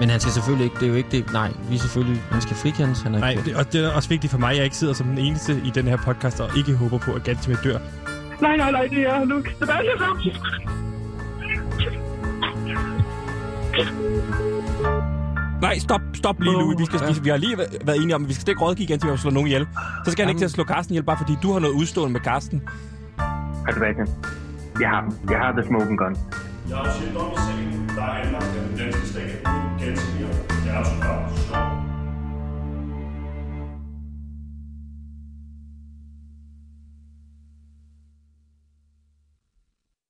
Men 0.01 0.11
han 0.11 0.21
skal 0.21 0.33
selvfølgelig 0.33 0.65
ikke, 0.65 0.77
det 0.77 0.83
er 0.83 0.89
jo 0.89 0.95
ikke 0.95 1.09
det, 1.11 1.33
nej, 1.33 1.51
vi 1.71 1.79
selvfølgelig, 1.79 2.23
han 2.31 2.41
skal 2.41 2.57
frikendes, 2.57 3.03
han 3.03 3.15
er 3.15 3.19
Nej, 3.19 3.31
ikke 3.31 3.43
det, 3.45 3.57
og 3.57 3.73
det 3.73 3.85
er 3.85 3.91
også 3.93 4.09
vigtigt 4.09 4.31
for 4.31 4.39
mig, 4.39 4.51
at 4.51 4.57
jeg 4.57 4.65
ikke 4.65 4.77
sidder 4.77 4.95
som 4.95 5.07
den 5.07 5.19
eneste 5.19 5.61
i 5.65 5.71
den 5.75 5.87
her 5.89 5.97
podcast, 5.97 6.41
og 6.41 6.51
ikke 6.57 6.77
håber 6.77 6.99
på, 6.99 7.13
at 7.13 7.25
Gantimir 7.25 7.57
dør. 7.65 7.79
Nej, 8.41 8.57
nej, 8.57 8.71
nej, 8.71 8.87
det 8.87 8.99
er 9.03 9.25
nu. 9.25 9.43
Sebastian 9.59 10.01
Ramsen. 10.01 10.33
Nej, 15.61 15.79
stop, 15.79 16.01
stop 16.15 16.41
lige, 16.41 16.53
Louis. 16.53 16.79
Vi, 16.79 16.85
skal, 16.85 17.01
vi, 17.15 17.21
vi 17.23 17.29
har 17.29 17.37
lige 17.37 17.57
væ- 17.59 17.85
været 17.85 17.97
enige 18.03 18.15
om, 18.15 18.23
at 18.23 18.29
vi 18.29 18.35
skal 18.35 18.49
ikke 18.51 18.63
rådgive 18.63 18.87
Gantimir 18.87 19.13
at 19.13 19.19
slå 19.21 19.31
nogen 19.31 19.47
ihjel. 19.47 19.67
Så 20.05 20.11
skal 20.11 20.25
han 20.25 20.29
ikke 20.31 20.39
til 20.41 20.45
at 20.45 20.51
slå 20.51 20.65
Karsten 20.65 20.93
ihjel, 20.95 21.05
bare 21.05 21.17
fordi 21.17 21.37
du 21.43 21.53
har 21.53 21.59
noget 21.61 21.75
udstående 21.75 22.13
med 22.13 22.21
Karsten. 22.21 22.63
Hej 23.19 23.73
Sebastian. 23.75 24.07
Jeg 24.81 24.89
har, 24.91 25.15
jeg 25.31 25.39
har 25.39 25.53
the 25.53 25.65
smoking 25.67 25.99
gun. 25.99 26.17
Jeg 26.69 26.77
har 26.77 26.93
set 26.93 27.17
om 27.17 27.33
i 27.33 27.37
sagen, 27.37 27.89
der 27.97 28.03
er 28.03 28.17
anlagt 28.23 28.45
den 28.55 28.79
danske 28.79 29.07
stat 29.07 29.43
Gansimir 29.81 30.29
Ertugrad 30.71 31.37
Skov. 31.37 31.67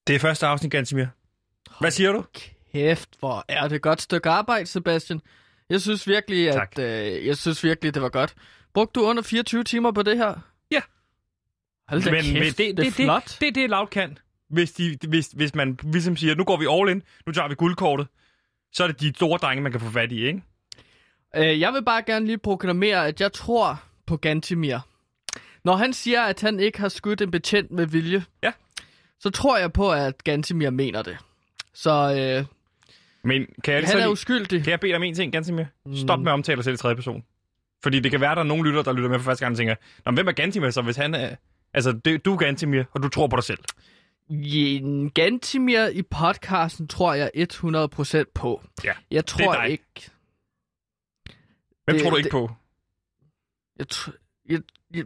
Det 0.07 0.14
er 0.14 0.18
første 0.18 0.46
afsnit, 0.46 0.72
Gantimir. 0.72 1.07
Hvad 1.81 1.90
siger 1.90 2.12
du? 2.12 2.24
Kæft, 2.72 3.09
hvor 3.18 3.44
er 3.48 3.68
det 3.68 3.83
godt 3.83 4.02
stykke 4.02 4.31
arbejde, 4.31 4.66
Sebastian. 4.66 5.20
Jeg 5.70 5.81
synes 5.81 6.09
virkelig, 6.09 6.52
Tak. 6.52 6.79
at 6.79 7.14
øh, 7.16 7.26
jeg 7.26 7.37
synes 7.37 7.64
virkelig, 7.64 7.94
det 7.94 8.02
var 8.02 8.09
godt. 8.09 8.35
Brugte 8.74 9.00
du 9.00 9.07
under 9.07 9.22
24 9.22 9.64
timer 9.64 9.92
på 9.92 10.02
det 10.02 10.16
her? 10.16 10.35
Ja. 10.70 10.81
Hold 11.88 12.02
da 12.02 12.11
Men, 12.11 12.22
kæft, 12.22 12.35
men 12.35 12.42
det, 12.42 12.59
det, 12.59 12.76
det 12.76 12.87
er 12.87 12.90
flot. 12.90 13.24
Det, 13.24 13.40
det 13.40 13.48
er 13.48 13.52
det, 13.52 13.70
Loud 13.70 13.87
kan. 13.87 14.18
Hvis, 14.48 14.72
de, 14.72 14.98
hvis, 15.09 15.26
hvis 15.26 15.54
man 15.54 15.78
ligesom 15.82 16.16
siger, 16.16 16.35
nu 16.35 16.44
går 16.44 16.56
vi 16.56 16.66
all 16.70 16.90
in, 16.96 17.02
nu 17.26 17.32
tager 17.32 17.48
vi 17.48 17.54
guldkortet, 17.54 18.06
så 18.72 18.82
er 18.85 18.87
det 18.87 19.00
de 19.00 19.12
store 19.16 19.38
drenge, 19.38 19.62
man 19.62 19.72
kan 19.72 19.80
få 19.80 19.90
fat 19.90 20.12
i, 20.12 20.26
ikke? 20.26 20.42
Øh, 21.37 21.61
jeg 21.61 21.72
vil 21.72 21.85
bare 21.85 22.02
gerne 22.02 22.26
lige 22.26 22.38
proklamere, 22.38 23.06
at 23.06 23.20
jeg 23.20 23.32
tror 23.32 23.82
på 24.06 24.16
Gantimir. 24.16 24.78
Når 25.64 25.76
han 25.76 25.92
siger, 25.92 26.22
at 26.22 26.40
han 26.40 26.61
ikke 26.61 26.80
har 26.80 26.88
skudt 26.88 27.20
en 27.20 27.30
betjent 27.30 27.70
med 27.70 27.87
vilje, 27.87 28.24
Ja. 28.42 28.52
så 29.20 29.30
tror 29.30 29.59
jeg 29.59 29.72
på, 29.72 29.92
at 29.92 30.24
Gantimir 30.24 30.70
mener 30.70 31.02
det. 31.02 31.16
Så 31.74 31.90
øh, 31.90 32.44
Men 33.24 33.46
kan 33.64 33.74
jeg, 33.74 33.80
lige 33.82 33.88
så 33.88 33.92
han 33.94 34.00
er 34.02 34.06
lige, 34.06 34.12
uskyldig. 34.12 34.62
kan 34.62 34.70
jeg 34.70 34.80
bede 34.80 34.90
dig 34.90 34.96
om 34.96 35.02
en 35.02 35.14
ting, 35.14 35.32
Gansimir? 35.32 35.64
Stop 35.94 36.20
med 36.20 36.28
at 36.28 36.32
omtale 36.32 36.56
dig 36.56 36.64
selv 36.64 36.74
i 36.74 36.76
tredje 36.76 36.96
person. 36.96 37.22
Fordi 37.82 38.00
det 38.00 38.11
kan 38.11 38.20
være, 38.20 38.30
at 38.30 38.37
der 38.37 38.42
er 38.42 38.46
nogle 38.46 38.68
lytter, 38.68 38.82
der 38.82 38.92
lytter 38.92 39.09
med 39.11 39.18
for 39.18 39.24
første 39.24 39.44
gang 39.44 39.52
og 39.52 39.56
tænker, 39.59 39.74
Nå, 40.04 40.11
men 40.11 40.14
hvem 40.14 40.28
er 40.28 40.32
Gantimir 40.32 40.70
så, 40.70 40.82
hvis 40.82 40.96
han 40.96 41.14
er... 41.14 41.37
Altså, 41.74 41.92
det, 41.92 42.24
du 42.24 42.32
er 42.32 42.37
Gantimir, 42.37 42.82
og 42.92 43.02
du 43.02 43.09
tror 43.09 43.26
på 43.26 43.37
dig 43.37 43.44
selv. 43.44 43.59
Ja, 44.31 44.79
Gantimir 45.15 45.87
i 45.87 46.03
podcasten 46.03 46.89
tror 46.89 47.15
jeg 47.15 47.31
100% 47.37 48.25
på. 48.35 48.62
Ja, 48.85 48.93
Jeg 49.11 49.27
tror 49.27 49.55
dig. 49.55 49.71
ikke... 49.71 50.11
Hvem 51.85 51.97
Det- 51.97 52.03
tror 52.03 52.11
du 52.11 52.17
ikke 52.17 52.25
det- 52.25 52.33
på? 52.33 52.51
Jeg, 53.79 53.87
tr- 53.95 54.43
jeg, 54.49 54.61
jeg, 54.95 55.05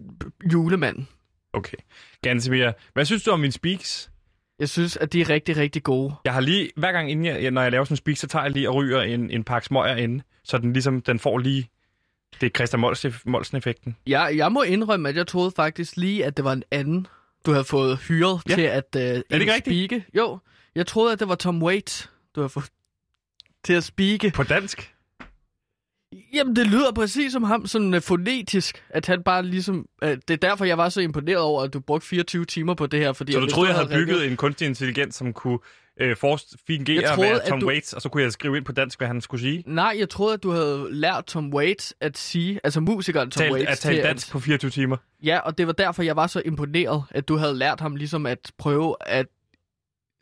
julemanden. 0.52 1.08
Okay. 1.52 1.76
Gansimir, 2.22 2.72
hvad 2.92 3.04
synes 3.04 3.22
du 3.22 3.30
om 3.30 3.40
mine 3.40 3.52
speaks? 3.52 4.10
Jeg 4.58 4.68
synes, 4.68 4.96
at 4.96 5.12
de 5.12 5.20
er 5.20 5.28
rigtig, 5.28 5.56
rigtig 5.56 5.82
gode. 5.82 6.14
Jeg 6.24 6.32
har 6.34 6.40
lige, 6.40 6.70
hver 6.76 6.92
gang 6.92 7.10
inden 7.10 7.26
jeg, 7.26 7.50
når 7.50 7.62
jeg 7.62 7.72
laver 7.72 7.84
sådan 7.84 7.92
en 7.92 7.96
speak, 7.96 8.16
så 8.16 8.26
tager 8.26 8.42
jeg 8.42 8.52
lige 8.52 8.68
og 8.68 8.74
ryger 8.74 9.00
en, 9.00 9.30
en 9.30 9.44
pakke 9.44 9.66
smøger 9.66 9.96
inde, 9.96 10.22
så 10.44 10.58
den 10.58 10.72
ligesom, 10.72 11.02
den 11.02 11.18
får 11.18 11.38
lige, 11.38 11.70
det 12.40 12.46
er 12.46 12.50
Christian 12.50 12.80
Molsen- 12.80 13.22
Molsen-effekten. 13.24 13.96
Jeg, 14.06 14.32
jeg 14.36 14.52
må 14.52 14.62
indrømme, 14.62 15.08
at 15.08 15.16
jeg 15.16 15.26
troede 15.26 15.50
faktisk 15.50 15.96
lige, 15.96 16.24
at 16.24 16.36
det 16.36 16.44
var 16.44 16.52
en 16.52 16.62
anden, 16.70 17.06
du 17.46 17.50
havde 17.52 17.64
fået 17.64 17.98
hyret 17.98 18.40
Ja. 18.48 18.54
til 18.54 18.62
at 18.62 18.84
uh, 18.96 19.00
ikke 19.40 19.54
rigtigt? 19.54 19.62
speake. 19.88 20.04
Jo, 20.16 20.38
jeg 20.74 20.86
troede, 20.86 21.12
at 21.12 21.20
det 21.20 21.28
var 21.28 21.34
Tom 21.34 21.62
Waits, 21.62 22.10
du 22.34 22.40
havde 22.40 22.48
fået 22.48 22.66
til 23.64 23.72
at 23.72 23.84
speake. 23.84 24.30
På 24.34 24.42
dansk? 24.42 24.94
Jamen, 26.32 26.56
det 26.56 26.66
lyder 26.66 26.92
præcis 26.92 27.32
som 27.32 27.42
ham, 27.42 27.66
sådan 27.66 27.94
uh, 27.94 28.00
fonetisk, 28.02 28.84
at 28.88 29.06
han 29.06 29.22
bare 29.22 29.42
ligesom... 29.42 29.86
Uh, 30.02 30.08
det 30.08 30.30
er 30.30 30.36
derfor, 30.36 30.64
jeg 30.64 30.78
var 30.78 30.88
så 30.88 31.00
imponeret 31.00 31.38
over, 31.38 31.62
at 31.62 31.72
du 31.72 31.80
brugte 31.80 32.06
24 32.06 32.44
timer 32.44 32.74
på 32.74 32.86
det 32.86 33.00
her, 33.00 33.12
fordi... 33.12 33.32
Så 33.32 33.40
du 33.40 33.46
troede, 33.46 33.68
jeg 33.68 33.76
havde 33.76 33.88
reageret- 33.88 34.06
bygget 34.06 34.26
en 34.30 34.36
kunstig 34.36 34.66
intelligens, 34.66 35.14
som 35.14 35.32
kunne 35.32 35.58
øh, 36.00 36.16
fingere 36.66 37.02
at 37.10 37.14
troede, 37.14 37.42
at 37.42 37.48
Tom 37.48 37.60
du- 37.60 37.66
Waits, 37.66 37.92
og 37.92 38.02
så 38.02 38.08
kunne 38.08 38.22
jeg 38.22 38.32
skrive 38.32 38.56
ind 38.56 38.64
på 38.64 38.72
dansk, 38.72 38.98
hvad 38.98 39.08
han 39.08 39.20
skulle 39.20 39.40
sige? 39.40 39.62
Nej, 39.66 39.96
jeg 39.98 40.08
troede, 40.08 40.34
at 40.34 40.42
du 40.42 40.50
havde 40.50 40.86
lært 40.90 41.24
Tom 41.26 41.54
Waits 41.54 41.94
at 42.00 42.18
sige, 42.18 42.60
altså 42.64 42.80
musikeren 42.80 43.30
Tom 43.30 43.40
Tal, 43.40 43.52
Waits, 43.52 43.70
at 43.70 43.78
tale 43.78 44.02
dansk 44.02 44.30
på 44.30 44.40
24 44.40 44.70
timer. 44.70 44.96
Ja, 45.22 45.38
og 45.38 45.58
det 45.58 45.66
var 45.66 45.72
derfor, 45.72 46.02
jeg 46.02 46.16
var 46.16 46.26
så 46.26 46.42
imponeret, 46.44 47.02
at 47.10 47.28
du 47.28 47.36
havde 47.36 47.54
lært 47.54 47.80
ham 47.80 47.96
ligesom 47.96 48.26
at 48.26 48.52
prøve 48.58 48.96
at 49.06 49.26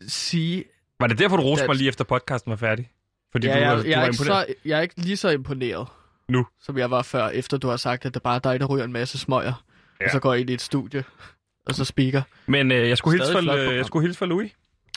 sige... 0.08 0.64
Var 1.00 1.06
det 1.06 1.18
derfor, 1.18 1.36
du 1.36 1.42
roste 1.42 1.66
mig 1.66 1.76
lige 1.76 1.88
efter 1.88 2.04
podcasten 2.04 2.50
var 2.50 2.56
færdig? 2.56 2.90
Fordi 3.32 3.46
ja, 3.46 3.54
du, 3.54 3.58
jeg, 3.60 3.68
var- 3.76 3.82
du 3.82 3.88
jeg, 3.88 3.92
er 3.94 3.98
var 4.00 4.06
ikke 4.06 4.14
imponeret? 4.22 4.46
så, 4.48 4.54
jeg 4.64 4.78
er 4.78 4.82
ikke 4.82 5.00
lige 5.00 5.16
så 5.16 5.28
imponeret, 5.28 5.88
Nu. 6.28 6.46
som 6.60 6.78
jeg 6.78 6.90
var 6.90 7.02
før, 7.02 7.28
efter 7.28 7.56
du 7.56 7.68
har 7.68 7.76
sagt, 7.76 8.06
at 8.06 8.14
det 8.14 8.22
bare 8.22 8.34
er 8.34 8.38
dig, 8.38 8.60
der 8.60 8.66
ryger 8.66 8.84
en 8.84 8.92
masse 8.92 9.18
smøger. 9.18 9.64
Ja. 10.00 10.04
Og 10.04 10.10
så 10.12 10.18
går 10.20 10.32
jeg 10.32 10.40
ind 10.40 10.50
i 10.50 10.52
et 10.52 10.60
studie, 10.60 11.04
og 11.66 11.74
så 11.74 11.84
speaker. 11.84 12.22
Men 12.46 12.72
øh, 12.72 12.88
jeg, 12.88 12.98
skulle 12.98 13.18
hilse 13.18 13.32
for, 13.32 13.52
øh, 13.68 13.76
jeg 13.76 13.84
skulle 13.86 14.02
hilse 14.06 14.18
for 14.18 14.26
Louis. 14.26 14.50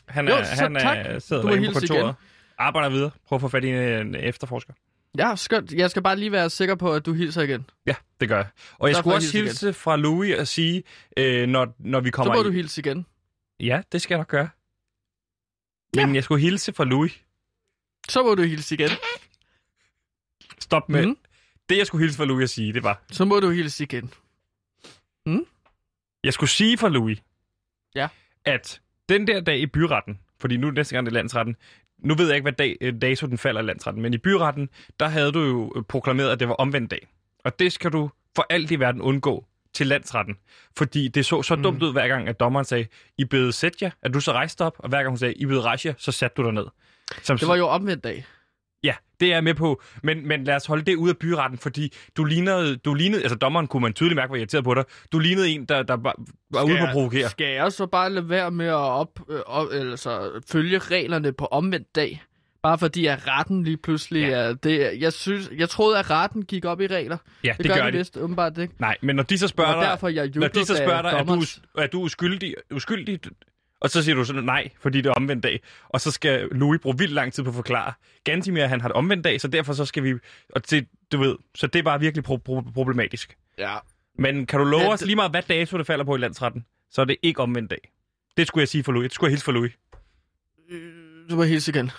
Han 0.08 0.28
Jo, 0.28 0.34
er, 0.36 0.44
så 0.44 0.64
han 0.64 0.76
er, 0.76 0.80
tak. 0.80 1.22
sidder 1.22 1.42
Du 1.42 1.48
på 1.48 1.74
kontoret. 1.80 2.00
igen. 2.04 2.14
Arbejder 2.58 2.90
videre. 2.90 3.12
Prøv 3.26 3.36
at 3.36 3.42
få 3.42 3.48
fat 3.48 3.64
i 3.64 3.70
en, 3.70 4.16
efterforsker. 4.16 4.74
Ja, 5.18 5.36
skønt. 5.36 5.74
Jeg 5.74 5.92
skal 5.92 6.02
bare 6.04 6.16
lige 6.16 6.32
være 6.32 6.50
sikker 6.50 6.76
på, 6.76 6.94
at 6.94 7.06
du 7.06 7.14
hilser 7.14 7.42
igen. 7.42 7.66
Ja, 7.86 7.96
det 8.20 8.30
gør 8.30 8.36
jeg. 8.38 8.48
Og 8.80 8.88
jeg 8.88 8.96
Så 8.96 9.02
skulle 9.02 9.16
også 9.16 9.32
hilse 9.38 9.66
hilse 9.66 9.74
fra 9.74 9.96
Louis 9.96 10.36
og 10.40 10.48
sige, 10.48 10.84
øh, 11.18 11.48
når, 11.48 11.76
når 11.80 12.00
vi 12.00 12.08
Så 12.10 12.12
kommer 12.12 12.34
må 12.34 12.42
i... 12.42 12.44
du 12.44 12.50
hilse 12.52 12.82
igen. 12.82 13.06
Ja, 13.60 13.82
det 13.92 14.02
skal 14.02 14.14
jeg 14.16 14.20
nok 14.20 14.28
gøre. 14.28 14.50
Men 15.96 16.16
jeg 16.16 16.24
skulle 16.24 16.42
hilse 16.42 16.74
fra 16.74 16.84
Louis. 16.84 17.20
Så 18.10 18.24
må 18.24 18.36
du 18.36 18.42
hilse 18.42 18.76
igen. 18.76 18.90
Stop 20.60 20.90
med... 20.90 21.06
Mhm. 21.06 21.18
Det, 21.70 21.78
jeg 21.78 21.88
skulle 21.88 22.04
hilse 22.04 22.18
fra 22.18 22.26
Louis 22.26 22.44
at 22.44 22.50
sige, 22.50 22.74
det 22.74 22.84
var... 22.84 23.02
Så 23.12 23.26
må 23.26 23.40
du 23.40 23.50
hilse 23.50 23.84
igen. 23.84 24.14
Jeg 26.24 26.34
skulle 26.34 26.50
sige 26.50 26.78
fra 26.78 26.90
Louis, 26.90 27.20
Ja. 27.96 28.08
at 28.46 28.82
den 29.12 29.28
der 29.28 29.40
dag 29.40 29.60
i 29.60 29.66
byretten, 29.66 30.20
fordi 30.40 30.58
nu 30.58 30.68
er 30.68 30.72
næste 30.72 30.96
gang 30.96 31.06
det 31.06 31.12
er 31.12 31.14
landsretten, 31.14 31.56
nu 32.00 32.16
ved 32.16 32.28
jeg 32.28 32.36
ikke, 32.36 32.44
hvad 32.44 32.54
dag, 32.54 32.78
øh, 32.82 32.94
dato 33.02 33.28
den 33.28 33.38
falder 33.38 33.62
i 33.62 33.64
landsretten, 33.64 34.02
men 34.02 34.14
i 34.14 34.18
byretten, 34.18 34.70
der 35.00 35.08
havde 35.08 35.32
du 35.32 35.40
jo 35.40 35.74
øh, 35.76 35.84
proklameret, 35.84 36.30
at 36.30 36.40
det 36.40 36.48
var 36.48 36.54
omvendt 36.54 36.92
dag. 36.92 37.08
Og 37.46 37.60
det 37.60 37.74
skal 37.74 37.92
du 37.92 38.10
for 38.36 38.46
alt 38.50 38.72
i 38.72 38.80
verden 38.80 39.02
undgå 39.02 39.46
til 39.74 39.88
landsretten. 39.88 40.36
Fordi 40.78 41.08
det 41.08 41.26
så 41.26 41.44
så 41.44 41.56
dumt 41.56 41.84
ud 41.84 41.92
hver 41.92 42.08
gang, 42.08 42.28
at 42.28 42.40
dommeren 42.40 42.66
sagde, 42.66 42.88
I 43.18 43.26
bede 43.26 43.52
sæt 43.52 43.82
jer, 43.82 43.92
at 44.02 44.14
du 44.14 44.20
så 44.20 44.32
rejste 44.32 44.62
op, 44.62 44.76
og 44.80 44.90
hver 44.90 44.98
gang 44.98 45.10
hun 45.10 45.18
sagde, 45.18 45.34
I 45.34 45.46
bede 45.46 45.62
rejse 45.62 45.88
jer, 45.88 45.94
så 45.98 46.12
satte 46.12 46.42
du 46.42 46.46
dig 46.46 46.54
ned. 46.54 46.66
Som, 47.22 47.38
Det 47.38 47.48
var 47.48 47.56
jo 47.56 47.68
omvendt 47.68 48.04
dag. 48.04 48.26
Ja, 48.84 48.94
det 49.20 49.28
er 49.28 49.34
jeg 49.34 49.44
med 49.44 49.54
på. 49.54 49.82
Men, 50.04 50.28
men 50.28 50.44
lad 50.44 50.56
os 50.56 50.66
holde 50.66 50.84
det 50.84 50.96
ud 50.96 51.10
af 51.10 51.18
byretten, 51.18 51.60
fordi 51.60 51.94
du 52.18 52.24
lignede, 52.24 52.78
du 52.78 52.94
lignede, 52.94 53.22
altså 53.22 53.36
dommeren 53.36 53.68
kunne 53.68 53.82
man 53.82 53.94
tydeligt 53.94 54.16
mærke, 54.16 54.32
var 54.32 54.38
irriteret 54.38 54.64
på 54.64 54.74
dig. 54.74 54.84
Du 55.12 55.20
lignede 55.20 55.50
en, 55.50 55.66
der, 55.66 55.84
der 55.84 55.98
var, 55.98 56.16
var 56.50 56.64
ude 56.64 56.78
på 56.78 56.84
at 56.84 56.90
provokere. 56.94 57.30
Skal 57.30 57.54
jeg 57.54 57.72
så 57.72 57.86
bare 57.86 58.10
lade 58.10 58.30
være 58.30 58.52
med 58.52 58.66
at 58.66 58.74
op, 58.74 59.20
øh, 59.30 59.40
op, 59.46 59.68
eller 59.74 59.96
så 59.96 60.42
følge 60.52 60.80
reglerne 60.80 61.34
på 61.34 61.46
omvendt 61.46 61.96
dag? 61.96 62.24
Bare 62.64 62.78
fordi 62.78 63.06
at 63.06 63.28
retten 63.28 63.64
lige 63.64 63.78
pludselig 63.78 64.22
ja. 64.22 64.30
er 64.30 64.54
det. 64.54 65.00
Jeg, 65.00 65.14
synes, 65.14 65.50
jeg 65.58 65.70
troede, 65.70 66.00
at 66.00 66.10
retten 66.10 66.46
gik 66.46 66.66
op 66.66 66.82
i 66.82 66.88
regler. 66.88 67.18
Ja, 67.44 67.56
det 67.58 67.68
gør, 67.68 67.76
gør 67.76 67.90
de 67.90 67.98
vist 67.98 68.18
åbenbart 68.18 68.58
ikke. 68.58 68.74
Nej, 68.80 68.98
men 69.02 69.16
når 69.16 69.24
de 69.24 69.38
så 69.38 69.48
spørger 69.48 69.72
Det 69.72 69.82
dig, 69.82 69.90
derfor, 69.90 70.08
jeg 70.08 70.30
når 70.36 70.48
de 70.48 70.66
så 70.66 70.76
spørger 70.76 71.02
dig, 71.02 71.12
er 71.12 71.24
du, 71.24 71.42
er 71.78 71.88
du 71.88 72.02
uskyldig, 72.02 72.56
uskyldig, 72.72 73.20
og 73.82 73.90
så 73.90 74.04
siger 74.04 74.16
du 74.16 74.26
sådan 74.26 74.44
nej, 74.44 74.70
fordi 74.80 74.98
det 75.02 75.10
er 75.10 75.14
omvendt 75.14 75.44
dag, 75.44 75.62
og 75.90 76.02
så 76.02 76.12
skal 76.12 76.48
Louis 76.52 76.82
bruge 76.82 76.98
vildt 76.98 77.14
lang 77.14 77.34
tid 77.34 77.44
på 77.44 77.50
at 77.50 77.56
forklare. 77.56 77.94
Gantimir, 78.24 78.66
han 78.66 78.82
har 78.82 78.88
det 78.88 78.96
omvendt 78.96 79.24
dag, 79.24 79.42
så 79.42 79.48
derfor 79.48 79.74
så 79.74 79.86
skal 79.86 80.04
vi, 80.04 80.14
og 80.50 80.70
det, 80.70 80.88
du 81.12 81.18
ved, 81.18 81.36
så 81.56 81.68
det 81.68 81.80
er 81.80 81.84
bare 81.84 82.00
virkelig 82.00 82.26
pro- 82.30 82.42
pro- 82.50 82.72
problematisk. 82.74 83.38
Ja. 83.58 83.78
Men 84.18 84.46
kan 84.46 84.60
du 84.60 84.66
love 84.66 84.84
Ja, 84.84 84.92
os 84.94 85.02
lige 85.06 85.16
meget, 85.16 85.32
hvad 85.32 85.44
dato 85.50 85.78
det 85.78 85.88
falder 85.88 86.06
på 86.06 86.16
i 86.16 86.20
landsretten, 86.20 86.66
så 86.92 87.02
er 87.02 87.06
det 87.06 87.16
ikke 87.24 87.40
omvendt 87.42 87.70
dag. 87.72 87.92
Det 88.38 88.48
skulle 88.48 88.62
jeg 88.62 88.68
sige 88.68 88.84
for 88.84 88.92
Louis. 88.92 89.06
Det 89.10 89.14
skulle 89.16 89.28
jeg 89.28 89.32
hilse 89.32 89.46
for 89.46 89.52
Louis. 89.52 89.72
Du 91.30 91.36
må 91.36 91.44
hilse 91.44 91.72
igen. 91.72 91.92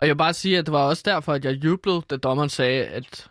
Og 0.00 0.06
jeg 0.06 0.08
vil 0.08 0.18
bare 0.18 0.34
sige, 0.34 0.58
at 0.58 0.66
det 0.66 0.72
var 0.72 0.82
også 0.84 1.02
derfor, 1.06 1.32
at 1.32 1.44
jeg 1.44 1.52
jublede, 1.64 2.02
da 2.10 2.16
dommeren 2.16 2.48
sagde, 2.48 2.84
at 2.84 3.30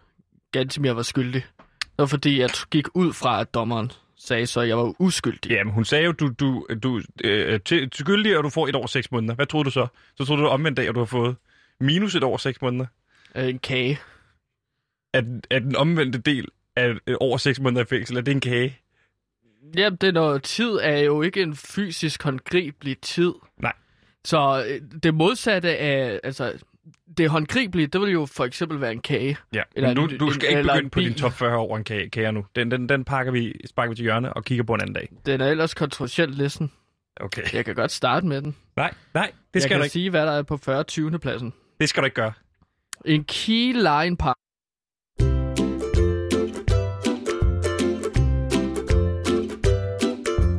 Gantimir 0.51 0.91
var 0.91 1.01
skyldig. 1.01 1.45
Det 1.81 1.97
var 1.97 2.05
fordi, 2.05 2.39
jeg 2.39 2.49
gik 2.71 2.85
ud 2.93 3.13
fra, 3.13 3.41
at 3.41 3.53
dommeren 3.53 3.91
sagde 4.25 4.47
så, 4.47 4.59
at 4.59 4.67
jeg 4.67 4.77
var 4.77 4.93
uskyldig. 4.99 5.51
Ja, 5.51 5.63
men 5.63 5.73
hun 5.73 5.85
sagde 5.85 6.05
jo, 6.05 6.11
du, 6.11 6.31
du, 6.39 6.67
du 6.83 7.01
øh, 7.23 7.59
til, 7.59 7.89
til 7.89 7.99
skyldig, 8.05 8.37
og 8.37 8.43
du 8.43 8.49
får 8.49 8.67
et 8.67 8.75
år 8.75 8.81
og 8.81 8.89
seks 8.89 9.11
måneder. 9.11 9.35
Hvad 9.35 9.45
troede 9.45 9.65
du 9.65 9.71
så? 9.71 9.87
Så 10.17 10.25
troede 10.25 10.41
du 10.41 10.47
omvendt 10.47 10.77
dag, 10.77 10.89
og 10.89 10.95
du 10.95 10.99
har 10.99 11.05
fået 11.05 11.35
minus 11.79 12.15
et 12.15 12.23
år 12.23 12.33
og 12.33 12.39
seks 12.39 12.61
måneder. 12.61 12.85
Øh, 13.35 13.49
En 13.49 13.59
kage. 13.59 13.99
At, 15.13 15.25
at 15.49 15.61
den 15.61 15.75
omvendte 15.75 16.19
del 16.19 16.47
af 16.75 16.93
over 17.19 17.37
seks 17.37 17.59
måneder 17.59 17.81
i 17.81 17.85
fængsel, 17.85 18.17
er 18.17 18.21
det 18.21 18.31
en 18.31 18.39
kage? 18.39 18.77
Jamen, 19.77 19.97
det 19.97 20.07
er 20.07 20.11
noget, 20.11 20.43
tid 20.43 20.79
er 20.81 20.97
jo 20.97 21.21
ikke 21.21 21.41
en 21.41 21.55
fysisk 21.55 22.23
håndgribelig 22.23 22.97
tid. 23.01 23.33
Nej. 23.57 23.73
Så 24.25 24.65
øh, 24.67 24.81
det 25.03 25.13
modsatte 25.13 25.77
af, 25.77 26.19
altså, 26.23 26.53
det 27.17 27.29
håndgribelige, 27.29 27.87
det 27.87 28.01
vil 28.01 28.09
jo 28.11 28.25
for 28.25 28.45
eksempel 28.45 28.81
være 28.81 28.91
en 28.91 29.01
kage. 29.01 29.37
Ja, 29.53 29.61
Eller 29.75 29.93
men 29.93 30.17
du, 30.19 30.31
skal 30.33 30.51
en- 30.51 30.57
ikke 30.57 30.69
begynde 30.69 30.89
på 30.89 30.99
din 30.99 31.13
top 31.13 31.33
40 31.33 31.57
over 31.57 31.77
en 31.77 31.83
kage, 31.83 32.09
kage 32.09 32.31
nu. 32.31 32.45
Den, 32.55 32.71
den, 32.71 32.89
den 32.89 33.03
pakker 33.05 33.31
vi, 33.31 33.53
sparker 33.65 33.89
vi 33.89 33.95
til 33.95 34.03
hjørne 34.03 34.33
og 34.33 34.43
kigger 34.45 34.63
på 34.63 34.73
en 34.73 34.81
anden 34.81 34.93
dag. 34.95 35.09
Den 35.25 35.41
er 35.41 35.47
ellers 35.47 35.73
kontroversiel 35.73 36.29
listen. 36.29 36.71
Okay. 37.15 37.41
Jeg 37.53 37.65
kan 37.65 37.75
godt 37.75 37.91
starte 37.91 38.25
med 38.27 38.41
den. 38.41 38.55
Nej, 38.75 38.93
nej, 39.13 39.25
det 39.25 39.33
jeg 39.53 39.61
skal 39.61 39.69
kan 39.69 39.77
du 39.77 39.83
ikke. 39.83 39.93
sige, 39.93 40.09
hvad 40.09 40.25
der 40.25 40.31
er 40.31 40.43
på 40.43 40.57
40. 40.57 40.83
20. 40.83 41.19
pladsen. 41.19 41.53
Det 41.79 41.89
skal 41.89 42.01
du 42.01 42.05
ikke 42.05 42.15
gøre. 42.15 42.33
En 43.05 43.23
key 43.23 43.73
line 43.73 44.17
par. 44.17 44.35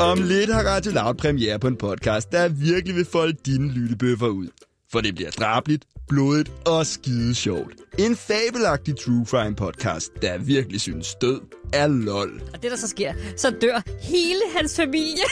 Om 0.00 0.18
lidt 0.22 0.52
har 0.54 0.62
Radio 0.62 0.92
Loud 0.92 1.14
premiere 1.14 1.58
på 1.58 1.66
en 1.68 1.76
podcast, 1.76 2.32
der 2.32 2.48
virkelig 2.48 2.96
vil 2.96 3.04
folde 3.12 3.32
dine 3.46 3.72
lyttebøffer 3.72 4.26
ud. 4.28 4.46
For 4.92 5.00
det 5.00 5.14
bliver 5.14 5.30
drabligt, 5.30 5.84
blodigt 6.08 6.50
og 6.66 6.86
skide 6.86 7.34
sjovt. 7.34 7.72
En 7.98 8.16
fabelagtig 8.16 8.96
true 8.96 9.26
crime 9.26 9.56
podcast, 9.56 10.12
der 10.22 10.38
virkelig 10.38 10.80
synes 10.80 11.14
død 11.14 11.40
er 11.72 11.86
lol. 11.86 12.42
Og 12.54 12.62
det 12.62 12.70
der 12.70 12.76
så 12.76 12.88
sker, 12.88 13.14
så 13.36 13.50
dør 13.50 13.82
hele 14.02 14.40
hans 14.56 14.76
familie. 14.76 15.24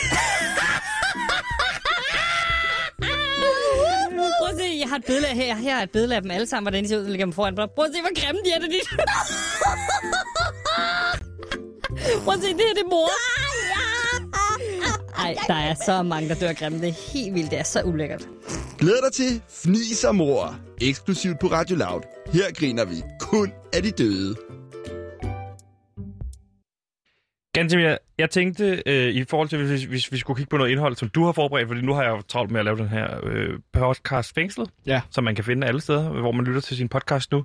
Prøv 4.41 4.49
at 4.49 4.57
se, 4.59 4.79
jeg 4.81 4.89
har 4.89 4.97
et 4.97 5.05
billede 5.07 5.27
af 5.27 5.35
her. 5.37 5.57
Her 5.57 5.77
er 5.77 5.83
et 5.83 5.91
billede 5.91 6.17
af 6.17 6.23
dem 6.23 6.31
alle 6.31 6.47
sammen, 6.47 6.65
hvordan 6.65 6.85
de 6.85 6.89
ser 6.89 6.99
ud, 6.99 7.05
ligger 7.05 7.27
dem 7.27 7.33
foran. 7.33 7.55
Prøv 7.55 7.67
at 7.85 7.91
se, 7.95 8.01
hvor 8.01 8.21
grimme 8.21 8.41
de 8.45 8.51
er, 8.51 8.59
det 8.59 8.71
dit. 8.71 8.89
Prøv 12.25 12.35
at 12.35 12.41
se, 12.41 12.49
det 12.49 12.61
her 12.69 12.75
det 12.75 12.83
er 12.83 12.91
mor. 12.91 13.11
Ej, 15.19 15.37
der 15.47 15.55
er 15.55 15.75
så 15.75 16.03
mange, 16.03 16.29
der 16.29 16.35
dør 16.35 16.53
grimme. 16.53 16.79
Det 16.79 16.89
er 16.89 17.13
helt 17.13 17.35
vildt. 17.35 17.51
Det 17.51 17.59
er 17.59 17.63
så 17.63 17.83
ulækkert. 17.83 18.29
Glæd 18.79 19.03
dig 19.05 19.13
til 19.13 19.43
Fnis 19.49 20.05
og 20.05 20.15
Mor, 20.15 20.59
eksklusivt 20.81 21.39
på 21.41 21.47
Radio 21.47 21.77
Loud. 21.77 22.03
Her 22.33 22.53
griner 22.55 22.85
vi 22.85 22.95
kun 23.21 23.53
af 23.73 23.83
de 23.83 23.91
døde. 23.91 24.37
Gantemir, 27.55 27.97
jeg 28.19 28.31
tænkte 28.31 28.83
øh, 28.87 29.15
i 29.15 29.25
forhold 29.25 29.49
til, 29.49 29.67
hvis, 29.67 29.85
hvis 29.85 30.13
vi 30.13 30.19
skulle 30.19 30.37
kigge 30.37 30.51
på 30.51 30.57
noget 30.57 30.71
indhold, 30.71 30.97
som 30.97 31.09
du 31.09 31.25
har 31.25 31.33
forberedt, 31.33 31.69
fordi 31.69 31.81
nu 31.81 31.95
har 31.95 32.03
jeg 32.03 32.11
jo 32.11 32.23
travlt 32.29 32.51
med 32.51 32.61
at 32.61 32.65
lave 32.65 32.77
den 32.77 32.89
her 32.89 33.21
øh, 33.23 33.59
podcast 33.73 34.35
Fængslet, 34.35 34.71
ja. 34.87 35.01
som 35.11 35.25
man 35.25 35.35
kan 35.35 35.45
finde 35.45 35.67
alle 35.67 35.81
steder, 35.81 36.09
hvor 36.09 36.33
man 36.33 36.45
lytter 36.45 36.61
til 36.61 36.77
sin 36.77 36.89
podcast 36.89 37.33
nu, 37.33 37.45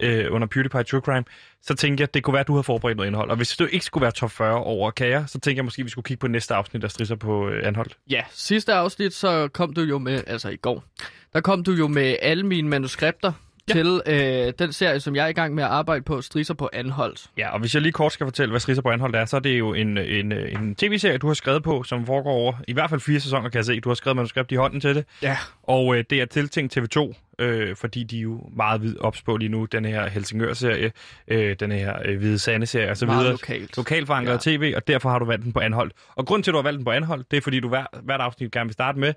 øh, 0.00 0.26
under 0.30 0.46
PewDiePie 0.46 0.82
True 0.82 1.00
Crime, 1.00 1.24
så 1.62 1.74
tænkte 1.74 2.00
jeg, 2.02 2.08
at 2.08 2.14
det 2.14 2.22
kunne 2.22 2.32
være, 2.32 2.40
at 2.40 2.48
du 2.48 2.54
har 2.54 2.62
forberedt 2.62 2.96
noget 2.96 3.06
indhold. 3.06 3.30
Og 3.30 3.36
hvis 3.36 3.56
det 3.56 3.68
ikke 3.72 3.84
skulle 3.84 4.02
være 4.02 4.12
top 4.12 4.30
40 4.30 4.54
over 4.54 4.90
kager, 4.90 5.26
så 5.26 5.40
tænker 5.40 5.58
jeg 5.58 5.64
måske, 5.64 5.80
at 5.80 5.84
vi 5.84 5.90
skulle 5.90 6.04
kigge 6.04 6.20
på 6.20 6.28
næste 6.28 6.54
afsnit, 6.54 6.82
der 6.82 6.88
strisser 6.88 7.16
på 7.16 7.48
øh, 7.48 7.66
anholdt. 7.66 7.96
Ja, 8.10 8.22
sidste 8.30 8.72
afsnit, 8.72 9.14
så 9.14 9.48
kom 9.48 9.72
du 9.72 9.80
jo 9.80 9.98
med, 9.98 10.24
altså 10.26 10.48
i 10.48 10.56
går, 10.56 10.84
der 11.32 11.40
kom 11.40 11.64
du 11.64 11.72
jo 11.72 11.88
med 11.88 12.16
alle 12.22 12.46
mine 12.46 12.68
manuskripter, 12.68 13.32
ja. 13.68 13.74
til 13.74 14.00
øh, 14.06 14.52
den 14.58 14.72
serie, 14.72 15.00
som 15.00 15.16
jeg 15.16 15.24
er 15.24 15.28
i 15.28 15.32
gang 15.32 15.54
med 15.54 15.64
at 15.64 15.70
arbejde 15.70 16.02
på, 16.02 16.22
Strisser 16.22 16.54
på 16.54 16.70
Anholdt. 16.72 17.26
Ja, 17.38 17.52
og 17.52 17.60
hvis 17.60 17.74
jeg 17.74 17.82
lige 17.82 17.92
kort 17.92 18.12
skal 18.12 18.26
fortælle, 18.26 18.50
hvad 18.50 18.60
Strisser 18.60 18.82
på 18.82 18.90
Anholdt 18.90 19.16
er, 19.16 19.24
så 19.24 19.36
er 19.36 19.40
det 19.40 19.58
jo 19.58 19.74
en, 19.74 19.98
en, 19.98 20.32
en 20.32 20.74
tv-serie, 20.74 21.18
du 21.18 21.26
har 21.26 21.34
skrevet 21.34 21.62
på, 21.62 21.82
som 21.82 22.06
foregår 22.06 22.32
over 22.32 22.52
i 22.68 22.72
hvert 22.72 22.90
fald 22.90 23.00
fire 23.00 23.20
sæsoner, 23.20 23.48
kan 23.48 23.56
jeg 23.56 23.64
se. 23.64 23.80
Du 23.80 23.88
har 23.88 23.94
skrevet 23.94 24.16
manuskript 24.16 24.52
i 24.52 24.54
hånden 24.54 24.80
til 24.80 24.94
det. 24.94 25.04
Ja. 25.22 25.36
Og 25.62 25.96
øh, 25.96 26.04
det 26.10 26.20
er 26.20 26.26
tiltænkt 26.26 26.76
TV2, 26.76 27.14
øh, 27.38 27.76
fordi 27.76 28.04
de 28.04 28.18
er 28.18 28.22
jo 28.22 28.40
meget 28.56 28.82
vid 28.82 28.98
ops 28.98 29.22
på 29.22 29.36
lige 29.36 29.48
nu, 29.48 29.64
den 29.64 29.84
her 29.84 30.08
Helsingør-serie, 30.08 30.92
øh, 31.28 31.56
den 31.60 31.72
her 31.72 31.96
øh, 32.04 32.18
Hvide 32.18 32.38
Sande-serie 32.38 32.90
og 32.90 32.96
så 32.96 33.06
Meget 33.06 33.18
videre. 33.18 33.32
lokalt. 33.32 33.76
Lokalt 33.76 34.06
forankret 34.06 34.46
ja. 34.46 34.56
tv, 34.56 34.72
og 34.76 34.88
derfor 34.88 35.10
har 35.10 35.18
du 35.18 35.24
valgt 35.24 35.44
den 35.44 35.52
på 35.52 35.60
Anholdt. 35.60 35.92
Og 36.14 36.26
grund 36.26 36.42
til, 36.42 36.50
at 36.50 36.52
du 36.52 36.58
har 36.58 36.62
valgt 36.62 36.76
den 36.76 36.84
på 36.84 36.90
Anholdt, 36.90 37.30
det 37.30 37.36
er, 37.36 37.40
fordi 37.40 37.60
du 37.60 37.68
hver, 37.68 37.84
hvert 38.02 38.20
afsnit 38.20 38.52
gerne 38.52 38.68
vil 38.68 38.72
starte 38.72 38.98
med, 38.98 39.14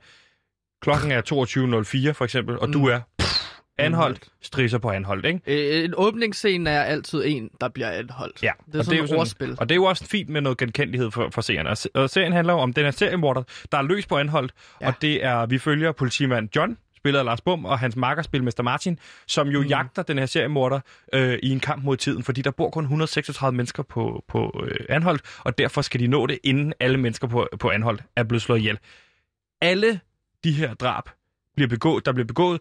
klokken 0.82 1.12
er 1.12 1.22
22.04 2.08 2.12
for 2.12 2.24
eksempel, 2.24 2.60
og 2.60 2.68
mm. 2.68 2.74
du 2.74 2.86
er 2.86 3.00
anholdt, 3.80 4.28
strisser 4.42 4.78
på 4.78 4.90
anholdt, 4.90 5.26
ikke? 5.26 5.42
Øh, 5.48 5.86
en 5.86 5.94
åbningsscene 5.98 6.70
er 6.70 6.84
altid 6.84 7.24
en, 7.26 7.50
der 7.62 7.70
bliver 7.70 7.92
anholdt. 7.92 8.44
Ja, 8.44 8.52
det 8.66 8.76
er 8.76 8.80
og 8.80 8.86
sådan 8.86 8.98
det 8.98 9.02
er 9.02 9.06
et 9.06 9.12
jo 9.12 9.20
ordspil. 9.20 9.56
Og 9.60 9.70
det 9.70 9.76
er 9.76 9.76
jo 9.76 9.84
også 9.84 10.06
fint 10.06 10.30
med 10.30 10.42
noget 10.42 10.58
genkendelighed 10.58 11.12
for, 11.12 11.30
for 11.30 11.42
seerne. 11.42 11.70
Og, 11.70 11.78
se- 11.78 11.90
og 11.94 12.10
serien 12.10 12.34
handler 12.34 12.54
jo 12.54 12.60
om 12.60 12.74
den 12.74 12.84
her 12.84 12.92
seriemorder, 12.92 13.44
der 13.72 13.78
er 13.78 13.82
løs 13.82 14.06
på 14.06 14.18
anholdt, 14.18 14.54
ja. 14.82 14.88
og 14.88 14.94
det 15.02 15.26
er, 15.26 15.46
vi 15.46 15.58
følger 15.58 15.92
politimand 15.92 16.50
John, 16.56 16.78
spillet 16.98 17.20
af 17.20 17.26
Lars 17.26 17.42
Bum, 17.42 17.66
og 17.66 17.80
hans 17.80 17.96
makker, 17.96 18.24
spilmester 18.24 18.64
Martin, 18.64 19.00
som 19.28 19.48
jo 19.48 19.62
mm. 19.62 19.68
jagter 19.68 20.04
den 20.04 20.18
her 20.18 20.26
seriemorder 20.26 20.80
øh, 21.14 21.40
i 21.44 21.50
en 21.50 21.60
kamp 21.60 21.84
mod 21.84 21.98
tiden, 21.98 22.24
fordi 22.24 22.42
der 22.42 22.52
bor 22.52 22.70
kun 22.70 22.84
136 22.84 23.58
mennesker 23.58 23.84
på, 23.84 24.24
på 24.28 24.66
øh, 24.68 24.86
anholdt, 24.90 25.22
og 25.40 25.58
derfor 25.58 25.82
skal 25.82 26.00
de 26.00 26.08
nå 26.08 26.28
det, 26.28 26.40
inden 26.44 26.74
alle 26.80 26.98
mennesker 26.98 27.28
på, 27.28 27.48
på 27.60 27.70
anholdt 27.70 28.04
er 28.16 28.24
blevet 28.24 28.42
slået 28.42 28.60
ihjel. 28.60 28.80
Alle 29.62 30.00
de 30.44 30.52
her 30.52 30.74
drab, 30.74 31.04
bliver 31.56 31.70
begået, 31.70 32.06
der 32.06 32.12
bliver 32.14 32.28
begået, 32.28 32.60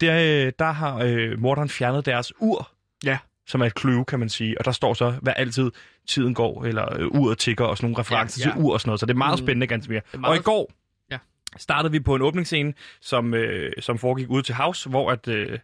der, 0.00 0.50
der 0.50 0.72
har 0.72 0.98
øh, 1.04 1.38
morderen 1.40 1.68
fjernet 1.68 2.06
deres 2.06 2.32
ur, 2.40 2.70
Ja. 3.04 3.18
som 3.46 3.60
er 3.60 3.64
et 3.66 3.78
clue, 3.80 4.04
kan 4.04 4.18
man 4.18 4.28
sige. 4.28 4.58
Og 4.58 4.64
der 4.64 4.70
står 4.72 4.94
så, 4.94 5.10
hvad 5.22 5.32
altid 5.36 5.70
tiden 6.08 6.34
går, 6.34 6.64
eller 6.64 7.00
øh, 7.00 7.06
uret 7.06 7.38
tigger, 7.38 7.64
og 7.64 7.76
sådan 7.76 7.86
nogle 7.90 7.98
referencer 8.00 8.40
Ja, 8.44 8.48
ja. 8.48 8.54
til 8.54 8.62
ur 8.64 8.72
og 8.72 8.80
sådan 8.80 8.88
noget. 8.88 9.00
Så 9.00 9.06
det 9.06 9.12
er 9.12 9.16
meget 9.18 9.40
Mm. 9.40 9.46
spændende, 9.46 9.66
ganske 9.66 9.92
mere. 9.92 10.02
er 10.12 10.18
meget- 10.18 10.30
Og 10.30 10.36
i 10.36 10.42
går 10.42 10.72
Ja. 11.10 11.18
startede 11.56 11.92
vi 11.92 12.00
på 12.00 12.14
en 12.14 12.22
åbningsscene, 12.22 12.74
som, 13.00 13.34
øh, 13.34 13.72
som 13.80 13.98
foregik 13.98 14.28
ude 14.30 14.42
til 14.42 14.54
House, 14.54 14.88
hvor 14.88 15.10
at, 15.10 15.28
øh, 15.28 15.58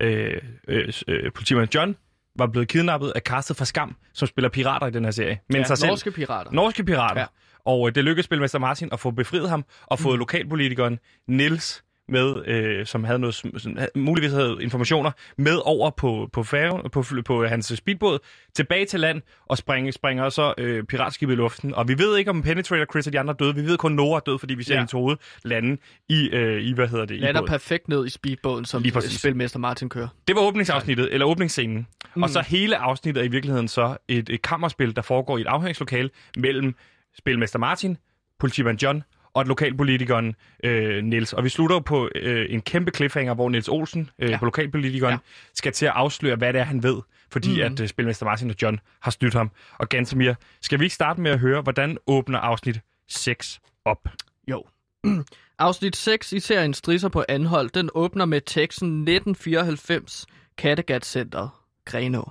øh, 0.00 0.40
øh, 0.68 0.92
øh, 1.08 1.32
politimand 1.32 1.74
John 1.74 1.96
var 2.38 2.46
blevet 2.46 2.68
kidnappet 2.68 3.12
af 3.14 3.20
castet 3.20 3.56
fra 3.56 3.64
Skam, 3.64 3.96
som 4.12 4.28
spiller 4.28 4.48
pirater 4.48 4.86
i 4.86 4.90
den 4.90 5.04
her 5.04 5.10
serie. 5.10 5.40
Men 5.48 5.56
Ja, 5.56 5.64
sig 5.64 5.78
selv, 5.78 5.88
norske 5.88 6.10
pirater. 6.10 6.50
Norske 6.52 6.84
pirater. 6.84 7.20
Ja. 7.20 7.26
Og 7.64 7.88
øh, 7.88 7.94
det 7.94 8.04
lykkedes 8.04 8.24
spilmester 8.24 8.58
Martin 8.58 8.88
at 8.92 9.00
få 9.00 9.10
befriet 9.10 9.50
ham, 9.50 9.64
og 9.86 9.98
fået 9.98 10.14
Mm. 10.14 10.18
lokalpolitikeren 10.18 10.98
Nils 11.28 11.84
med, 12.08 12.46
øh, 12.46 12.86
som 12.86 13.04
havde 13.04 13.18
noget, 13.18 13.34
som, 13.34 13.78
muligvis 13.94 14.32
havde 14.32 14.56
informationer, 14.60 15.10
med 15.38 15.60
over 15.64 15.90
på, 15.90 16.28
på, 16.32 16.42
færgen, 16.42 16.90
på, 16.90 17.04
på 17.24 17.46
hans 17.46 17.72
speedbåd, 17.76 18.18
tilbage 18.54 18.86
til 18.86 19.00
land, 19.00 19.22
og 19.46 19.58
springer, 19.58 19.92
springer 19.92 20.28
så 20.28 20.54
øh, 20.58 20.84
piratskibet 20.84 21.32
i 21.32 21.36
luften. 21.36 21.74
Og 21.74 21.88
vi 21.88 21.98
ved 21.98 22.16
ikke, 22.16 22.30
om 22.30 22.42
Penetrator, 22.42 22.84
Chris 22.84 23.06
og 23.06 23.12
de 23.12 23.20
andre 23.20 23.32
er 23.32 23.36
døde. 23.36 23.54
Vi 23.54 23.62
ved 23.62 23.76
kun, 23.78 23.92
Nora 23.92 24.16
er 24.16 24.20
død, 24.20 24.38
fordi 24.38 24.54
vi 24.54 24.62
ser 24.62 24.74
Ja. 24.74 24.80
hendes 24.80 24.92
hoved 24.92 25.16
lande 25.44 25.76
i, 26.08 26.28
øh, 26.28 26.62
i, 26.62 26.72
hvad 26.72 26.88
hedder 26.88 27.04
det, 27.04 27.14
i 27.14 27.18
Lander 27.18 27.46
perfekt 27.46 27.88
ned 27.88 28.06
i 28.06 28.10
speedbåden, 28.10 28.64
som 28.64 28.82
præcis. 28.92 29.18
spilmester 29.20 29.58
Martin 29.58 29.88
kører. 29.88 30.08
Det 30.28 30.36
var 30.36 30.42
åbningsafsnittet, 30.42 31.14
eller 31.14 31.26
åbningsscenen. 31.26 31.76
Mm. 31.76 31.84
Mm. 32.16 32.22
Og 32.22 32.30
så 32.30 32.40
hele 32.40 32.76
afsnittet 32.76 33.20
er 33.20 33.24
i 33.24 33.28
virkeligheden 33.28 33.68
så 33.68 33.96
et, 34.08 34.28
et 34.28 34.42
kammerspil, 34.42 34.96
der 34.96 35.02
foregår 35.02 35.38
i 35.38 35.40
et 35.40 35.46
afhøringslokale 35.46 36.10
mellem 36.36 36.74
spilmester 37.18 37.58
Martin, 37.58 37.96
politimand 38.38 38.82
John 38.82 39.02
og 39.34 39.44
lokalpolitikeren 39.46 40.34
øh, 40.64 41.04
Niels. 41.04 41.32
Og 41.32 41.44
vi 41.44 41.48
slutter 41.48 41.80
på 41.80 42.08
øh, 42.14 42.46
en 42.50 42.60
kæmpe 42.62 42.90
cliffhanger, 42.96 43.34
hvor 43.34 43.48
Niels 43.48 43.68
Olsen, 43.68 44.10
øh, 44.18 44.30
Ja. 44.30 44.38
på 44.38 44.44
lokalpolitikeren, 44.44 45.12
ja. 45.12 45.18
skal 45.54 45.72
til 45.72 45.86
at 45.86 45.92
afsløre, 45.94 46.36
hvad 46.36 46.52
det 46.52 46.60
er, 46.60 46.64
han 46.64 46.82
ved. 46.82 47.00
Fordi 47.30 47.54
mm. 47.56 47.60
at 47.72 47.80
øh, 47.80 47.88
spilmester 47.88 48.26
Martin 48.26 48.50
og 48.50 48.56
John 48.62 48.80
har 49.00 49.10
snydt 49.10 49.34
ham. 49.34 49.50
Og 49.78 49.88
Gantemir, 49.88 50.32
skal 50.62 50.78
vi 50.80 50.84
ikke 50.84 50.94
starte 50.94 51.20
med 51.20 51.30
at 51.30 51.38
høre, 51.38 51.62
hvordan 51.62 51.98
åbner 52.06 52.38
afsnit 52.38 52.80
6 53.08 53.60
op? 53.84 54.08
Jo. 54.50 54.64
Afsnit 55.58 55.96
6 55.96 56.32
i 56.32 56.40
serien 56.40 56.74
Strisser 56.74 57.08
på 57.08 57.24
Anhold, 57.28 57.70
den 57.70 57.90
åbner 57.94 58.24
med 58.24 58.40
teksten 58.40 58.88
1994 58.88 60.26
Kattegat 60.58 61.06
Center, 61.06 61.62
Grenå. 61.84 62.30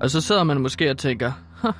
Og 0.00 0.10
så 0.10 0.20
sidder 0.20 0.44
man 0.44 0.60
måske 0.60 0.90
og 0.90 0.98
tænker, 0.98 1.32
"Huh, 1.62 1.70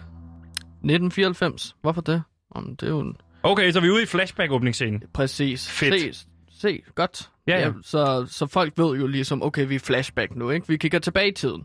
1994, 0.85 1.77
hvorfor 1.83 2.01
det? 2.01 2.23
Om 2.51 2.77
det 2.77 2.87
er 2.87 2.91
jo 2.91 3.01
en... 3.01 3.16
Okay, 3.43 3.70
så 3.72 3.80
vi 3.80 3.86
er 3.86 3.90
ude 3.90 4.03
i 4.03 4.07
flashback-åbningsscenen. 4.07 5.03
Præcis. 5.14 5.70
Fedt. 5.70 6.16
Se, 6.16 6.26
se 6.61 6.82
godt. 6.95 7.28
Ja, 7.47 7.61
ja. 7.61 7.70
så, 7.84 8.26
så 8.30 8.47
folk 8.47 8.72
ved 8.76 8.97
jo 8.99 9.07
ligesom, 9.07 9.43
okay, 9.43 9.66
vi 9.66 9.74
er 9.74 9.78
flashback 9.78 10.36
nu, 10.36 10.51
ikke? 10.51 10.68
Vi 10.68 10.76
kigger 10.76 10.99
tilbage 10.99 11.28
i 11.28 11.32
tiden. 11.32 11.62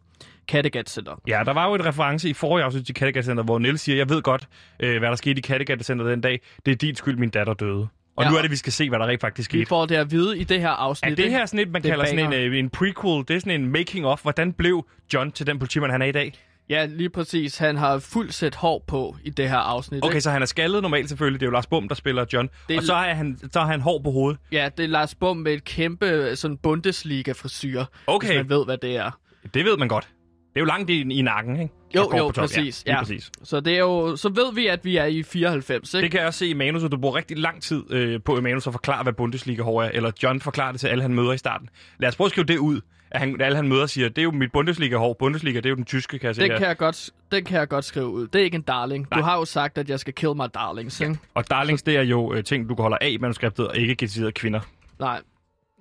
Kattegat 0.47 0.89
Center. 0.89 1.21
Ja, 1.27 1.41
der 1.45 1.53
var 1.53 1.67
jo 1.67 1.75
et 1.75 1.85
reference 1.85 2.29
i 2.29 2.33
forrige 2.33 2.63
afsnit 2.65 2.85
til 2.85 2.95
Kattegat 2.95 3.25
Center, 3.25 3.43
hvor 3.43 3.59
Niels 3.59 3.81
siger, 3.81 3.95
jeg 3.95 4.09
ved 4.09 4.21
godt, 4.21 4.47
øh, 4.79 4.97
hvad 4.99 5.09
der 5.09 5.15
skete 5.15 5.37
i 5.39 5.41
Kattegat 5.41 5.85
Center 5.85 6.05
den 6.05 6.21
dag. 6.21 6.41
Det 6.65 6.71
er 6.71 6.75
din 6.75 6.95
skyld, 6.95 7.17
min 7.17 7.29
datter 7.29 7.53
døde. 7.53 7.87
Og 8.15 8.23
Ja. 8.23 8.23
ja. 8.23 8.29
nu 8.31 8.37
er 8.37 8.41
det, 8.41 8.51
vi 8.51 8.55
skal 8.55 8.73
se, 8.73 8.89
hvad 8.89 8.99
der 8.99 9.07
rent 9.07 9.21
faktisk 9.21 9.53
Vi 9.53 9.57
skete. 9.59 9.69
får 9.69 9.85
det 9.85 9.95
at 9.95 10.11
vide 10.11 10.37
i 10.39 10.43
det 10.43 10.59
her 10.61 10.69
afsnit. 10.69 11.11
Er 11.11 11.15
det 11.15 11.31
her 11.31 11.45
sådan 11.45 11.59
et, 11.59 11.69
man 11.71 11.81
Det 11.81 11.89
er 11.89 11.91
kalder 11.91 12.05
sådan 12.05 12.19
en, 12.19 12.29
banger. 12.31 12.47
øh, 12.47 12.57
en 12.59 12.69
prequel? 12.69 13.23
Det 13.27 13.35
er 13.35 13.39
sådan 13.39 13.61
en 13.61 13.67
making-of. 13.71 14.21
Hvordan 14.21 14.53
blev 14.53 14.85
John 15.13 15.31
til 15.31 15.47
den 15.47 15.59
politimand, 15.59 15.91
han 15.91 16.01
er 16.01 16.05
i 16.05 16.11
dag? 16.11 16.33
Ja, 16.69 16.85
lige 16.85 17.09
præcis. 17.09 17.57
Han 17.57 17.77
har 17.77 17.99
fuldt 17.99 18.33
sæt 18.33 18.55
hår 18.55 18.83
på 18.87 19.15
i 19.23 19.29
det 19.29 19.49
her 19.49 19.57
afsnit. 19.57 20.03
Okay, 20.03 20.13
ikke? 20.13 20.21
så 20.21 20.31
han 20.31 20.41
er 20.41 20.45
skaldet 20.45 20.81
normalt 20.81 21.09
selvfølgelig. 21.09 21.39
Det 21.39 21.45
er 21.45 21.47
jo 21.49 21.53
Lars 21.53 21.67
Bum, 21.67 21.87
der 21.87 21.95
spiller 21.95 22.25
John. 22.33 22.49
Det 22.69 22.77
Og 22.77 22.83
så 22.83 22.93
har 22.93 23.13
han, 23.13 23.39
så 23.51 23.59
har 23.59 23.67
han 23.67 23.81
hår 23.81 24.01
på 24.03 24.11
hovedet. 24.11 24.39
Ja, 24.51 24.69
det 24.77 24.83
er 24.83 24.87
Lars 24.87 25.15
Bum 25.15 25.37
med 25.37 25.53
et 25.53 25.63
kæmpe 25.63 26.35
sådan 26.35 26.57
Bundesliga-frisyr. 26.57 27.83
Okay. 28.07 28.27
Hvis 28.27 28.37
man 28.37 28.49
ved, 28.49 28.65
hvad 28.65 28.77
det 28.77 28.95
er. 28.95 29.11
Det 29.53 29.65
ved 29.65 29.77
man 29.77 29.87
godt. 29.87 30.07
Det 30.53 30.61
er 30.61 30.65
jo 30.65 30.65
langt 30.65 30.89
i, 30.89 31.01
i 31.01 31.21
nakken, 31.21 31.59
ikke? 31.59 31.73
Jo, 31.95 32.01
Og 32.05 32.17
jo, 32.17 32.31
præcis. 32.35 32.83
Ja, 32.87 32.91
Ja. 32.91 32.99
præcis. 32.99 33.31
Så 33.43 33.59
det 33.59 33.73
er 33.73 33.79
jo, 33.79 34.15
så 34.15 34.29
ved 34.29 34.53
vi, 34.53 34.67
at 34.67 34.85
vi 34.85 34.97
er 34.97 35.05
i 35.05 35.23
94, 35.23 35.93
ikke? 35.93 36.03
Det 36.03 36.11
kan 36.11 36.19
jeg 36.19 36.27
også 36.27 36.39
se 36.39 36.47
i 36.47 36.53
manuset. 36.53 36.91
Du 36.91 36.97
bruger 36.97 37.15
rigtig 37.15 37.37
lang 37.37 37.61
tid 37.61 37.83
øh, 37.91 38.19
på 38.25 38.37
i 38.37 38.41
manus 38.41 38.67
at 38.67 38.73
forklare, 38.73 39.03
hvad 39.03 39.13
Bundesliga-hår 39.13 39.83
er. 39.83 39.89
Eller 39.89 40.11
John 40.23 40.41
forklarer 40.41 40.71
det 40.71 40.79
til 40.79 40.87
alle, 40.87 41.01
han 41.01 41.13
møder 41.13 41.33
i 41.33 41.37
starten. 41.37 41.69
Lad 41.99 42.09
os 42.09 42.15
prøve 42.15 42.25
at 42.25 42.31
skrive 42.31 42.45
det 42.45 42.57
ud. 42.57 42.81
At 43.11 43.19
han, 43.19 43.41
alle, 43.41 43.55
han 43.55 43.67
møder, 43.67 43.85
siger, 43.85 44.09
det 44.09 44.17
er 44.17 44.23
jo 44.23 44.31
mit 44.31 44.51
Bundesliga-hår. 44.51 45.13
Bundesliga, 45.19 45.57
det 45.57 45.65
er 45.65 45.69
jo 45.69 45.75
den 45.75 45.85
tyske, 45.85 46.19
kan 46.19 46.27
jeg 46.27 46.35
se 46.35 46.41
Den 46.41 46.51
her. 46.51 46.57
kan, 46.57 46.67
jeg 46.67 46.77
godt, 46.77 47.09
den 47.31 47.43
kan 47.43 47.59
jeg 47.59 47.67
godt 47.69 47.85
skrive 47.85 48.07
ud. 48.07 48.27
Det 48.27 48.39
er 48.41 48.45
ikke 48.45 48.55
en 48.55 48.61
darling. 48.61 49.07
Du 49.15 49.21
har 49.21 49.37
jo 49.37 49.45
sagt, 49.45 49.77
at 49.77 49.89
jeg 49.89 49.99
skal 49.99 50.13
kill 50.13 50.35
my 50.35 50.45
darlings, 50.53 51.01
ikke? 51.01 51.17
Og 51.33 51.49
darlings, 51.49 51.83
det 51.83 51.97
er 51.97 52.01
jo 52.01 52.33
øh, 52.33 52.43
ting, 52.43 52.69
du 52.69 52.75
kan 52.75 52.81
holde 52.83 52.97
af 53.01 53.09
i 53.09 53.17
manuskriptet, 53.17 53.67
og 53.67 53.77
ikke 53.77 53.95
decideret 53.95 54.33
kvinder. 54.33 54.59
Nej. 54.99 55.21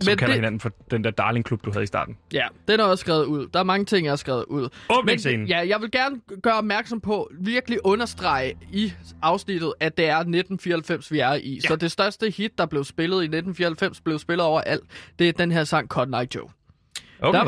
Som 0.02 0.10
Men 0.10 0.18
kalder 0.18 0.26
det- 0.32 0.40
hinanden 0.40 0.60
for 0.60 0.70
den 0.90 1.04
der 1.04 1.10
darling-klub, 1.10 1.64
du 1.64 1.70
havde 1.70 1.82
i 1.82 1.86
starten. 1.86 2.16
Ja, 2.32 2.46
den 2.68 2.80
er 2.80 2.84
også 2.84 3.00
skrevet 3.02 3.24
ud. 3.24 3.46
Der 3.54 3.58
er 3.60 3.64
mange 3.64 3.84
ting, 3.84 4.04
jeg 4.04 4.10
har 4.10 4.16
skrevet 4.16 4.44
ud. 4.48 4.68
Åbningsscenen. 4.90 5.40
Men, 5.40 5.48
ja, 5.48 5.68
jeg 5.68 5.80
vil 5.80 5.90
gerne 5.90 6.20
gøre 6.42 6.54
opmærksom 6.58 7.00
på, 7.00 7.30
virkelig 7.40 7.78
understrege 7.84 8.54
i 8.72 8.92
afsnittet, 9.22 9.72
at 9.80 9.96
det 9.96 10.04
er 10.08 10.16
1994, 10.16 11.12
vi 11.12 11.18
er 11.18 11.32
i. 11.34 11.54
Ja. 11.64 11.68
Så 11.68 11.76
det 11.76 11.90
største 11.90 12.30
hit, 12.30 12.58
der 12.58 12.66
blev 12.66 12.84
spillet 12.84 13.16
i 13.16 13.24
1994, 13.24 14.00
blev 14.00 14.18
spillet 14.18 14.46
overalt. 14.46 14.82
Det 15.18 15.28
er 15.28 15.32
den 15.32 15.52
her 15.52 15.64
sang 15.64 15.88
Cotton 15.88 16.14
Eye 16.14 16.28
Joe. 16.34 16.48
Okay. 17.20 17.38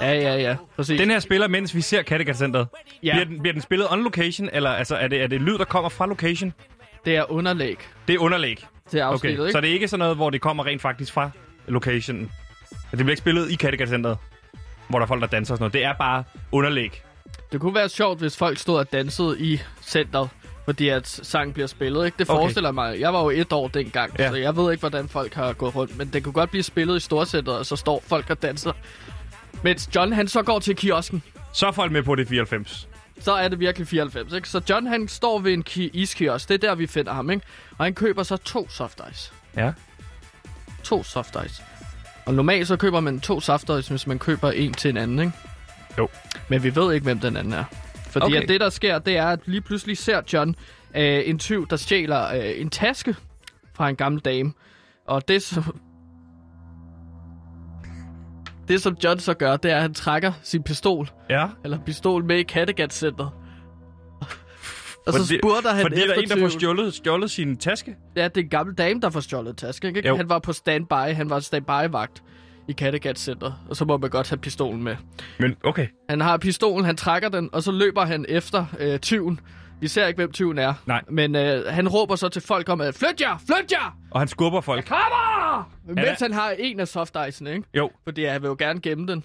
Ja, 0.00 0.12
ja, 0.12 0.36
ja. 0.36 0.56
Præcis. 0.76 1.00
Den 1.00 1.10
her 1.10 1.18
spiller, 1.18 1.48
mens 1.48 1.74
vi 1.74 1.80
ser 1.80 2.02
Kattegat-centret. 2.02 2.68
Ja. 3.02 3.12
Bliver, 3.12 3.24
den, 3.24 3.40
bliver 3.40 3.52
den 3.52 3.62
spillet 3.62 3.92
on 3.92 4.02
location, 4.04 4.48
eller 4.52 4.70
altså, 4.70 4.96
er, 4.96 5.08
det, 5.08 5.22
er 5.22 5.26
det 5.26 5.40
lyd, 5.40 5.58
der 5.58 5.64
kommer 5.64 5.88
fra 5.88 6.06
location? 6.06 6.52
Det 7.04 7.16
er 7.16 7.30
underlæg. 7.32 7.78
Det 8.08 8.14
er 8.14 8.18
underlæg. 8.18 8.66
Det 8.92 9.00
er 9.00 9.06
okay. 9.06 9.30
ikke? 9.30 9.52
Så 9.52 9.60
det 9.60 9.70
er 9.70 9.74
ikke 9.74 9.88
sådan 9.88 9.98
noget, 9.98 10.16
hvor 10.16 10.30
det 10.30 10.40
kommer 10.40 10.66
rent 10.66 10.82
faktisk 10.82 11.12
fra 11.12 11.30
locationen? 11.68 12.32
Det 12.70 12.98
bliver 12.98 13.10
ikke 13.10 13.18
spillet 13.18 13.50
i 13.50 13.54
Kattegat-centret, 13.54 14.18
hvor 14.88 14.98
der 14.98 15.04
er 15.04 15.08
folk, 15.08 15.20
der 15.20 15.26
danser 15.26 15.54
og 15.54 15.58
sådan 15.58 15.62
noget. 15.62 15.72
Det 15.72 15.84
er 15.84 15.92
bare 15.92 16.24
underlæg. 16.52 17.02
Det 17.52 17.60
kunne 17.60 17.74
være 17.74 17.88
sjovt, 17.88 18.18
hvis 18.18 18.36
folk 18.36 18.58
stod 18.58 18.78
og 18.78 18.92
dansede 18.92 19.36
i 19.40 19.60
centret, 19.82 20.28
fordi 20.70 20.88
at 20.88 21.08
sang 21.08 21.54
bliver 21.54 21.66
spillet, 21.66 22.06
ikke? 22.06 22.18
Det 22.18 22.30
Okay. 22.30 22.38
forestiller 22.40 22.70
mig. 22.70 23.00
Jeg 23.00 23.12
var 23.12 23.20
jo 23.22 23.30
et 23.30 23.52
år 23.52 23.68
dengang, 23.68 24.12
Ja. 24.18 24.30
så 24.30 24.36
jeg 24.36 24.56
ved 24.56 24.72
ikke, 24.72 24.80
hvordan 24.80 25.08
folk 25.08 25.34
har 25.34 25.52
gået 25.52 25.74
rundt. 25.76 25.98
Men 25.98 26.08
det 26.12 26.24
kunne 26.24 26.32
godt 26.32 26.50
blive 26.50 26.62
spillet 26.62 26.96
i 26.96 27.00
storcentret, 27.00 27.58
og 27.58 27.66
så 27.66 27.76
står 27.76 28.02
folk 28.06 28.30
og 28.30 28.42
danser. 28.42 28.72
Mens 29.62 29.88
John, 29.94 30.12
han 30.12 30.28
så 30.28 30.42
går 30.42 30.58
til 30.58 30.76
kiosken. 30.76 31.22
Så 31.52 31.66
er 31.66 31.72
folk 31.72 31.92
med 31.92 32.02
på 32.02 32.14
det 32.14 32.28
94. 32.28 32.88
Så 33.20 33.32
er 33.32 33.48
det 33.48 33.60
virkelig 33.60 33.88
94, 33.88 34.32
ikke? 34.32 34.48
Så 34.48 34.60
John, 34.70 34.86
han 34.86 35.08
står 35.08 35.38
ved 35.38 35.52
en 35.52 35.64
ki- 35.68 35.90
iskiosk. 35.92 36.48
Det 36.48 36.54
er 36.64 36.68
der, 36.68 36.74
vi 36.74 36.86
finder 36.86 37.12
ham, 37.12 37.30
ikke? 37.30 37.46
Og 37.78 37.84
han 37.84 37.94
køber 37.94 38.22
så 38.22 38.36
to 38.36 38.68
soft 38.68 39.00
ice. 39.12 39.32
Ja. 39.56 39.72
To 40.84 41.02
soft 41.04 41.36
ice. 41.46 41.62
Og 42.26 42.34
normalt 42.34 42.68
så 42.68 42.76
køber 42.76 43.00
man 43.00 43.20
to 43.20 43.40
soft 43.40 43.64
ice, 43.80 43.90
hvis 43.90 44.06
man 44.06 44.18
køber 44.18 44.50
en 44.50 44.74
til 44.74 44.88
en 44.88 44.96
anden, 44.96 45.18
ikke? 45.18 45.32
Jo. 45.98 46.08
Men 46.48 46.62
vi 46.62 46.76
ved 46.76 46.94
ikke, 46.94 47.04
hvem 47.04 47.20
den 47.20 47.36
anden 47.36 47.52
er. 47.52 47.64
Fordi 48.10 48.26
Okay. 48.26 48.42
at 48.42 48.48
det, 48.48 48.60
der 48.60 48.68
sker, 48.70 48.98
det 48.98 49.16
er, 49.16 49.26
at 49.26 49.40
lige 49.46 49.60
pludselig 49.60 49.98
ser 49.98 50.20
John 50.32 50.54
øh, 50.96 51.22
en 51.24 51.38
tyv, 51.38 51.66
der 51.68 51.76
stjæler 51.76 52.34
øh, 52.34 52.60
en 52.60 52.70
taske 52.70 53.16
fra 53.74 53.88
en 53.88 53.96
gammel 53.96 54.20
dame. 54.20 54.52
Og 55.06 55.28
det, 55.28 55.42
som... 55.42 55.80
Det, 58.68 58.82
som 58.82 58.96
John 59.04 59.18
så 59.20 59.34
gør, 59.34 59.56
det 59.56 59.70
er, 59.70 59.76
at 59.76 59.82
han 59.82 59.94
trækker 59.94 60.32
sin 60.42 60.62
pistol. 60.62 61.10
Ja. 61.30 61.46
Eller 61.64 61.78
pistol 61.86 62.24
med 62.24 62.36
i 62.38 62.42
Kattegat-centret. 62.42 63.30
Og 65.06 65.12
så 65.12 65.18
Fordi- 65.26 65.38
spurgter 65.38 65.70
han 65.72 65.82
Fordi 65.82 65.96
der 65.96 66.00
er 66.02 66.10
efter 66.10 66.22
en, 66.22 66.28
der 66.28 66.36
får 66.38 66.48
stjålet, 66.58 66.94
stjålet 66.94 67.30
sin 67.30 67.56
taske. 67.56 67.96
Ja, 68.16 68.24
det 68.24 68.36
er 68.36 68.40
en 68.42 68.48
gammel 68.48 68.74
dame, 68.74 69.00
der 69.00 69.10
får 69.10 69.20
stjålet 69.20 69.56
taske. 69.56 69.88
Ikke? 69.88 70.08
Jo. 70.08 70.16
Han 70.16 70.28
var 70.28 70.38
på 70.38 70.52
standby. 70.52 70.92
Han 71.14 71.30
var 71.30 71.40
standby-vagt 71.40 72.22
i 72.70 72.72
Kattegat-centret. 72.72 73.54
Og 73.68 73.76
så 73.76 73.84
må 73.84 73.96
man 73.96 74.10
godt 74.10 74.28
have 74.28 74.38
pistolen 74.38 74.82
med. 74.82 74.96
Men 75.38 75.56
okay. 75.64 75.86
Han 76.10 76.20
har 76.20 76.36
pistolen, 76.36 76.84
han 76.84 76.96
trækker 76.96 77.28
den, 77.28 77.50
og 77.52 77.62
så 77.62 77.72
løber 77.72 78.04
han 78.04 78.24
efter 78.28 78.64
øh, 78.78 78.98
tyven. 78.98 79.40
Vi 79.80 79.88
ser 79.88 80.06
ikke, 80.06 80.18
hvem 80.18 80.32
tyven 80.32 80.58
er. 80.58 80.74
Nej. 80.86 81.02
Men 81.08 81.36
øh, 81.36 81.64
han 81.66 81.88
råber 81.88 82.16
så 82.16 82.28
til 82.28 82.42
folk 82.42 82.68
om, 82.68 82.80
at 82.80 82.94
flyt 82.94 83.20
jer, 83.20 83.38
flyt 83.38 83.72
jer! 83.72 83.96
Og 84.10 84.20
han 84.20 84.28
skubber 84.28 84.60
folk. 84.60 84.84
Kommer! 84.88 85.70
Mens 85.86 86.00
Ja. 86.00 86.14
han 86.20 86.32
har 86.32 86.54
en 86.58 86.80
af 86.80 86.88
soft 86.88 87.16
icen, 87.28 87.46
ikke? 87.46 87.62
Jo. 87.74 87.90
Fordi 88.04 88.24
han 88.24 88.42
vil 88.42 88.48
jo 88.48 88.56
gerne 88.58 88.80
gemme 88.80 89.06
den. 89.06 89.24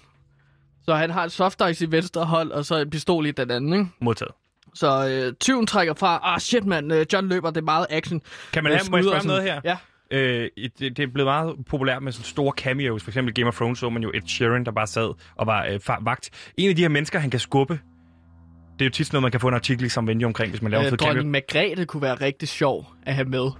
Så 0.84 0.94
han 0.94 1.10
har 1.10 1.24
en 1.24 1.30
soft 1.30 1.62
ice 1.70 1.84
i 1.84 1.90
venstre 1.90 2.24
hånd, 2.24 2.50
og 2.50 2.64
så 2.64 2.76
en 2.76 2.90
pistol 2.90 3.26
i 3.26 3.30
den 3.30 3.50
anden, 3.50 3.72
ikke? 3.72 3.86
Modtaget. 4.00 4.32
Så 4.74 5.08
øh, 5.08 5.32
tyven 5.40 5.66
trækker 5.66 5.94
fra. 5.94 6.20
Ah, 6.22 6.40
shit, 6.40 6.64
mand. 6.64 6.92
Øh, 6.92 7.06
John 7.12 7.28
løber. 7.28 7.50
Det 7.50 7.60
er 7.60 7.64
meget 7.64 7.86
action. 7.90 8.20
Kan 8.52 8.62
man 8.64 8.72
Øh, 8.72 8.78
have, 8.78 8.90
må 8.90 8.96
jeg 8.96 9.04
spørge 9.04 9.26
noget 9.26 9.42
her? 9.42 9.60
Ja. 9.64 9.76
Øh, 10.10 10.48
det, 10.56 10.96
det 10.96 10.98
er 10.98 11.06
blevet 11.06 11.26
meget 11.26 11.56
populært 11.66 12.02
med 12.02 12.12
sådan 12.12 12.24
store 12.24 12.52
cameos. 12.56 13.02
For 13.02 13.10
eksempel 13.10 13.34
Game 13.34 13.48
of 13.48 13.56
Thrones 13.56 13.78
så 13.78 13.90
man 13.90 14.02
jo 14.02 14.10
Ed 14.14 14.20
Sheeran, 14.28 14.64
der 14.64 14.72
bare 14.72 14.86
sad 14.86 15.14
og 15.36 15.46
var 15.46 15.64
øh, 15.70 15.80
vagt. 16.06 16.30
En 16.56 16.68
af 16.70 16.76
de 16.76 16.82
her 16.82 16.88
mennesker, 16.88 17.18
han 17.18 17.30
kan 17.30 17.40
skubbe. 17.40 17.80
Det 18.78 18.80
er 18.84 18.84
jo 18.86 18.90
tit 18.90 19.06
sådan 19.06 19.16
noget, 19.16 19.22
man 19.22 19.30
kan 19.30 19.40
få 19.40 19.48
en 19.48 19.54
artikel 19.54 19.90
som 19.90 20.06
venue 20.06 20.26
omkring, 20.26 20.50
hvis 20.50 20.62
man 20.62 20.70
laver 20.70 20.84
Øh, 20.84 20.90
for 20.90 20.96
cameo. 20.96 21.12
dronning 21.12 21.30
Margrethe 21.30 21.84
kunne 21.86 22.02
være 22.02 22.14
rigtig 22.14 22.48
sjov 22.48 22.86
at 23.06 23.14
have 23.14 23.28
med 23.28 23.50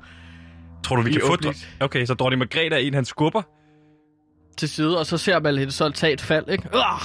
Tror 0.85 0.97
du, 0.97 1.03
vi 1.03 1.13
kan 1.13 1.21
få 1.27 1.37
dron- 1.37 1.67
Okay, 1.81 2.05
så 2.07 2.15
dronning 2.15 2.39
Margrethe 2.39 2.75
er 2.75 2.79
en, 2.79 2.95
han 2.95 3.05
skubber. 3.05 3.43
til 4.59 4.69
side, 4.69 4.99
og 4.99 5.07
så 5.07 5.19
ser 5.19 5.41
man 5.41 5.59
hende 5.59 5.73
så 5.73 5.89
tage 5.91 6.13
et 6.13 6.21
fald, 6.21 6.49
ikke? 6.49 6.69
Uah! 6.75 7.01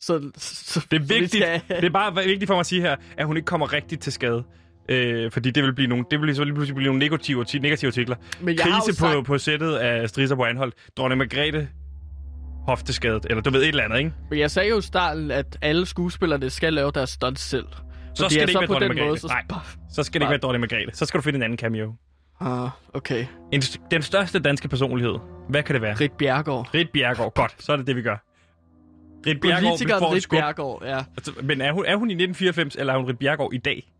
så, 0.00 0.30
så, 0.36 0.80
Det 0.90 0.96
er 0.96 1.00
så 1.00 1.14
vi 1.14 1.20
vigtigt. 1.20 1.30
skal- 1.44 1.60
Det 1.68 1.84
er 1.84 1.90
bare 1.90 2.14
vigtigt 2.14 2.46
for 2.46 2.54
mig 2.54 2.60
at 2.60 2.66
sige 2.66 2.80
her, 2.80 2.96
at 3.18 3.26
hun 3.26 3.36
ikke 3.36 3.46
kommer 3.46 3.72
rigtigt 3.72 4.02
til 4.02 4.12
skade. 4.12 4.44
Øh, 4.88 5.30
fordi 5.30 5.50
det 5.50 5.62
vil 5.64 5.74
blive 5.74 5.88
nogle, 5.88 6.04
det 6.10 6.20
vil 6.20 6.36
så 6.36 6.44
lige 6.44 6.54
pludselig 6.54 6.74
blive 6.76 6.86
nogle 6.86 6.98
negative, 6.98 7.44
ti- 7.44 7.58
negative 7.58 7.88
artikler. 7.88 8.16
Men 8.40 8.48
jeg 8.54 8.64
Krise 8.64 9.00
på, 9.00 9.06
sagt- 9.06 9.26
på 9.26 9.38
sættet 9.38 9.74
af 9.74 10.08
Strisser 10.08 10.36
på 10.36 10.44
Anholdt. 10.44 10.74
Dronning 10.96 11.18
Margrethe 11.18 11.68
hofteskadet. 12.68 13.26
Eller 13.30 13.42
du 13.42 13.50
ved 13.50 13.62
et 13.62 13.68
eller 13.68 13.84
andet, 13.84 13.98
ikke? 13.98 14.12
Men 14.30 14.38
jeg 14.38 14.50
sagde 14.50 14.68
jo 14.68 14.78
i 14.78 14.82
starten, 14.82 15.30
at 15.30 15.58
alle 15.62 15.86
skuespillerne 15.86 16.50
skal 16.50 16.72
lave 16.72 16.90
deres 16.94 17.10
stunts 17.10 17.42
selv. 17.42 17.66
Så 18.14 18.28
skal 18.28 18.40
det 18.42 18.48
ikke 18.48 18.60
være 18.60 18.66
på 18.66 18.72
dronning 18.74 18.90
den 18.90 18.98
måde, 18.98 19.08
Margrethe. 19.08 19.20
så... 19.20 19.26
Nej, 19.28 19.60
så 19.90 20.02
skal 20.02 20.20
det 20.20 20.24
ikke 20.24 20.30
være 20.30 20.38
dronning 20.38 20.60
Margrethe. 20.60 20.96
Så 20.96 21.04
skal 21.06 21.18
du 21.18 21.22
finde 21.22 21.36
en 21.36 21.42
anden 21.42 21.58
cameo. 21.58 21.94
Ah, 22.40 22.68
okay. 22.94 23.26
En, 23.52 23.60
den 23.90 24.02
største 24.02 24.38
danske 24.38 24.68
personlighed. 24.68 25.14
Hvad 25.48 25.62
kan 25.62 25.74
det 25.74 25.82
være? 25.82 25.94
Rit 25.94 26.12
Bjergård. 26.12 26.74
Rit 26.74 26.90
Bjergård. 26.90 27.34
Godt, 27.34 27.54
så 27.58 27.72
er 27.72 27.76
det 27.76 27.86
det, 27.86 27.96
vi 27.96 28.02
gør. 28.02 28.16
Rit 29.26 29.40
Bjergård, 29.40 29.78
vi 29.78 29.92
får 29.98 30.14
Rit. 30.14 30.26
Bjergård, 30.30 30.82
ja. 30.84 30.98
Altså, 31.16 31.32
Men 31.42 31.60
er 31.60 31.72
hun, 31.72 31.84
er 31.86 31.96
hun 31.96 32.10
i 32.10 32.14
1994, 32.14 32.76
eller 32.76 32.92
er 32.92 32.98
hun 32.98 33.08
Rit 33.08 33.18
Bjergård 33.18 33.54
i 33.54 33.58
dag? 33.58 33.91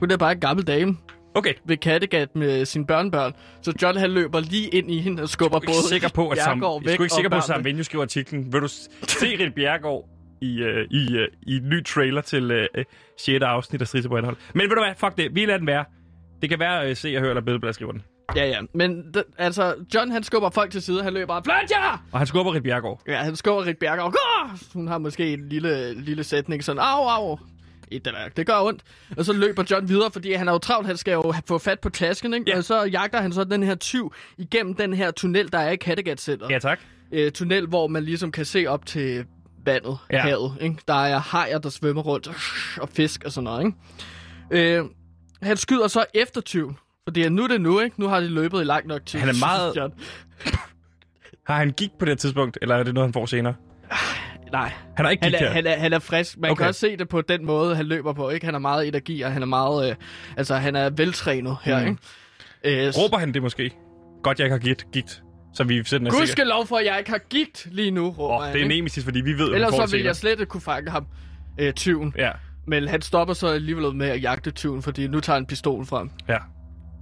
Hun 0.00 0.10
er 0.10 0.16
bare 0.16 0.32
en 0.32 0.40
gammel 0.40 0.66
dame. 0.66 0.96
Okay. 1.34 1.54
Ved 1.66 1.76
Kattegat 1.76 2.36
med 2.36 2.64
sine 2.64 2.86
børnebørn. 2.86 3.32
Så 3.62 3.72
John 3.82 3.98
han 3.98 4.10
løber 4.10 4.40
lige 4.40 4.68
ind 4.68 4.90
i 4.90 4.98
hende 4.98 5.22
og 5.22 5.28
skubber 5.28 5.56
er 5.56 5.60
både 5.66 5.88
sikker 5.88 6.08
på, 6.08 6.28
at 6.28 6.38
Sam, 6.38 6.62
jeg 6.62 6.88
er 6.88 6.92
ikke 6.92 7.08
sikker 7.08 7.30
på, 7.30 7.36
at 7.36 7.44
Sam. 7.44 7.64
Venue 7.64 7.84
skriver 7.84 8.04
artiklen. 8.04 8.52
Vil 8.52 8.60
du 8.60 8.68
se 8.68 9.26
Rit 9.40 9.54
Bjergård 9.54 10.08
i, 10.42 10.62
uh, 10.62 10.68
i, 10.90 11.18
uh, 11.18 11.24
i 11.42 11.56
en 11.56 11.68
ny 11.68 11.84
trailer 11.84 12.20
til 12.20 12.50
uh, 12.50 12.82
6. 13.18 13.42
afsnit 13.42 13.80
af 13.80 13.86
Strise 13.88 14.08
på 14.08 14.16
Anhold? 14.16 14.36
Men 14.54 14.62
ved 14.70 14.76
du 14.76 14.82
hvad? 14.82 14.94
Fuck 14.96 15.16
det. 15.18 15.34
Vi 15.34 15.46
lader 15.46 15.58
den 15.58 15.66
være. 15.66 15.84
Det 16.42 16.50
kan 16.50 16.58
være, 16.58 16.90
uh, 16.90 16.96
se 16.96 17.14
og 17.16 17.20
høre, 17.20 17.30
eller 17.30 17.42
Billedblad 17.42 17.72
skriver 17.72 17.92
den. 17.92 18.02
Ja, 18.36 18.48
ja. 18.48 18.58
Men 18.74 19.04
d- 19.16 19.34
altså, 19.38 19.74
John 19.94 20.10
han 20.10 20.22
skubber 20.22 20.50
folk 20.50 20.70
til 20.70 20.82
side. 20.82 21.02
Han 21.02 21.14
løber 21.14 21.34
jer! 21.70 22.04
Og 22.12 22.18
han 22.18 22.26
skubber 22.26 22.54
Rit 22.54 22.62
Bjergård. 22.62 23.00
Ja, 23.08 23.16
han 23.16 23.36
skubber 23.36 23.66
Rit 23.66 23.78
Bjergård. 23.78 24.12
Gå! 24.12 24.18
Hun 24.74 24.88
har 24.88 24.98
måske 24.98 25.32
en 25.32 25.48
lille, 25.48 25.94
lille 25.94 26.24
sætning, 26.24 26.64
sådan, 26.64 26.82
au, 26.82 27.04
au. 27.06 27.38
Et 27.90 28.06
eller 28.06 28.18
andet. 28.20 28.36
Det 28.36 28.46
gør 28.46 28.60
ondt. 28.60 28.82
Og 29.16 29.24
så 29.24 29.32
løber 29.32 29.64
John 29.70 29.88
videre, 29.88 30.10
fordi 30.12 30.32
han 30.32 30.48
er 30.48 30.52
jo 30.52 30.58
travlt. 30.58 30.86
Han 30.86 30.96
skal 30.96 31.12
jo 31.12 31.34
få 31.46 31.58
fat 31.58 31.80
på 31.80 31.88
tasken, 31.88 32.34
ikke? 32.34 32.50
Ja. 32.50 32.56
Og 32.56 32.64
så 32.64 32.82
jagter 32.84 33.20
han 33.20 33.32
så 33.32 33.44
den 33.44 33.62
her 33.62 33.74
tyv 33.74 34.12
igennem 34.38 34.74
den 34.74 34.92
her 34.94 35.10
tunnel, 35.10 35.52
der 35.52 35.58
er 35.58 35.70
i 35.70 35.76
Kattegat 35.76 36.20
Center. 36.20 36.46
Ja, 36.50 36.58
tak. 36.58 36.78
Øh, 37.12 37.32
tunnel, 37.32 37.66
hvor 37.66 37.86
man 37.86 38.02
ligesom 38.04 38.32
kan 38.32 38.44
se 38.44 38.66
op 38.66 38.86
til 38.86 39.24
vandet, 39.64 39.98
Ja. 40.10 40.20
havet. 40.22 40.52
Ikke? 40.60 40.76
Der 40.88 41.04
er 41.04 41.18
hajer, 41.18 41.58
der 41.58 41.68
svømmer 41.68 42.02
rundt, 42.02 42.28
og 42.80 42.88
fisk 42.88 43.24
og 43.24 43.32
sådan 43.32 43.44
noget. 43.44 43.64
Ikke? 44.50 44.78
Øh, 44.78 44.84
han 45.42 45.56
skyder 45.56 45.88
så 45.88 46.04
efter 46.14 46.40
tyven. 46.40 46.76
Fordi 47.08 47.28
nu 47.28 47.42
er 47.44 47.48
det 47.48 47.60
nu, 47.60 47.80
ikke? 47.80 48.00
Nu 48.00 48.08
har 48.08 48.20
de 48.20 48.26
løbet 48.28 48.60
i 48.60 48.64
lang 48.64 48.86
nok 48.86 49.06
tid. 49.06 49.18
Han 49.18 49.28
er 49.28 49.38
meget- 49.40 49.72
John. 49.76 49.92
Har 51.46 51.56
han 51.56 51.70
gik 51.70 51.90
på 51.98 52.04
det 52.04 52.18
tidspunkt, 52.18 52.58
eller 52.62 52.74
er 52.76 52.82
det 52.82 52.94
noget, 52.94 53.06
han 53.08 53.12
får 53.12 53.26
senere? 53.26 53.54
Nej. 54.52 54.72
Han 54.96 55.06
er 55.06 55.10
ikke 55.10 55.24
Han 55.24 55.34
er, 55.34 55.50
han, 55.50 55.66
er, 55.66 55.76
han 55.76 55.92
er 55.92 55.98
frisk. 55.98 56.38
Man 56.38 56.50
okay. 56.50 56.58
Kan 56.58 56.66
også 56.68 56.80
se 56.80 56.96
det 56.96 57.08
på 57.08 57.20
den 57.20 57.46
måde, 57.46 57.76
han 57.76 57.86
løber 57.86 58.12
på. 58.12 58.30
Ikke? 58.30 58.46
Han 58.46 58.54
er 58.54 58.58
meget 58.58 58.88
energi, 58.88 59.22
og 59.22 59.32
han 59.32 59.42
er 59.42 59.46
meget... 59.46 59.90
Øh, 59.90 59.96
altså, 60.36 60.54
han 60.56 60.76
er 60.76 60.90
veltrænet 60.90 61.56
her, 61.62 61.80
Mm. 61.84 61.98
ikke? 62.64 62.86
Øh, 62.86 62.92
Råber 62.98 63.18
han 63.18 63.34
det 63.34 63.42
måske? 63.42 63.70
Godt, 64.22 64.38
jeg 64.38 64.44
ikke 64.46 64.52
har 64.54 64.58
gigt. 64.58 64.86
gigt 64.92 65.22
så 65.54 65.64
vi 65.64 65.84
sådan 65.84 66.08
Gud 66.08 66.26
skal 66.26 66.46
lov 66.46 66.66
for, 66.66 66.76
at 66.76 66.84
jeg 66.86 66.98
ikke 66.98 67.10
har 67.10 67.18
gigt 67.18 67.66
lige 67.70 67.90
nu, 67.90 68.08
råber 68.10 68.36
Oh, 68.36 68.44
han, 68.44 68.54
det 68.54 68.62
er 68.62 68.68
nemesis, 68.68 69.04
fordi 69.04 69.20
vi 69.20 69.32
ved, 69.32 69.48
Ellers 69.54 69.70
så 69.70 69.76
det 69.76 69.80
vil 69.82 69.88
senere. 69.88 70.06
jeg 70.06 70.16
slet 70.16 70.30
ikke 70.30 70.46
kunne 70.46 70.60
fange 70.60 70.90
ham, 70.90 71.06
øh, 71.60 71.72
tyven. 71.72 72.14
Ja, 72.18 72.30
Men 72.66 72.88
han 72.88 73.02
stopper 73.02 73.34
så 73.34 73.46
alligevel 73.46 73.94
med 73.94 74.08
at 74.08 74.22
jagte 74.22 74.50
tyven, 74.50 74.82
fordi 74.82 75.06
nu 75.06 75.20
tager 75.20 75.34
han 75.36 75.46
pistolen 75.46 75.86
frem. 75.86 76.10
ja. 76.28 76.38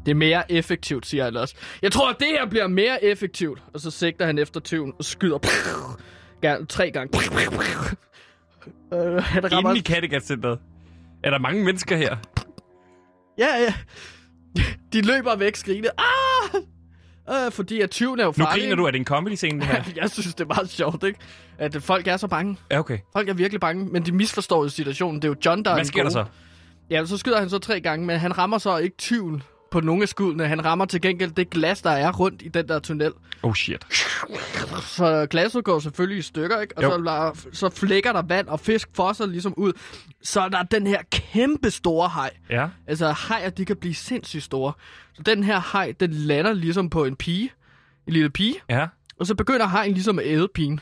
Det 0.06 0.10
er 0.10 0.14
mere 0.14 0.52
effektivt, 0.52 1.06
siger 1.06 1.24
han 1.24 1.36
også. 1.36 1.54
Jeg 1.82 1.92
tror, 1.92 2.10
at 2.10 2.16
det 2.18 2.26
her 2.40 2.46
bliver 2.46 2.66
mere 2.66 3.04
effektivt. 3.04 3.62
Og 3.74 3.80
så 3.80 3.90
sigter 3.90 4.26
han 4.26 4.38
efter 4.38 4.60
tyven 4.60 4.92
og 4.98 5.04
skyder 5.04 5.38
gerne, 6.42 6.66
tre 6.66 6.90
gange. 6.90 7.18
Øh, 8.92 9.22
han 9.22 9.52
rammer... 9.52 9.70
Inde 9.70 9.78
i 9.78 9.82
Kattegat-centret. 9.82 10.58
Er 11.24 11.30
der 11.30 11.38
mange 11.38 11.64
mennesker 11.64 11.96
her? 11.96 12.16
Ja, 13.38 13.46
ja. 13.58 13.74
De 14.92 15.02
løber 15.02 15.36
væk 15.36 15.56
skrigende. 15.56 15.88
Ah! 15.98 16.60
Øh, 17.46 17.52
fordi 17.52 17.80
at 17.80 17.90
tyven 17.90 18.20
er 18.20 18.24
jo 18.24 18.34
Nu 18.36 18.44
farlig. 18.44 18.62
griner 18.62 18.76
du, 18.76 18.84
er 18.84 18.90
det 18.90 18.98
en 18.98 19.04
comedy-scene, 19.04 19.60
det 19.60 19.66
her? 19.68 19.82
jeg 20.02 20.10
synes, 20.10 20.34
det 20.34 20.44
er 20.44 20.48
meget 20.54 20.70
sjovt, 20.70 21.04
ikke? 21.04 21.18
At 21.58 21.82
folk 21.82 22.06
er 22.06 22.16
så 22.16 22.26
bange. 22.28 22.56
Ja, 22.70 22.78
okay. 22.78 22.98
Folk 23.12 23.28
er 23.28 23.34
virkelig 23.34 23.60
bange, 23.60 23.84
men 23.84 24.06
de 24.06 24.12
misforstår 24.12 24.62
jo 24.62 24.68
situationen. 24.68 25.22
Det 25.22 25.28
er 25.28 25.32
jo 25.32 25.36
John, 25.44 25.64
der 25.64 25.70
er 25.70 25.74
Hvad 25.74 25.84
den 25.84 25.88
sker 25.88 26.02
der 26.02 26.10
så? 26.10 26.24
Ja, 26.90 27.04
så 27.06 27.18
skyder 27.18 27.38
han 27.38 27.50
så 27.50 27.58
tre 27.58 27.80
gange, 27.80 28.06
men 28.06 28.18
han 28.18 28.38
rammer 28.38 28.58
så 28.58 28.76
ikke 28.76 28.96
tyven 28.96 29.42
på 29.70 29.80
nogle 29.80 30.02
af 30.02 30.08
skuddene. 30.08 30.48
Han 30.48 30.64
rammer 30.64 30.84
til 30.84 31.00
gengæld 31.00 31.30
det 31.30 31.50
glas, 31.50 31.82
der 31.82 31.90
er 31.90 32.12
rundt 32.12 32.42
i 32.42 32.48
den 32.48 32.68
der 32.68 32.78
tunnel. 32.78 33.12
Oh 33.42 33.54
shit. 33.54 33.86
Så 34.82 35.26
glasset 35.30 35.64
går 35.64 35.78
selvfølgelig 35.78 36.18
i 36.18 36.22
stykker, 36.22 36.60
ikke? 36.60 36.78
Og 36.78 36.82
Jo. 36.82 36.90
så, 36.90 37.48
så 37.52 37.68
flækker 37.68 38.12
der 38.12 38.22
vand, 38.22 38.48
og 38.48 38.60
fisk 38.60 38.88
fosser 38.94 39.26
ligesom 39.26 39.54
ud. 39.56 39.72
Så 40.22 40.40
er 40.40 40.48
der 40.48 40.62
den 40.62 40.86
her 40.86 41.02
kæmpe 41.10 41.70
store 41.70 42.08
haj. 42.08 42.30
Ja. 42.50 42.68
Altså, 42.86 43.10
hajer, 43.12 43.50
de 43.50 43.64
kan 43.64 43.76
blive 43.76 43.94
sindssygt 43.94 44.42
store. 44.44 44.72
Så 45.12 45.22
den 45.22 45.44
her 45.44 45.58
haj, 45.60 45.94
den 46.00 46.12
lander 46.12 46.52
ligesom 46.52 46.90
på 46.90 47.04
en 47.04 47.16
pige. 47.16 47.52
En 48.06 48.12
lille 48.12 48.30
pige. 48.30 48.54
Ja. 48.68 48.86
Og 49.20 49.26
så 49.26 49.34
begynder 49.34 49.66
hajen 49.66 49.92
ligesom 49.92 50.18
at 50.18 50.26
æde 50.26 50.48
pigen. 50.54 50.80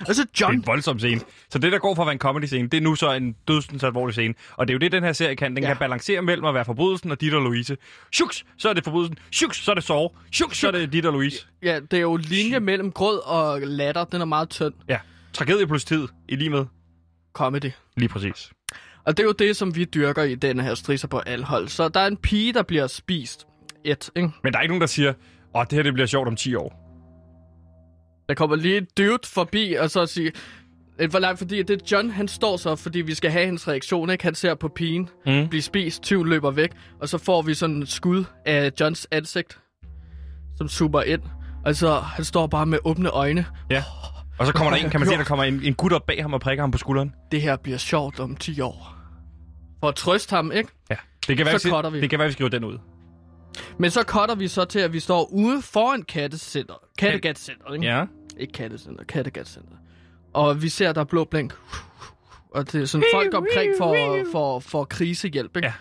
Altså 0.00 0.26
John... 0.40 0.52
Det 0.52 0.58
er 0.58 0.62
en 0.62 0.66
voldsom 0.66 0.98
scene. 0.98 1.20
Så 1.50 1.58
det, 1.58 1.72
der 1.72 1.78
går 1.78 1.94
for 1.94 2.02
at 2.02 2.06
være 2.06 2.12
en 2.12 2.18
comedy-scene, 2.18 2.68
det 2.68 2.76
er 2.76 2.80
nu 2.80 2.94
så 2.94 3.12
en 3.12 3.36
dødsens 3.48 3.84
alvorlig 3.84 4.14
scene. 4.14 4.34
Og 4.56 4.68
det 4.68 4.72
er 4.72 4.74
jo 4.74 4.78
det, 4.78 4.92
den 4.92 5.02
her 5.02 5.12
serie 5.12 5.36
kan. 5.36 5.56
Den 5.56 5.62
ja. 5.62 5.68
kan 5.68 5.76
balancere 5.76 6.22
mellem 6.22 6.44
at 6.44 6.54
være 6.54 6.64
forbrydelsen 6.64 7.10
og 7.10 7.20
dit 7.20 7.34
og 7.34 7.42
Louise. 7.42 7.76
Shuks, 8.12 8.44
så 8.58 8.68
er 8.68 8.72
det 8.72 8.84
forbrydelsen. 8.84 9.18
Shuks, 9.32 9.64
så 9.64 9.70
er 9.70 9.74
det 9.74 9.84
sove. 9.84 10.10
Shuks, 10.32 10.58
så 10.58 10.66
er 10.66 10.70
det 10.70 10.92
dit 10.92 11.06
og 11.06 11.12
Louise. 11.12 11.46
Ja, 11.62 11.80
det 11.90 11.96
er 11.96 12.00
jo 12.00 12.16
linje 12.16 12.60
mellem 12.60 12.92
grød 12.92 13.18
og 13.18 13.60
latter. 13.60 14.04
Den 14.04 14.20
er 14.20 14.24
meget 14.24 14.48
tynd. 14.48 14.74
Ja, 14.88 14.98
tragedie 15.32 15.66
plus 15.66 15.84
tid 15.84 16.08
i 16.28 16.36
lige 16.36 16.50
med. 16.50 16.64
Comedy. 17.32 17.70
Lige 17.96 18.08
præcis. 18.08 18.50
Og 19.04 19.16
det 19.16 19.22
er 19.22 19.26
jo 19.26 19.32
det, 19.32 19.56
som 19.56 19.76
vi 19.76 19.84
dyrker 19.84 20.22
i 20.22 20.34
den 20.34 20.60
her 20.60 20.74
strisser 20.74 21.08
på 21.08 21.18
alhold. 21.18 21.68
Så 21.68 21.88
der 21.88 22.00
er 22.00 22.06
en 22.06 22.16
pige, 22.16 22.52
der 22.52 22.62
bliver 22.62 22.86
spist. 22.86 23.46
Et, 23.84 24.10
ikke? 24.16 24.30
Men 24.42 24.52
der 24.52 24.58
er 24.58 24.62
ikke 24.62 24.72
nogen, 24.72 24.80
der 24.80 24.86
siger, 24.86 25.12
åh, 25.54 25.64
det 25.64 25.72
her 25.72 25.82
det 25.82 25.94
bliver 25.94 26.06
sjovt 26.06 26.28
om 26.28 26.36
10 26.36 26.54
år. 26.54 26.83
Der 28.28 28.34
kommer 28.34 28.56
lige 28.56 28.76
et 28.76 28.98
dude 28.98 29.18
forbi, 29.24 29.72
og 29.80 29.90
så 29.90 30.06
siger... 30.06 30.30
For 31.10 31.18
langt, 31.18 31.38
fordi 31.38 31.62
det 31.62 31.82
er 31.82 31.86
John, 31.92 32.10
han 32.10 32.28
står 32.28 32.56
så, 32.56 32.76
fordi 32.76 33.00
vi 33.00 33.14
skal 33.14 33.30
have 33.30 33.46
hans 33.46 33.68
reaktion, 33.68 34.10
ikke? 34.10 34.24
Han 34.24 34.34
ser 34.34 34.54
på 34.54 34.68
pigen 34.68 35.08
mm. 35.26 35.48
blive 35.48 35.62
spist, 35.62 36.02
tyven 36.02 36.28
løber 36.28 36.50
væk, 36.50 36.70
og 37.00 37.08
så 37.08 37.18
får 37.18 37.42
vi 37.42 37.54
sådan 37.54 37.82
et 37.82 37.88
skud 37.88 38.24
af 38.46 38.72
Johns 38.80 39.08
ansigt, 39.10 39.58
som 40.56 40.68
super 40.68 41.02
ind. 41.02 41.22
Og 41.64 41.74
så 41.76 41.94
han 41.94 42.24
står 42.24 42.46
bare 42.46 42.66
med 42.66 42.78
åbne 42.84 43.08
øjne. 43.08 43.46
Ja. 43.70 43.82
Og 44.38 44.46
så 44.46 44.52
kommer 44.52 44.70
der 44.70 44.84
en, 44.84 44.90
kan 44.90 45.00
man 45.00 45.08
se, 45.08 45.16
der 45.16 45.24
kommer 45.24 45.44
en, 45.44 45.60
en 45.62 45.74
gut 45.74 45.92
op 45.92 46.06
bag 46.06 46.22
ham 46.22 46.32
og 46.32 46.40
prikker 46.40 46.62
ham 46.62 46.70
på 46.70 46.78
skulderen. 46.78 47.14
Det 47.32 47.42
her 47.42 47.56
bliver 47.56 47.78
sjovt 47.78 48.20
om 48.20 48.36
10 48.36 48.60
år. 48.60 48.96
For 49.80 49.88
at 49.88 49.94
trøste 49.94 50.36
ham, 50.36 50.52
ikke? 50.52 50.70
Ja. 50.90 50.96
Det 51.26 51.36
kan 51.36 51.46
være, 51.46 51.58
så 51.58 51.90
vi, 51.90 51.96
vi. 51.96 52.00
Det 52.00 52.10
kan 52.10 52.18
være, 52.18 52.28
vi 52.28 52.32
skriver 52.32 52.50
den 52.50 52.64
ud. 52.64 52.78
Men 53.78 53.90
så 53.90 54.02
cutter 54.02 54.34
vi 54.34 54.48
så 54.48 54.64
til, 54.64 54.78
at 54.78 54.92
vi 54.92 55.00
står 55.00 55.32
ude 55.32 55.62
foran 55.62 56.02
kattecenter. 56.02 56.74
Kattegatcenter, 56.98 57.72
ikke? 57.72 57.86
Ja. 57.86 58.04
Ikke 58.38 58.52
kattecenter, 58.52 59.04
Kattegatcenter. 59.04 59.76
Og 60.32 60.62
vi 60.62 60.68
ser, 60.68 60.92
der 60.92 61.00
er 61.00 61.04
blå 61.04 61.24
blink. 61.24 61.54
Og 62.50 62.72
det 62.72 62.82
er 62.82 62.86
sådan 62.86 63.06
folk 63.14 63.34
omkring 63.34 63.72
for, 63.78 64.18
for, 64.32 64.58
for 64.58 64.84
krisehjælp, 64.84 65.56
ikke? 65.56 65.72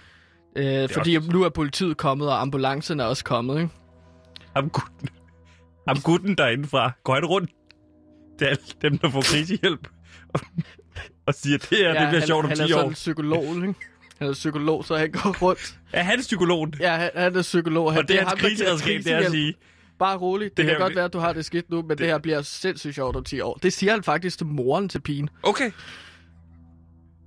Ja. 0.55 0.83
Øh, 0.83 0.89
fordi 0.89 1.15
også... 1.15 1.31
nu 1.31 1.43
er 1.43 1.49
politiet 1.49 1.97
kommet, 1.97 2.27
og 2.27 2.41
ambulancen 2.41 2.99
er 2.99 3.05
også 3.05 3.23
kommet, 3.23 3.61
ikke? 3.61 3.73
Ham 4.55 4.69
gutten, 4.69 5.09
ham 5.87 5.97
gutten 6.03 6.35
derindefra, 6.37 6.91
går 7.03 7.13
han 7.13 7.25
rundt 7.25 7.51
til 8.39 8.45
alle 8.45 8.63
dem, 8.81 8.97
der 8.97 9.09
får 9.09 9.21
krisehjælp, 9.21 9.87
og, 11.25 11.33
siger, 11.33 11.57
det 11.57 11.77
her, 11.77 11.93
ja, 11.93 12.01
det 12.01 12.07
bliver 12.09 12.19
han, 12.19 12.27
sjovt 12.27 12.45
om 12.45 12.51
10 12.51 12.61
år. 12.61 12.65
Han 12.65 12.71
er 12.71 12.75
sådan 12.75 12.89
en 12.89 12.93
psykolog, 12.93 13.43
ikke? 13.43 13.75
Han 14.23 14.29
er 14.29 14.33
psykolog, 14.33 14.85
så 14.85 14.95
han 14.95 15.11
går 15.11 15.41
rundt. 15.41 15.79
Er 15.93 16.03
han 16.03 16.19
psykolog? 16.19 16.67
Ja, 16.79 16.95
han, 16.95 17.09
han 17.15 17.35
er 17.35 17.41
psykolog. 17.41 17.93
Han, 17.93 18.01
og 18.01 18.07
det 18.07 18.19
er 18.19 18.25
hans 18.25 18.41
kriseredskab, 18.41 19.03
det 19.03 19.11
er 19.11 19.17
at 19.17 19.31
sige. 19.31 19.53
Bare 19.99 20.17
roligt. 20.17 20.49
Det, 20.49 20.57
det 20.57 20.65
kan 20.65 20.73
her... 20.73 20.79
godt 20.79 20.95
være, 20.95 21.05
at 21.05 21.13
du 21.13 21.19
har 21.19 21.33
det 21.33 21.45
skidt 21.45 21.69
nu, 21.69 21.81
men 21.81 21.89
det, 21.89 21.97
det 21.97 22.07
her 22.07 22.17
bliver 22.17 22.41
sindssygt 22.41 22.95
sjovt 22.95 23.15
om 23.15 23.23
10 23.23 23.41
år. 23.41 23.59
Det 23.63 23.73
siger 23.73 23.91
han 23.91 24.03
faktisk 24.03 24.37
til 24.37 24.47
moren 24.47 24.89
til 24.89 24.99
pigen. 24.99 25.29
Okay. 25.43 25.71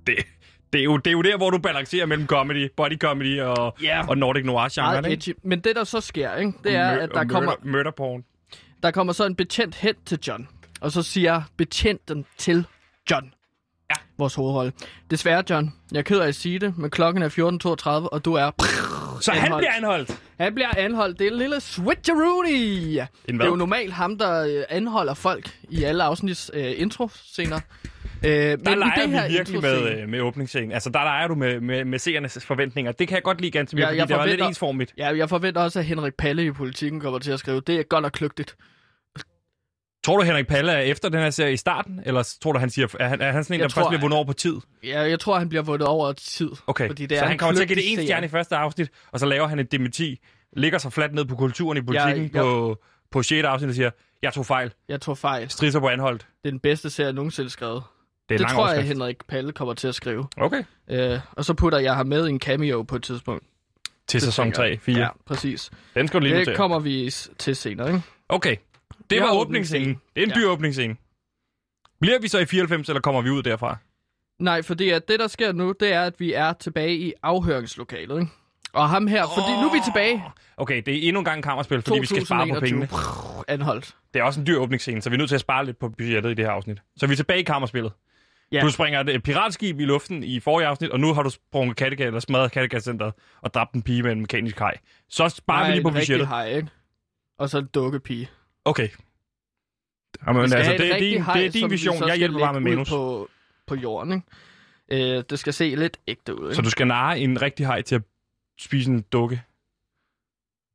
Det, 0.07 0.15
det, 0.73 0.79
er 0.79 0.83
jo, 0.83 0.97
det 0.97 1.07
er 1.07 1.11
jo 1.11 1.21
der, 1.21 1.37
hvor 1.37 1.49
du 1.49 1.57
balancerer 1.57 2.05
mellem 2.05 2.27
comedy, 2.27 2.69
body 2.77 2.99
comedy 2.99 3.41
og, 3.41 3.77
yeah. 3.83 4.09
og 4.09 4.17
Nordic 4.17 4.45
noir 4.45 4.69
genre, 4.69 5.11
ikke? 5.11 5.35
Men 5.43 5.59
det, 5.59 5.75
der 5.75 5.83
så 5.83 6.01
sker, 6.01 6.35
ikke, 6.35 6.53
det 6.63 6.75
er, 6.75 6.87
at 6.87 7.09
der 7.13 7.25
kommer... 7.25 7.53
Murder 7.63 7.91
porn. 7.91 8.23
Der 8.83 8.91
kommer 8.91 9.13
så 9.13 9.25
en 9.25 9.35
betjent 9.35 9.75
hen 9.75 9.95
til 10.05 10.19
John, 10.27 10.47
og 10.81 10.91
så 10.91 11.01
siger 11.01 11.41
betjenten 11.57 12.25
til 12.37 12.65
John, 13.11 13.33
ja. 13.89 13.95
vores 14.17 14.35
hovedrolle. 14.35 14.71
Desværre, 15.11 15.43
John, 15.49 15.73
jeg 15.91 15.97
er 15.97 16.03
ked 16.03 16.19
af 16.19 16.27
at 16.27 16.35
sige 16.35 16.59
det, 16.59 16.77
men 16.77 16.89
klokken 16.89 17.23
er 17.23 17.29
14.32, 17.29 17.89
og 17.89 18.25
du 18.25 18.33
er... 18.33 18.51
Så 19.21 19.31
anholdt. 19.31 19.51
han 19.51 19.57
bliver 19.57 19.73
anholdt? 19.73 20.21
Han 20.39 20.53
bliver 20.55 20.69
anholdt. 20.77 21.19
Det 21.19 21.27
er 21.27 21.31
en 21.31 21.37
lille 21.37 21.61
switcheroonie. 21.61 23.07
Det 23.27 23.41
er 23.41 23.45
jo 23.45 23.55
normalt 23.55 23.93
ham, 23.93 24.17
der 24.17 24.43
øh, 24.43 24.63
anholder 24.69 25.13
folk 25.13 25.57
i 25.69 25.83
alle 25.83 26.03
afsnits 26.03 26.51
uh, 26.53 26.81
intro-scener. 26.81 27.55
Uh, 27.55 28.21
der 28.23 28.57
men 28.57 28.79
leger 28.79 29.27
vi 29.27 29.33
virkelig 29.33 29.61
med, 29.61 30.03
uh, 30.03 30.09
med 30.09 30.21
åbningsscenen. 30.21 30.71
Altså, 30.71 30.89
der 30.89 31.03
leger 31.03 31.27
du 31.27 31.35
med, 31.35 31.59
med, 31.59 31.85
med 31.85 31.99
seernes 31.99 32.45
forventninger. 32.45 32.91
Det 32.91 33.07
kan 33.07 33.15
jeg 33.15 33.23
godt 33.23 33.41
lide 33.41 33.51
ganske 33.51 33.75
mere, 33.75 33.85
ja, 33.85 33.89
fordi 33.89 33.99
det 34.01 34.07
forventer, 34.09 34.17
var 34.17 34.25
lidt 34.25 34.41
ensformigt. 34.41 34.93
Ja, 34.97 35.17
jeg 35.17 35.29
forventer 35.29 35.61
også, 35.61 35.79
at 35.79 35.85
Henrik 35.85 36.13
Palle 36.13 36.45
i 36.45 36.51
politikken 36.51 36.99
kommer 36.99 37.19
til 37.19 37.31
at 37.31 37.39
skrive, 37.39 37.61
det 37.61 37.79
er 37.79 37.83
godt 37.83 38.05
og 38.05 38.11
kløgtigt. 38.11 38.55
Tror 40.07 40.17
du, 40.17 40.23
Henrik 40.23 40.47
Palle 40.47 40.71
er 40.71 40.79
efter 40.79 41.09
den 41.09 41.19
her 41.19 41.29
serie 41.29 41.53
i 41.53 41.57
starten? 41.57 42.01
Eller 42.05 42.35
tror 42.41 42.51
du, 42.51 42.59
han 42.59 42.69
siger, 42.69 42.87
er 42.99 43.07
han, 43.07 43.21
er 43.21 43.31
han 43.31 43.43
sådan 43.43 43.53
en, 43.53 43.59
jeg 43.59 43.69
der 43.69 43.73
tror, 43.73 43.81
først 43.81 43.89
bliver 43.89 44.01
vundet 44.01 44.15
over 44.15 44.25
på 44.25 44.33
tid? 44.33 44.55
Ja, 44.83 45.01
jeg 45.01 45.19
tror, 45.19 45.39
han 45.39 45.49
bliver 45.49 45.61
vundet 45.61 45.87
over 45.87 46.11
tid. 46.11 46.49
Okay, 46.67 46.87
fordi 46.87 47.05
det 47.05 47.17
så 47.17 47.23
er 47.23 47.27
han 47.27 47.37
kommer 47.37 47.55
til 47.55 47.61
at 47.61 47.67
give 47.67 47.75
det 47.75 47.91
en 47.91 47.97
stjerne 47.97 48.25
i 48.25 48.29
første 48.29 48.55
afsnit, 48.55 48.89
og 49.11 49.19
så 49.19 49.25
laver 49.25 49.47
han 49.47 49.59
et 49.59 49.71
dementi, 49.71 50.19
ligger 50.53 50.77
sig 50.77 50.93
fladt 50.93 51.13
ned 51.13 51.25
på 51.25 51.35
kulturen 51.35 51.77
i 51.77 51.81
politikken 51.81 52.31
ja, 52.33 52.41
på, 52.41 52.77
på 53.11 53.23
6. 53.23 53.45
afsnit 53.45 53.69
og 53.69 53.75
siger, 53.75 53.89
jeg 54.21 54.33
tog 54.33 54.45
fejl. 54.45 54.73
Jeg 54.89 55.01
tog 55.01 55.17
fejl. 55.17 55.49
Strisser 55.49 55.79
på 55.79 55.87
anholdt. 55.87 56.21
Det 56.21 56.49
er 56.49 56.51
den 56.51 56.59
bedste 56.59 56.89
serie, 56.89 57.05
jeg 57.05 57.13
nogensinde 57.13 57.49
skrevet. 57.49 57.83
Det, 58.29 58.35
er 58.35 58.45
det 58.45 58.47
tror 58.47 58.71
jeg, 58.71 58.83
Henrik 58.83 59.17
Palle 59.27 59.51
kommer 59.51 59.73
til 59.73 59.87
at 59.87 59.95
skrive. 59.95 60.27
Okay. 60.37 60.63
Øh, 60.89 61.19
og 61.31 61.45
så 61.45 61.53
putter 61.53 61.79
jeg 61.79 61.95
ham 61.95 62.07
med 62.07 62.27
en 62.27 62.39
cameo 62.39 62.83
på 62.83 62.95
et 62.95 63.03
tidspunkt. 63.03 63.43
Til 64.07 64.21
sæson 64.21 64.51
3, 64.51 64.77
4. 64.77 64.99
Ja, 64.99 65.07
præcis. 65.25 65.71
Den 65.95 66.07
skal 66.07 66.19
du 66.19 66.25
lige 66.25 66.45
Det 66.45 66.57
kommer 66.57 66.79
vi 66.79 67.11
til 67.37 67.55
senere, 67.55 67.87
ikke? 67.87 68.01
Okay. 68.29 68.55
Det 69.09 69.21
var 69.21 69.33
åbningsscenen. 69.33 70.01
Det 70.15 70.23
er 70.23 70.27
en 70.27 70.33
dyr 70.35 70.47
ja. 70.47 70.51
åbningsscene. 70.51 70.95
Bliver 72.01 72.19
vi 72.19 72.27
så 72.27 72.39
i 72.39 72.45
94, 72.45 72.89
eller 72.89 73.01
kommer 73.01 73.21
vi 73.21 73.29
ud 73.29 73.43
derfra? 73.43 73.77
Nej, 74.39 74.61
fordi 74.61 74.89
at 74.89 75.07
det, 75.07 75.19
der 75.19 75.27
sker 75.27 75.51
nu, 75.51 75.73
det 75.79 75.93
er, 75.93 76.03
at 76.03 76.19
vi 76.19 76.33
er 76.33 76.53
tilbage 76.53 76.95
i 76.95 77.13
afhøringslokalet, 77.23 78.19
ikke? 78.19 78.31
Og 78.73 78.89
ham 78.89 79.07
her, 79.07 79.23
fordi 79.23 79.51
oh. 79.55 79.61
nu 79.61 79.67
er 79.67 79.73
vi 79.73 79.79
tilbage. 79.85 80.23
Okay, 80.57 80.81
det 80.85 80.97
er 80.97 81.07
endnu 81.07 81.19
en 81.19 81.25
gang 81.25 81.43
kammerspil, 81.43 81.81
fordi 81.81 81.99
2021. 81.99 82.01
vi 82.01 82.05
skal 82.05 82.25
spare 82.25 82.53
på 82.53 82.59
pengene. 82.59 82.89
Anholdt. 83.47 83.95
Det 84.13 84.19
er 84.19 84.23
også 84.23 84.39
en 84.39 84.47
dyr 84.47 84.57
åbningsscene, 84.57 85.01
så 85.01 85.09
vi 85.09 85.13
er 85.13 85.17
nødt 85.17 85.29
til 85.29 85.35
at 85.35 85.41
spare 85.41 85.65
lidt 85.65 85.79
på 85.79 85.89
budgettet 85.89 86.31
i 86.31 86.33
det 86.33 86.45
her 86.45 86.51
afsnit. 86.51 86.77
Så 86.97 87.07
vi 87.07 87.11
er 87.11 87.15
tilbage 87.15 87.39
i 87.39 87.43
kammerspillet. 87.43 87.91
Ja. 88.51 88.61
Du 88.61 88.71
springer 88.71 88.99
et 88.99 89.23
piratskib 89.23 89.79
i 89.79 89.85
luften 89.85 90.23
i 90.23 90.39
forrige 90.39 90.67
afsnit, 90.67 90.89
og 90.91 90.99
nu 90.99 91.13
har 91.13 91.23
du 91.23 91.29
sprunget 91.29 91.75
Kattegat 91.75 92.07
eller 92.07 92.19
smadret 92.19 92.51
Kattegat-centret 92.51 93.13
og 93.41 93.53
dræbt 93.53 93.73
en 93.73 93.81
pige 93.81 94.03
med 94.03 94.11
en 94.11 94.19
mekanisk 94.19 94.59
hej. 94.59 94.77
Så 95.09 95.29
sparer 95.29 95.59
Nej, 95.59 95.69
vi 95.69 95.75
lige 95.75 95.83
på 95.83 95.89
budgettet. 95.89 96.29
Nej, 96.29 96.49
ikke? 96.49 96.67
Og 97.39 97.49
så 97.49 97.57
en 97.57 97.67
dukkepige. 97.73 98.29
Okay. 98.67 98.89
Jamen, 100.27 100.41
altså, 100.41 100.71
det, 100.77 100.93
er 100.93 100.99
din, 100.99 101.23
hej, 101.23 101.33
det 101.33 101.45
er 101.45 101.51
din 101.51 101.69
vision. 101.69 102.07
Jeg 102.07 102.17
hjælper 102.17 102.39
bare 102.39 102.53
med 102.53 102.61
manus. 102.61 102.89
På, 102.89 103.29
på 103.67 103.75
jorden, 103.75 104.13
ikke? 104.89 105.15
Øh, 105.17 105.23
det 105.29 105.39
skal 105.39 105.53
se 105.53 105.75
lidt 105.75 105.97
ægte 106.07 106.35
ud. 106.39 106.45
Ikke? 106.45 106.55
Så 106.55 106.61
du 106.61 106.69
skal 106.69 106.87
narre 106.87 107.19
en 107.19 107.41
rigtig 107.41 107.65
hej 107.65 107.81
til 107.81 107.95
at 107.95 108.01
spise 108.59 108.91
en 108.91 109.01
dukke? 109.01 109.43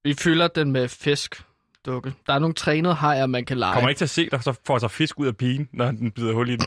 Vi 0.05 0.14
fylder 0.14 0.49
den 0.49 0.72
med 0.72 0.88
fisk 0.88 1.43
dukke. 1.86 2.12
Der 2.26 2.32
er 2.32 2.38
nogle 2.38 2.55
trænede 2.55 2.95
hajer, 2.95 3.26
man 3.26 3.45
kan 3.45 3.59
lege. 3.59 3.74
Kommer 3.74 3.88
ikke 3.88 3.99
til 3.99 4.05
at 4.05 4.11
se 4.11 4.30
dig, 4.30 4.43
så 4.43 4.61
får 4.66 4.78
så 4.78 4.88
fisk 4.88 5.20
ud 5.20 5.26
af 5.26 5.36
pigen, 5.36 5.68
når 5.72 5.90
den 5.90 6.11
bider 6.11 6.32
hul 6.32 6.49
i 6.49 6.57
den. 6.57 6.66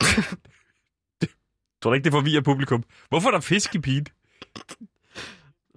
Tror 1.82 1.90
du 1.90 1.94
ikke, 1.94 2.04
det 2.04 2.12
forvirrer 2.12 2.40
publikum? 2.40 2.84
Hvorfor 3.08 3.28
er 3.28 3.32
der 3.32 3.40
fisk 3.40 3.74
i 3.74 3.78
pigen? 3.78 4.06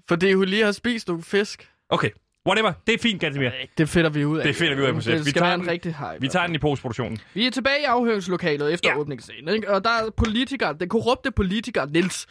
Fordi 0.07 0.33
hun 0.33 0.45
lige 0.45 0.63
har 0.65 0.71
spist 0.71 1.07
nogle 1.07 1.23
fisk. 1.23 1.71
Okay. 1.89 2.09
Whatever. 2.47 2.73
Det 2.87 2.93
er 2.93 2.97
fint, 2.97 3.21
Gantemir. 3.21 3.49
Det 3.77 3.89
finder 3.89 4.09
vi 4.09 4.25
ud 4.25 4.37
af. 4.37 4.45
Det 4.45 4.55
finder 4.55 4.75
vi 4.75 4.81
ud 4.81 4.87
af 4.87 4.93
på 4.93 5.01
set. 5.01 5.25
Vi 5.25 5.31
tager 5.31 5.53
en 5.53 5.67
rigtig 5.67 5.95
hej. 5.95 6.17
Vi 6.17 6.27
tager 6.27 6.45
den 6.45 6.55
i 6.55 6.57
postproduktionen. 6.57 7.17
Vi 7.33 7.47
er 7.47 7.51
tilbage 7.51 7.81
i 7.81 7.83
afhøringslokalet 7.83 8.73
efter 8.73 8.89
ja. 8.89 8.97
åbningsscenen. 8.97 9.55
Ikke? 9.55 9.71
Og 9.71 9.83
der 9.83 9.89
er 9.89 10.09
politikere, 10.17 10.73
den 10.79 10.89
korrupte 10.89 11.31
politiker 11.31 11.85
Nils, 11.85 12.27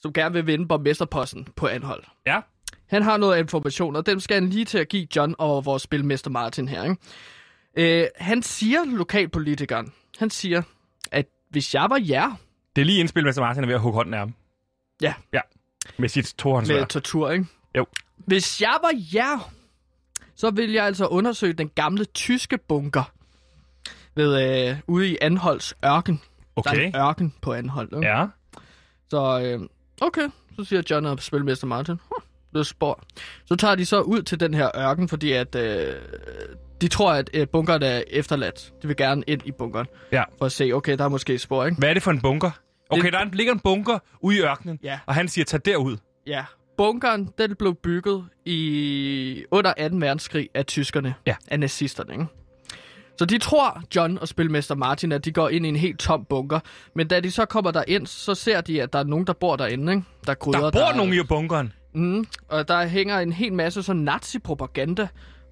som 0.00 0.12
gerne 0.12 0.32
vil 0.32 0.46
vinde 0.46 0.68
borgmesterposten 0.68 1.48
på 1.56 1.66
anhold. 1.66 2.04
Ja. 2.26 2.40
Han 2.86 3.02
har 3.02 3.16
noget 3.16 3.38
information, 3.38 3.96
og 3.96 4.06
dem 4.06 4.20
skal 4.20 4.34
han 4.34 4.48
lige 4.48 4.64
til 4.64 4.78
at 4.78 4.88
give 4.88 5.06
John 5.16 5.34
og 5.38 5.64
vores 5.64 5.82
spilmester 5.82 6.30
Martin 6.30 6.68
her. 6.68 6.84
Ikke? 6.84 8.02
Øh, 8.02 8.06
han 8.16 8.42
siger, 8.42 8.84
lokalpolitikeren, 8.84 9.92
han 10.18 10.30
siger, 10.30 10.62
at 11.12 11.26
hvis 11.50 11.74
jeg 11.74 11.86
var 11.90 12.02
jer... 12.08 12.36
Det 12.76 12.82
er 12.82 12.86
lige 12.86 13.00
indspil, 13.00 13.24
Mester 13.24 13.42
Martin 13.42 13.62
er 13.62 13.66
ved 13.66 13.74
at 13.74 13.80
hugge 13.80 13.96
hånden 13.96 14.14
af 14.14 14.20
ham. 14.20 14.34
Ja. 15.02 15.14
Ja. 15.32 15.40
Med 15.98 16.08
sit 16.08 16.34
tohåndsvær. 16.38 16.78
Med 16.78 16.86
tortur, 16.86 17.30
ikke? 17.30 17.46
Jo. 17.76 17.86
Hvis 18.16 18.60
jeg 18.60 18.78
var 18.82 18.92
jer, 19.14 19.50
så 20.34 20.50
vil 20.50 20.72
jeg 20.72 20.84
altså 20.84 21.06
undersøge 21.06 21.52
den 21.52 21.68
gamle 21.68 22.04
tyske 22.04 22.58
bunker 22.58 23.12
ved, 24.14 24.68
øh, 24.68 24.76
ude 24.86 25.08
i 25.08 25.16
Anholds 25.20 25.74
ørken. 25.84 26.20
Okay. 26.56 26.76
Der 26.76 26.82
er 26.82 26.86
en 26.86 26.96
ørken 26.96 27.34
på 27.42 27.52
Anhold. 27.52 27.92
Ikke? 27.96 28.08
Ja. 28.08 28.26
Så 29.10 29.40
øh, 29.40 29.68
okay, 30.00 30.28
så 30.56 30.64
siger 30.64 30.82
John 30.90 31.06
og 31.06 31.22
spilmester 31.22 31.66
Martin, 31.66 31.94
huh, 31.94 32.22
det 32.52 32.58
er 32.58 32.62
spor. 32.62 33.02
Så 33.44 33.56
tager 33.56 33.74
de 33.74 33.86
så 33.86 34.00
ud 34.00 34.22
til 34.22 34.40
den 34.40 34.54
her 34.54 34.70
ørken, 34.76 35.08
fordi 35.08 35.32
at 35.32 35.54
øh, 35.54 35.94
de 36.80 36.88
tror, 36.88 37.12
at 37.12 37.30
øh, 37.34 37.48
bunkeren 37.48 37.82
er 37.82 38.02
efterladt. 38.10 38.72
De 38.82 38.86
vil 38.86 38.96
gerne 38.96 39.22
ind 39.26 39.42
i 39.44 39.52
bunkeren. 39.52 39.86
Ja. 40.12 40.22
For 40.38 40.46
at 40.46 40.52
se, 40.52 40.72
okay, 40.72 40.98
der 40.98 41.04
er 41.04 41.08
måske 41.08 41.38
spor, 41.38 41.64
ikke? 41.64 41.78
Hvad 41.78 41.88
er 41.88 41.94
det 41.94 42.02
for 42.02 42.10
en 42.10 42.20
bunker? 42.20 42.50
Okay, 42.90 43.04
det... 43.04 43.12
der 43.12 43.24
ligger 43.32 43.52
en 43.52 43.60
bunker 43.60 43.98
ude 44.20 44.36
i 44.36 44.40
ørkenen, 44.40 44.78
ja. 44.82 44.98
og 45.06 45.14
han 45.14 45.28
siger, 45.28 45.44
tag 45.44 45.60
derud. 45.64 45.96
Ja, 46.26 46.44
bunkeren, 46.76 47.28
den 47.38 47.54
blev 47.58 47.74
bygget 47.74 48.24
i 48.44 49.44
under 49.50 49.88
2. 49.90 49.96
verdenskrig 49.96 50.48
af 50.54 50.66
tyskerne, 50.66 51.14
ja. 51.26 51.36
af 51.48 51.60
nazisterne, 51.60 52.12
ikke? 52.12 52.26
Så 53.18 53.24
de 53.24 53.38
tror, 53.38 53.82
John 53.96 54.18
og 54.18 54.28
spilmester 54.28 54.74
Martin, 54.74 55.12
at 55.12 55.24
de 55.24 55.32
går 55.32 55.48
ind 55.48 55.66
i 55.66 55.68
en 55.68 55.76
helt 55.76 55.98
tom 55.98 56.24
bunker. 56.24 56.60
Men 56.94 57.08
da 57.08 57.20
de 57.20 57.30
så 57.30 57.44
kommer 57.44 57.70
der 57.70 57.84
ind, 57.88 58.06
så 58.06 58.34
ser 58.34 58.60
de, 58.60 58.82
at 58.82 58.92
der 58.92 58.98
er 58.98 59.04
nogen, 59.04 59.26
der 59.26 59.32
bor 59.32 59.56
derinde. 59.56 59.92
Ikke? 59.92 60.04
Der, 60.26 60.34
krydder, 60.34 60.60
der 60.60 60.70
bor 60.70 60.80
der, 60.80 60.96
nogen 60.96 61.12
i 61.12 61.22
bunkeren? 61.28 61.72
Mm, 61.94 62.26
og 62.48 62.68
der 62.68 62.86
hænger 62.86 63.18
en 63.18 63.32
hel 63.32 63.52
masse 63.52 63.82
sådan 63.82 64.02
nazi-propaganda. 64.02 65.08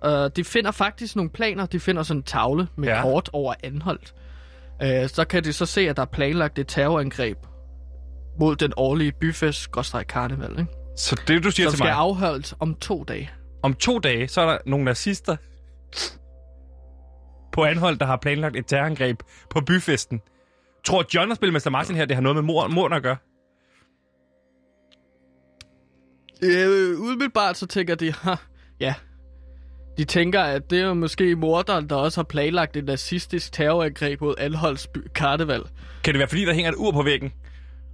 Uh, 0.07 0.11
de 0.37 0.45
finder 0.45 0.71
faktisk 0.71 1.17
nogle 1.17 1.31
planer. 1.31 1.67
De 1.67 1.81
finder 1.81 2.03
sådan 2.03 2.19
en 2.19 2.23
tavle 2.23 2.69
med 2.77 2.89
ja. 2.89 3.03
kort 3.03 3.31
over 3.33 3.55
anholdt. 3.63 4.15
Øh, 4.83 5.09
så 5.09 5.25
kan 5.25 5.45
de 5.45 5.53
så 5.53 5.67
se, 5.67 5.89
at 5.89 5.97
der 5.97 6.03
er 6.03 6.07
planlagt 6.07 6.59
et 6.59 6.69
terrorangreb 6.69 7.39
mod 8.41 8.57
den 8.57 8.73
årlige 8.77 9.13
byfest, 9.13 9.71
karneval, 10.09 10.51
ikke? 10.51 10.84
Så 10.97 11.23
det, 11.29 11.45
du 11.45 11.51
siger 11.51 11.67
Som 11.67 11.73
til 11.73 11.79
skal 11.79 11.87
mig, 11.89 11.95
afholdes 11.97 12.55
om 12.61 12.75
to 12.75 13.05
dage. 13.05 13.31
om 13.63 13.75
to 13.75 13.99
dage, 13.99 14.29
så 14.29 14.41
er 14.41 14.47
der 14.47 14.59
nogle 14.67 14.85
nazister 14.85 15.37
på 17.53 17.65
anhold, 17.65 17.99
der 17.99 18.07
har 18.07 18.17
planlagt 18.17 18.57
et 18.57 18.67
terrorangreb 18.67 19.21
på 19.51 19.61
byfesten. 19.61 20.21
Tror 20.85 21.05
John 21.15 21.31
og 21.31 21.37
Spillemester 21.37 21.71
Martin 21.71 21.97
her, 21.97 22.05
det 22.05 22.17
har 22.17 22.23
noget 22.23 22.37
med 22.37 22.43
mor, 22.43 22.69
mor 22.69 22.89
at 22.89 23.03
gøre? 23.03 23.17
Øh, 26.43 27.01
umiddelbart 27.01 27.57
så 27.57 27.67
tænker 27.67 27.95
de, 27.95 28.13
ha, 28.13 28.35
ja, 28.81 28.95
de 29.99 30.05
tænker, 30.05 30.41
at 30.43 30.71
det 30.71 30.81
er 30.81 30.95
måske 30.95 31.37
morderen, 31.37 31.89
der 31.89 31.97
også 31.97 32.19
har 32.19 32.25
planlagt 32.25 32.77
et 32.77 32.85
nazistisk 32.85 33.53
terrorangreb 33.53 34.21
mod 34.21 34.35
Anholds 34.39 34.87
by- 34.87 35.09
karneval. 35.15 35.63
Kan 36.05 36.15
det 36.15 36.19
være, 36.19 36.29
fordi 36.29 36.45
der 36.45 36.55
hænger 36.55 36.71
et 36.71 36.77
ur 36.79 36.93
på 36.93 37.03
væggen? 37.03 37.33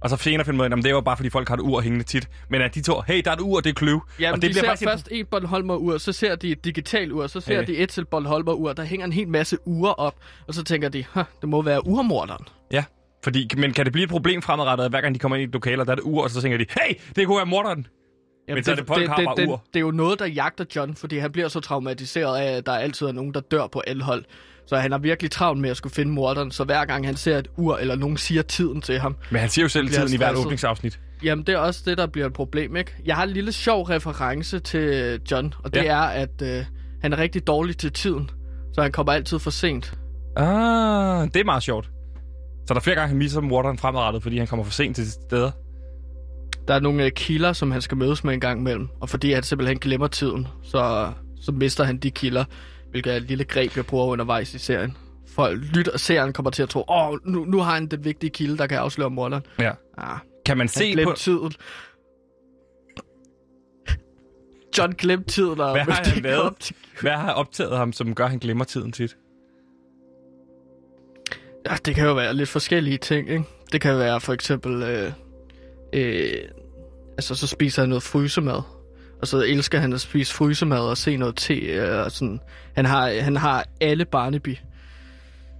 Og 0.01 0.09
så 0.09 0.15
senere 0.17 0.45
finder 0.45 0.57
man 0.57 0.65
ud 0.73 0.73
af, 0.73 0.77
at 0.77 0.83
det 0.83 0.89
er 0.89 0.93
jo 0.95 1.01
bare, 1.01 1.17
fordi 1.17 1.29
folk 1.29 1.47
har 1.47 1.55
et 1.55 1.61
ur 1.61 1.81
hængende 1.81 2.05
tit. 2.05 2.29
Men 2.49 2.61
at 2.61 2.75
de 2.75 2.81
to, 2.81 3.01
hey, 3.07 3.21
der 3.25 3.31
er 3.31 3.35
et 3.35 3.41
ur, 3.41 3.59
det 3.59 3.69
er 3.69 3.73
kløv. 3.73 4.01
Ja, 4.19 4.29
og 4.31 4.35
det 4.35 4.41
det 4.41 4.49
de 4.49 4.59
ser 4.59 4.65
faktisk 4.65 4.89
først 4.89 5.07
et 5.11 5.27
Bornholmer-ur, 5.27 5.97
så 5.97 6.11
ser 6.11 6.35
de 6.35 6.51
et 6.51 6.65
digitalt 6.65 7.11
ur, 7.11 7.27
så 7.27 7.39
ser 7.41 7.55
Ja. 7.55 7.63
de 7.63 7.77
et 7.77 7.89
til 7.89 8.05
Bornholmer-ur, 8.05 8.73
der 8.73 8.83
hænger 8.83 9.05
en 9.05 9.13
hel 9.13 9.27
masse 9.27 9.57
ure 9.65 9.93
op, 9.95 10.15
og 10.47 10.53
så 10.53 10.63
tænker 10.63 10.89
de, 10.89 11.03
det 11.41 11.49
må 11.49 11.61
være 11.61 11.87
urmorderen. 11.87 12.45
Ja, 12.71 12.83
fordi, 13.23 13.49
men 13.57 13.73
kan 13.73 13.85
det 13.85 13.93
blive 13.93 14.03
et 14.03 14.09
problem 14.09 14.41
fremadrettet, 14.41 14.85
at 14.85 14.91
hver 14.91 15.01
gang 15.01 15.15
de 15.15 15.19
kommer 15.19 15.35
ind 15.35 15.41
i 15.41 15.45
et 15.47 15.53
lokale, 15.53 15.81
og 15.81 15.85
der 15.85 15.91
er 15.93 15.97
et 15.97 16.03
ur, 16.03 16.23
og 16.23 16.29
så 16.29 16.41
tænker 16.41 16.57
de, 16.57 16.65
hey, 16.69 16.95
det 17.15 17.27
kunne 17.27 17.37
være 17.37 17.45
morderen. 17.45 17.87
Jamen, 18.47 18.55
men 18.57 18.63
så 18.63 18.71
er 18.71 18.75
det, 18.75 18.87
folk 18.87 19.01
det, 19.09 19.17
det, 19.17 19.27
det, 19.37 19.47
ur. 19.47 19.63
det 19.73 19.79
er 19.79 19.81
jo 19.81 19.91
noget, 19.91 20.19
der 20.19 20.25
jagter 20.25 20.65
John, 20.75 20.95
fordi 20.95 21.17
han 21.17 21.31
bliver 21.31 21.47
så 21.47 21.59
traumatiseret 21.59 22.37
af, 22.37 22.57
at 22.57 22.65
der 22.65 22.71
altid 22.71 23.07
er 23.07 23.11
nogen, 23.11 23.33
der 23.33 23.39
dør 23.39 23.67
på 23.67 23.81
Anhold. 23.87 24.25
Så 24.67 24.75
han 24.77 24.91
har 24.91 24.99
virkelig 24.99 25.31
travlt 25.31 25.61
med 25.61 25.69
at 25.69 25.77
skulle 25.77 25.93
finde 25.93 26.11
morderen, 26.11 26.51
så 26.51 26.63
hver 26.63 26.85
gang 26.85 27.05
han 27.05 27.15
ser 27.15 27.37
et 27.37 27.47
ur, 27.57 27.77
eller 27.77 27.95
nogen 27.95 28.17
siger 28.17 28.41
tiden 28.41 28.81
til 28.81 28.99
ham... 28.99 29.15
Men 29.31 29.39
han 29.39 29.49
siger 29.49 29.65
jo 29.65 29.69
selv 29.69 29.89
tiden 29.89 30.13
i 30.13 30.17
hvert 30.17 30.35
åbningsafsnit. 30.35 30.99
Jamen, 31.23 31.45
det 31.45 31.53
er 31.55 31.57
også 31.59 31.81
det, 31.85 31.97
der 31.97 32.07
bliver 32.07 32.27
et 32.27 32.33
problem, 32.33 32.75
ikke? 32.75 32.95
Jeg 33.05 33.15
har 33.15 33.23
en 33.23 33.29
lille 33.29 33.51
sjov 33.51 33.83
reference 33.83 34.59
til 34.59 35.19
John, 35.31 35.53
og 35.63 35.73
det 35.73 35.83
Ja. 35.83 35.93
er, 35.93 35.97
at 36.01 36.41
øh, 36.43 36.65
han 37.01 37.13
er 37.13 37.17
rigtig 37.17 37.47
dårlig 37.47 37.77
til 37.77 37.91
tiden, 37.91 38.29
så 38.73 38.81
han 38.81 38.91
kommer 38.91 39.13
altid 39.13 39.39
for 39.39 39.51
sent. 39.51 39.93
Ah, 40.37 41.27
det 41.33 41.35
er 41.39 41.43
meget 41.45 41.63
sjovt. 41.63 41.85
Så 42.67 42.73
der 42.73 42.75
er 42.75 42.79
flere 42.83 42.95
gange, 42.95 43.07
han 43.09 43.17
misser 43.17 43.41
morderen 43.41 43.77
fremadrettet, 43.77 44.23
fordi 44.23 44.37
han 44.37 44.47
kommer 44.47 44.63
for 44.63 44.71
sent 44.71 44.95
til 44.95 45.11
steder. 45.11 45.51
Der 46.67 46.73
er 46.73 46.79
nogle 46.79 47.05
øh, 47.05 47.11
kilder, 47.11 47.53
som 47.53 47.71
han 47.71 47.81
skal 47.81 47.97
mødes 47.97 48.23
med 48.23 48.33
en 48.33 48.39
gang 48.39 48.59
imellem, 48.59 48.87
og 49.01 49.09
fordi 49.09 49.31
han 49.33 49.43
simpelthen 49.43 49.79
glemmer 49.79 50.07
tiden, 50.07 50.47
så, 50.63 51.11
så 51.41 51.51
mister 51.51 51.83
han 51.83 51.97
de 51.97 52.11
kilder, 52.11 52.45
hvilket 52.91 53.13
er 53.13 53.17
et 53.17 53.23
lille 53.23 53.43
greb, 53.43 53.75
jeg 53.77 53.85
bruger 53.85 54.05
undervejs 54.05 54.53
i 54.53 54.57
serien. 54.59 54.97
Folk 55.27 55.59
lytter, 55.75 55.97
serien 55.97 56.33
kommer 56.33 56.49
til 56.51 56.63
at 56.63 56.69
tro, 56.69 56.83
åh, 56.89 57.17
nu, 57.25 57.45
nu 57.45 57.59
har 57.59 57.73
han 57.73 57.87
den 57.87 58.03
vigtige 58.05 58.29
kilde, 58.29 58.57
der 58.57 58.67
kan 58.67 58.77
afsløre 58.77 59.09
morderen. 59.09 59.43
Ja. 59.59 59.71
Ah, 59.97 60.17
Kan 60.45 60.57
man 60.57 60.67
se 60.67 61.03
på... 61.03 61.13
tiden. 61.17 61.51
John 64.77 64.91
glemte 64.97 65.29
tiden, 65.33 65.59
og 65.59 65.71
Hvad 65.71 65.81
har 65.93 66.03
det 66.03 66.13
han 66.13 66.23
lavet? 66.23 66.41
op 66.41 66.59
til- 66.59 66.75
Hvad 67.01 67.11
har 67.11 67.31
optaget 67.33 67.77
ham, 67.77 67.93
som 67.93 68.15
gør, 68.15 68.23
at 68.23 68.29
han 68.29 68.39
glemmer 68.39 68.63
tiden 68.65 68.91
tit? 68.91 69.17
Ja, 71.69 71.75
det 71.85 71.95
kan 71.95 72.05
jo 72.07 72.13
være 72.13 72.33
lidt 72.33 72.49
forskellige 72.49 72.97
ting, 72.97 73.29
ikke? 73.29 73.43
Det 73.71 73.81
kan 73.81 73.97
være 73.97 74.21
for 74.21 74.33
eksempel, 74.33 74.83
øh, 74.83 75.11
øh, 75.93 76.33
altså 77.17 77.35
så 77.35 77.47
spiser 77.47 77.81
han 77.81 77.89
noget 77.89 78.03
frysemad, 78.03 78.61
og 79.21 79.27
så 79.27 79.37
elsker 79.47 79.79
han 79.79 79.93
at 79.93 80.01
spise 80.01 80.33
frysemad 80.33 80.79
og 80.79 80.97
se 80.97 81.17
noget 81.17 81.35
te, 81.35 81.53
øh, 81.55 82.05
og 82.05 82.11
sådan. 82.11 82.39
Han 82.75 82.85
har, 82.85 83.21
han 83.21 83.35
har 83.35 83.65
alle 83.81 84.05
Barnaby 84.05 84.57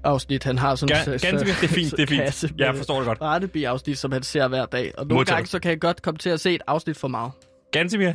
afsnit. 0.04 0.44
Han 0.44 0.58
har 0.58 0.76
sådan 0.76 0.96
Gan- 0.98 1.06
ganske 1.10 1.30
det 1.48 1.64
er 1.64 1.68
fint, 1.68 1.92
det 1.98 2.00
er 2.12 2.32
fint. 2.42 2.60
Ja, 2.60 2.66
jeg 2.66 2.76
forstår 2.76 2.98
det 2.98 3.06
godt. 3.08 3.20
Barnaby 3.20 3.66
afsnit, 3.66 3.98
som 3.98 4.12
han 4.12 4.24
ser 4.24 4.48
hver 4.48 4.66
dag. 4.66 4.92
Og 4.98 5.06
nogle 5.08 5.14
Modtaget. 5.20 5.36
gange, 5.38 5.48
så 5.48 5.60
kan 5.60 5.70
jeg 5.72 5.82
godt 5.82 6.02
komme 6.02 6.18
til 6.18 6.30
at 6.30 6.40
se 6.40 6.56
et 6.56 6.62
afsnit 6.68 6.98
for 6.98 7.08
meget. 7.08 7.32
Gansimir, 7.72 8.12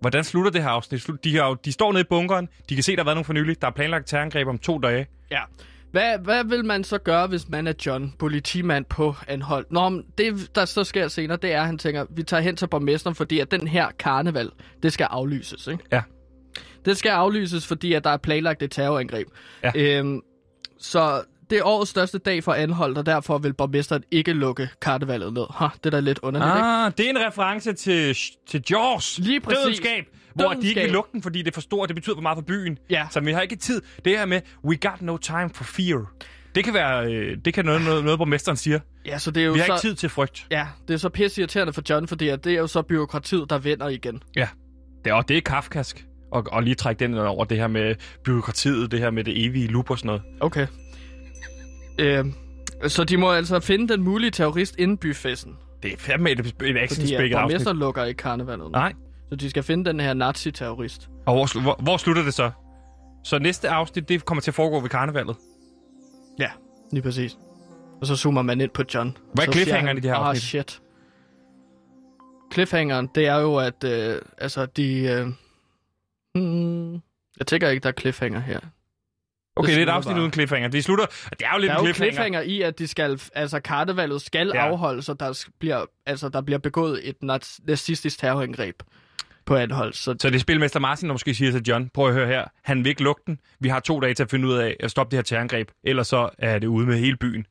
hvordan 0.00 0.24
slutter 0.24 0.50
det 0.50 0.62
her 0.62 0.68
afsnit? 0.68 1.06
De, 1.24 1.36
har, 1.36 1.54
de 1.64 1.72
står 1.72 1.92
nede 1.92 2.00
i 2.00 2.06
bunkeren, 2.10 2.48
de 2.68 2.74
kan 2.74 2.84
se, 2.84 2.92
der 2.92 2.98
har 2.98 3.04
været 3.04 3.16
nogle 3.16 3.24
for 3.24 3.32
nylig. 3.32 3.60
Der 3.62 3.66
er 3.68 3.72
planlagt 3.72 4.06
terrorangreb 4.08 4.48
om 4.48 4.58
to 4.58 4.78
dage. 4.78 5.06
Ja. 5.30 5.40
Hvad, 5.90 6.18
hvad 6.18 6.44
vil 6.44 6.64
man 6.64 6.84
så 6.84 6.98
gøre, 6.98 7.26
hvis 7.26 7.48
man 7.48 7.66
er 7.66 7.72
John, 7.86 8.14
politimand 8.18 8.84
på 8.84 9.14
anhold? 9.28 9.66
Nå, 9.70 9.88
men 9.88 10.04
det, 10.18 10.54
der 10.54 10.64
så 10.64 10.84
sker 10.84 11.08
senere, 11.08 11.38
det 11.42 11.52
er, 11.52 11.60
at 11.60 11.66
han 11.66 11.78
tænker, 11.78 12.06
vi 12.10 12.22
tager 12.22 12.40
hen 12.40 12.56
til 12.56 12.68
borgmesteren, 12.68 13.16
fordi 13.16 13.40
at 13.40 13.50
den 13.50 13.68
her 13.68 13.88
karneval, 13.98 14.50
det 14.82 14.92
skal 14.92 15.06
aflyses, 15.10 15.66
ikke? 15.66 15.84
Ja. 15.92 16.02
Det 16.84 16.96
skal 16.96 17.10
aflyses, 17.10 17.66
fordi 17.66 17.92
at 17.92 18.04
der 18.04 18.10
er 18.10 18.16
planlagt 18.16 18.62
et 18.62 18.70
terrorangreb. 18.70 19.28
Ja. 19.62 19.72
Øhm, 19.76 20.20
så 20.78 21.22
det 21.50 21.58
er 21.58 21.62
årets 21.64 21.90
største 21.90 22.18
dag 22.18 22.44
for 22.44 22.52
anholdt, 22.52 22.98
og 22.98 23.06
derfor 23.06 23.38
vil 23.38 23.54
borgmesteren 23.54 24.02
ikke 24.10 24.32
lukke 24.32 24.68
karnevalet 24.82 25.32
ned. 25.32 25.46
Ha, 25.54 25.66
det 25.74 25.86
er 25.86 25.90
da 25.90 26.00
lidt 26.00 26.18
underligt, 26.22 26.56
ikke? 26.56 26.66
Ah, 26.66 26.92
det 26.98 27.06
er 27.06 27.10
en 27.10 27.26
reference 27.26 27.72
til, 27.72 28.16
til 28.48 28.62
Jaws. 28.70 29.18
Lige 29.18 29.40
præcis. 29.40 29.62
Dødenskab. 29.62 30.04
Hvor 30.34 30.52
de 30.52 30.68
ikke 30.68 30.80
vil 30.80 30.90
lukke 30.90 31.10
den, 31.12 31.22
fordi 31.22 31.38
det 31.38 31.48
er 31.50 31.54
for 31.54 31.60
stort, 31.60 31.88
det 31.88 31.96
betyder 31.96 32.16
for 32.16 32.22
meget 32.22 32.36
for 32.36 32.42
byen. 32.42 32.78
Ja. 32.90 33.06
Så 33.10 33.20
vi 33.20 33.32
har 33.32 33.40
ikke 33.40 33.56
tid. 33.56 33.82
Det 34.04 34.18
her 34.18 34.26
med, 34.26 34.40
we 34.64 34.76
got 34.76 35.02
no 35.02 35.16
time 35.16 35.50
for 35.54 35.64
fear. 35.64 36.12
Det 36.54 36.64
kan 36.64 36.74
være, 36.74 37.12
øh, 37.12 37.36
det 37.44 37.54
kan 37.54 37.64
noget, 37.64 37.82
noget, 37.82 38.04
noget 38.04 38.18
borgmesteren 38.18 38.56
siger. 38.56 38.80
Ja, 39.06 39.18
så 39.18 39.30
det 39.30 39.42
er 39.42 39.46
jo 39.46 39.52
Vi 39.52 39.58
har 39.58 39.66
så... 39.66 39.72
ikke 39.72 39.80
tid 39.80 39.94
til 39.94 40.08
frygt. 40.08 40.46
Ja, 40.50 40.66
det 40.88 40.94
er 40.94 40.98
så 40.98 41.08
pisse 41.08 41.40
irriterende 41.40 41.72
for 41.72 41.82
John, 41.90 42.08
fordi 42.08 42.24
det 42.26 42.46
er 42.46 42.58
jo 42.58 42.66
så 42.66 42.82
byråkratiet, 42.82 43.50
der 43.50 43.58
vender 43.58 43.88
igen. 43.88 44.22
Ja. 44.36 44.48
Det 45.04 45.10
er, 45.10 45.14
og 45.14 45.28
det 45.28 45.36
er 45.36 45.40
kafkask. 45.40 46.06
Og, 46.32 46.46
og 46.52 46.62
lige 46.62 46.74
trække 46.74 47.00
den 47.04 47.18
over 47.18 47.44
det 47.44 47.58
her 47.58 47.66
med 47.68 47.94
byråkratiet, 48.24 48.90
det 48.90 48.98
her 48.98 49.10
med 49.10 49.24
det 49.24 49.46
evige 49.46 49.66
loop 49.66 49.90
og 49.90 49.98
sådan 49.98 50.06
noget. 50.06 50.22
Okay. 50.40 50.66
Øh, 51.98 52.24
så 52.88 53.04
de 53.04 53.16
må 53.16 53.30
altså 53.32 53.60
finde 53.60 53.88
den 53.88 54.02
mulige 54.02 54.30
terrorist 54.30 54.76
inden 54.78 54.96
byfesten. 54.98 55.56
Det 55.82 55.92
er 55.92 55.96
fandme 55.98 56.30
et, 56.30 56.38
et 56.40 56.54
Fordi 56.58 56.78
actionspækket 56.78 57.36
afsnit. 57.36 57.54
borgmester 57.58 57.72
lukker 57.72 58.04
ikke 58.04 58.18
karnevalet. 58.18 58.70
Nej. 58.72 58.92
Så 59.30 59.36
de 59.36 59.50
skal 59.50 59.62
finde 59.62 59.84
den 59.84 60.00
her 60.00 60.14
nazi-terrorist. 60.14 61.08
Og 61.26 61.34
hvor, 61.34 61.60
hvor, 61.60 61.76
hvor 61.82 61.96
slutter 61.96 62.22
det 62.22 62.34
så? 62.34 62.50
Så 63.24 63.38
næste 63.38 63.68
afsnit, 63.68 64.08
det 64.08 64.24
kommer 64.24 64.42
til 64.42 64.50
at 64.50 64.54
foregå 64.54 64.80
ved 64.80 64.88
karnevalet. 64.88 65.36
Ja, 66.38 66.50
lige 66.92 67.02
præcis. 67.02 67.38
Og 68.00 68.06
så 68.06 68.16
zoomer 68.16 68.42
man 68.42 68.60
ind 68.60 68.70
på 68.70 68.82
John. 68.94 69.16
Hvad 69.34 69.46
er 69.48 69.52
cliffhangeren 69.52 69.86
han, 69.86 69.96
i 69.96 70.00
det 70.00 70.10
her 70.10 70.16
Ah, 70.18 70.28
afsnit?" 70.28 70.42
shit. 70.42 70.80
Cliffhangeren, 72.52 73.08
det 73.14 73.26
er 73.26 73.36
jo, 73.38 73.56
at 73.56 73.84
øh, 73.84 74.20
altså, 74.38 74.66
de... 74.66 74.98
Øh, 75.02 75.26
hmm, 76.34 76.92
jeg 77.38 77.46
tænker 77.46 77.68
ikke, 77.68 77.82
der 77.82 77.88
er 77.88 77.92
cliffhanger 78.00 78.40
her. 78.40 78.60
Okay, 79.56 79.70
det, 79.72 79.78
er 79.78 79.82
et 79.82 79.88
afsnit 79.88 80.12
bare. 80.14 80.20
uden 80.20 80.32
cliffhanger. 80.32 80.68
Det 80.68 80.84
slutter... 80.84 81.06
Det 81.06 81.42
er 81.42 81.52
jo 81.54 81.58
lidt 81.60 81.70
Der 81.70 81.78
er 81.82 81.86
jo 81.86 81.92
cliffhanger. 81.94 82.40
i, 82.40 82.62
at 82.62 82.78
de 82.78 82.86
skal, 82.88 83.20
altså 83.34 83.60
karnevalet 83.60 84.22
skal 84.22 84.50
Ja. 84.54 84.60
afholdes, 84.60 85.08
og 85.08 85.20
der 85.20 85.44
bliver, 85.58 85.84
altså, 86.06 86.28
der 86.28 86.40
bliver 86.40 86.58
begået 86.58 87.08
et 87.08 87.16
naz- 87.22 87.58
nazistisk 87.66 88.18
terrorangreb 88.18 88.82
på 89.50 89.56
anhold. 89.56 89.92
Så 89.92 90.16
Så 90.20 90.30
det 90.30 90.36
er 90.36 90.40
spilmester 90.40 90.80
Martin, 90.80 91.08
der 91.08 91.14
måske 91.14 91.34
siger 91.34 91.50
til 91.50 91.62
John, 91.68 91.88
prøv 91.88 92.08
at 92.08 92.14
høre 92.14 92.26
her, 92.26 92.44
han 92.62 92.78
vil 92.84 92.90
ikke 92.90 93.02
lukke 93.02 93.22
den. 93.26 93.40
Vi 93.60 93.68
har 93.68 93.80
to 93.80 94.00
dage 94.00 94.14
til 94.14 94.22
at 94.22 94.30
finde 94.30 94.48
ud 94.48 94.54
af 94.54 94.76
at 94.80 94.90
stoppe 94.90 95.10
det 95.10 95.16
her 95.16 95.22
terrorangreb, 95.22 95.70
ellers 95.84 96.08
så 96.08 96.30
er 96.38 96.58
det 96.58 96.66
ude 96.66 96.86
med 96.86 96.98
hele 96.98 97.16
byen. 97.16 97.46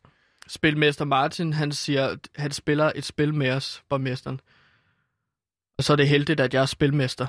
spilmester 0.48 1.06
Martin, 1.06 1.54
han 1.54 1.72
siger, 1.72 2.16
han 2.36 2.52
spiller 2.52 2.92
et 2.96 3.06
spil 3.06 3.34
med 3.34 3.52
os, 3.52 3.84
borgmesteren. 3.90 4.40
Og 5.78 5.84
så 5.84 5.94
er 5.94 5.98
det 5.98 6.08
heldigt, 6.08 6.40
at 6.40 6.54
jeg 6.54 6.62
er 6.62 6.66
spilmester. 6.66 7.28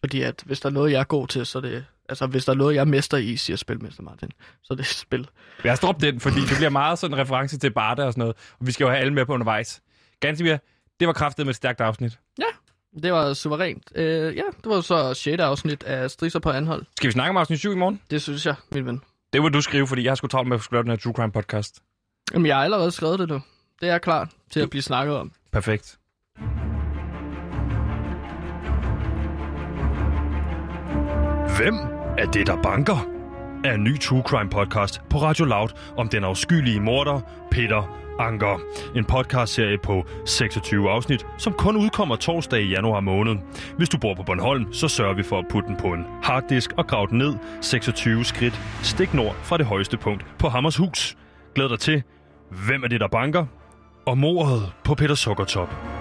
Fordi 0.00 0.22
at 0.22 0.42
hvis 0.46 0.60
der 0.60 0.68
er 0.68 0.72
noget, 0.72 0.92
jeg 0.92 1.00
er 1.00 1.04
god 1.04 1.28
til, 1.28 1.46
så 1.46 1.58
er 1.58 1.62
det... 1.62 1.84
Altså, 2.08 2.26
hvis 2.26 2.44
der 2.44 2.52
er 2.52 2.56
noget, 2.56 2.74
jeg 2.74 2.80
er 2.80 2.84
mester 2.84 3.16
i, 3.16 3.36
siger 3.36 3.56
spilmester 3.56 4.02
Martin, 4.02 4.30
så 4.62 4.74
er 4.74 4.76
det 4.76 4.86
spil. 4.86 5.28
Os 5.64 5.80
droppe 5.80 6.06
den, 6.06 6.20
fordi 6.20 6.40
det 6.40 6.56
bliver 6.56 6.70
meget 6.70 6.98
sådan 6.98 7.14
en 7.14 7.20
reference 7.20 7.58
til 7.58 7.70
Barda 7.70 8.04
og 8.04 8.12
sådan 8.12 8.20
noget. 8.20 8.36
Og 8.60 8.66
vi 8.66 8.72
skal 8.72 8.84
jo 8.84 8.90
have 8.90 9.00
alle 9.00 9.14
med 9.14 9.26
på 9.26 9.32
undervejs. 9.32 9.82
Gansimir, 10.20 10.56
det 11.00 11.06
var 11.06 11.12
kraftet 11.12 11.46
med 11.46 11.50
et 11.50 11.56
stærkt 11.56 11.80
afsnit. 11.80 12.18
Ja, 12.38 12.44
det 13.02 13.12
var 13.12 13.34
suverænt. 13.34 13.82
Øh, 13.94 14.36
ja, 14.36 14.42
det 14.64 14.70
var 14.70 14.80
så 14.80 15.14
6. 15.14 15.40
afsnit 15.40 15.82
af 15.82 16.10
Strisser 16.10 16.38
på 16.38 16.50
anhold. 16.50 16.84
Skal 16.96 17.06
vi 17.08 17.12
snakke 17.12 17.30
om 17.30 17.36
afsnit 17.36 17.58
7 17.58 17.72
i 17.72 17.76
morgen? 17.76 18.00
Det 18.10 18.22
synes 18.22 18.46
jeg, 18.46 18.54
min 18.72 18.86
ven. 18.86 19.00
Det 19.32 19.42
må 19.42 19.48
du 19.48 19.60
skrive, 19.60 19.86
fordi 19.86 20.04
jeg 20.04 20.10
har 20.10 20.14
sgu 20.14 20.26
travlt 20.26 20.48
med 20.48 20.56
at 20.56 20.62
skulle 20.62 20.76
lave 20.76 20.82
den 20.82 20.90
her 20.90 20.96
True 20.96 21.12
Crime 21.12 21.32
podcast. 21.32 21.80
Jamen, 22.32 22.46
jeg 22.46 22.56
har 22.56 22.64
allerede 22.64 22.90
skrevet 22.90 23.18
det 23.18 23.28
nu. 23.28 23.40
Det 23.80 23.88
er 23.88 23.98
klar 23.98 24.30
til 24.50 24.60
at 24.60 24.70
blive 24.70 24.82
snakket 24.82 25.16
om. 25.16 25.32
Perfekt. 25.52 25.98
Hvem 31.56 31.74
er 32.18 32.30
det, 32.32 32.46
der 32.46 32.62
banker? 32.62 33.08
Er 33.64 33.74
en 33.74 33.84
ny 33.84 33.98
True 34.00 34.22
Crime 34.22 34.50
podcast 34.50 35.00
på 35.10 35.18
Radio 35.18 35.44
Loud 35.44 35.68
om 35.96 36.08
den 36.08 36.24
afskyelige 36.24 36.80
morder 36.80 37.20
Peter 37.50 38.07
Anker. 38.18 38.60
En 38.96 39.04
podcastserie 39.04 39.78
på 39.78 40.04
26 40.26 40.90
afsnit, 40.90 41.26
som 41.38 41.52
kun 41.52 41.76
udkommer 41.76 42.16
torsdag 42.16 42.60
i 42.60 42.68
januar 42.68 43.00
måned. 43.00 43.36
Hvis 43.76 43.88
du 43.88 43.98
bor 43.98 44.14
på 44.14 44.22
Bornholm, 44.22 44.72
så 44.72 44.88
sørger 44.88 45.14
vi 45.14 45.22
for 45.22 45.38
at 45.38 45.44
putte 45.50 45.68
den 45.68 45.76
på 45.76 45.86
en 45.86 46.06
harddisk 46.22 46.72
og 46.76 46.86
grave 46.86 47.06
den 47.06 47.18
ned 47.18 47.34
26 47.62 48.24
skridt 48.24 48.60
stik 48.82 49.14
nord 49.14 49.34
fra 49.42 49.56
det 49.56 49.66
højeste 49.66 49.96
punkt 49.96 50.26
på 50.38 50.48
Hammershus. 50.48 51.16
Glæd 51.54 51.68
dig 51.68 51.78
til, 51.78 52.02
hvem 52.66 52.82
er 52.82 52.88
det, 52.88 53.00
der 53.00 53.08
banker? 53.08 53.46
Og 54.06 54.18
mordet 54.18 54.72
på 54.84 54.94
Peter 54.94 55.14
Sukkertop. 55.14 55.97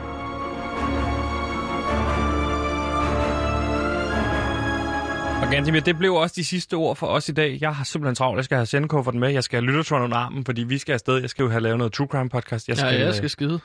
Og 5.47 5.53
Gantimir, 5.53 5.79
det 5.79 5.97
blev 5.97 6.13
også 6.13 6.33
de 6.35 6.45
sidste 6.45 6.73
ord 6.73 6.95
for 6.95 7.07
os 7.07 7.29
i 7.29 7.31
dag. 7.31 7.57
Jeg 7.61 7.75
har 7.75 7.83
simpelthen 7.83 8.15
travlt. 8.15 8.37
Jeg 8.37 8.45
skal 8.45 8.57
have 8.57 8.65
sendkufferten 8.65 9.19
med. 9.19 9.29
Jeg 9.29 9.43
skal 9.43 9.61
have 9.61 9.67
lyttertråden 9.67 10.03
under 10.03 10.17
armen, 10.17 10.45
fordi 10.45 10.63
vi 10.63 10.77
skal 10.77 10.93
afsted. 10.93 11.17
Jeg 11.17 11.29
skal 11.29 11.43
jo 11.43 11.49
have 11.49 11.61
lavet 11.61 11.77
noget 11.77 11.93
true 11.93 12.07
crime 12.07 12.29
podcast. 12.29 12.67
Jeg 12.67 12.77
skal, 12.77 12.93
ja, 12.93 12.99
jeg 12.99 13.07
øh, 13.07 13.13
skal 13.13 13.29
skide. 13.29 13.59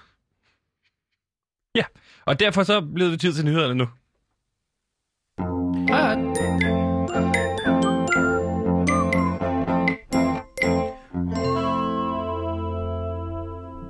Ja, 1.75 1.85
og 2.25 2.41
derfor 2.41 2.63
så 2.63 2.81
blev 2.95 3.11
det 3.11 3.21
tid 3.21 3.33
til 3.33 3.45
nyhederne 3.45 3.75
nu. 3.75 3.89
Hej. 5.89 6.72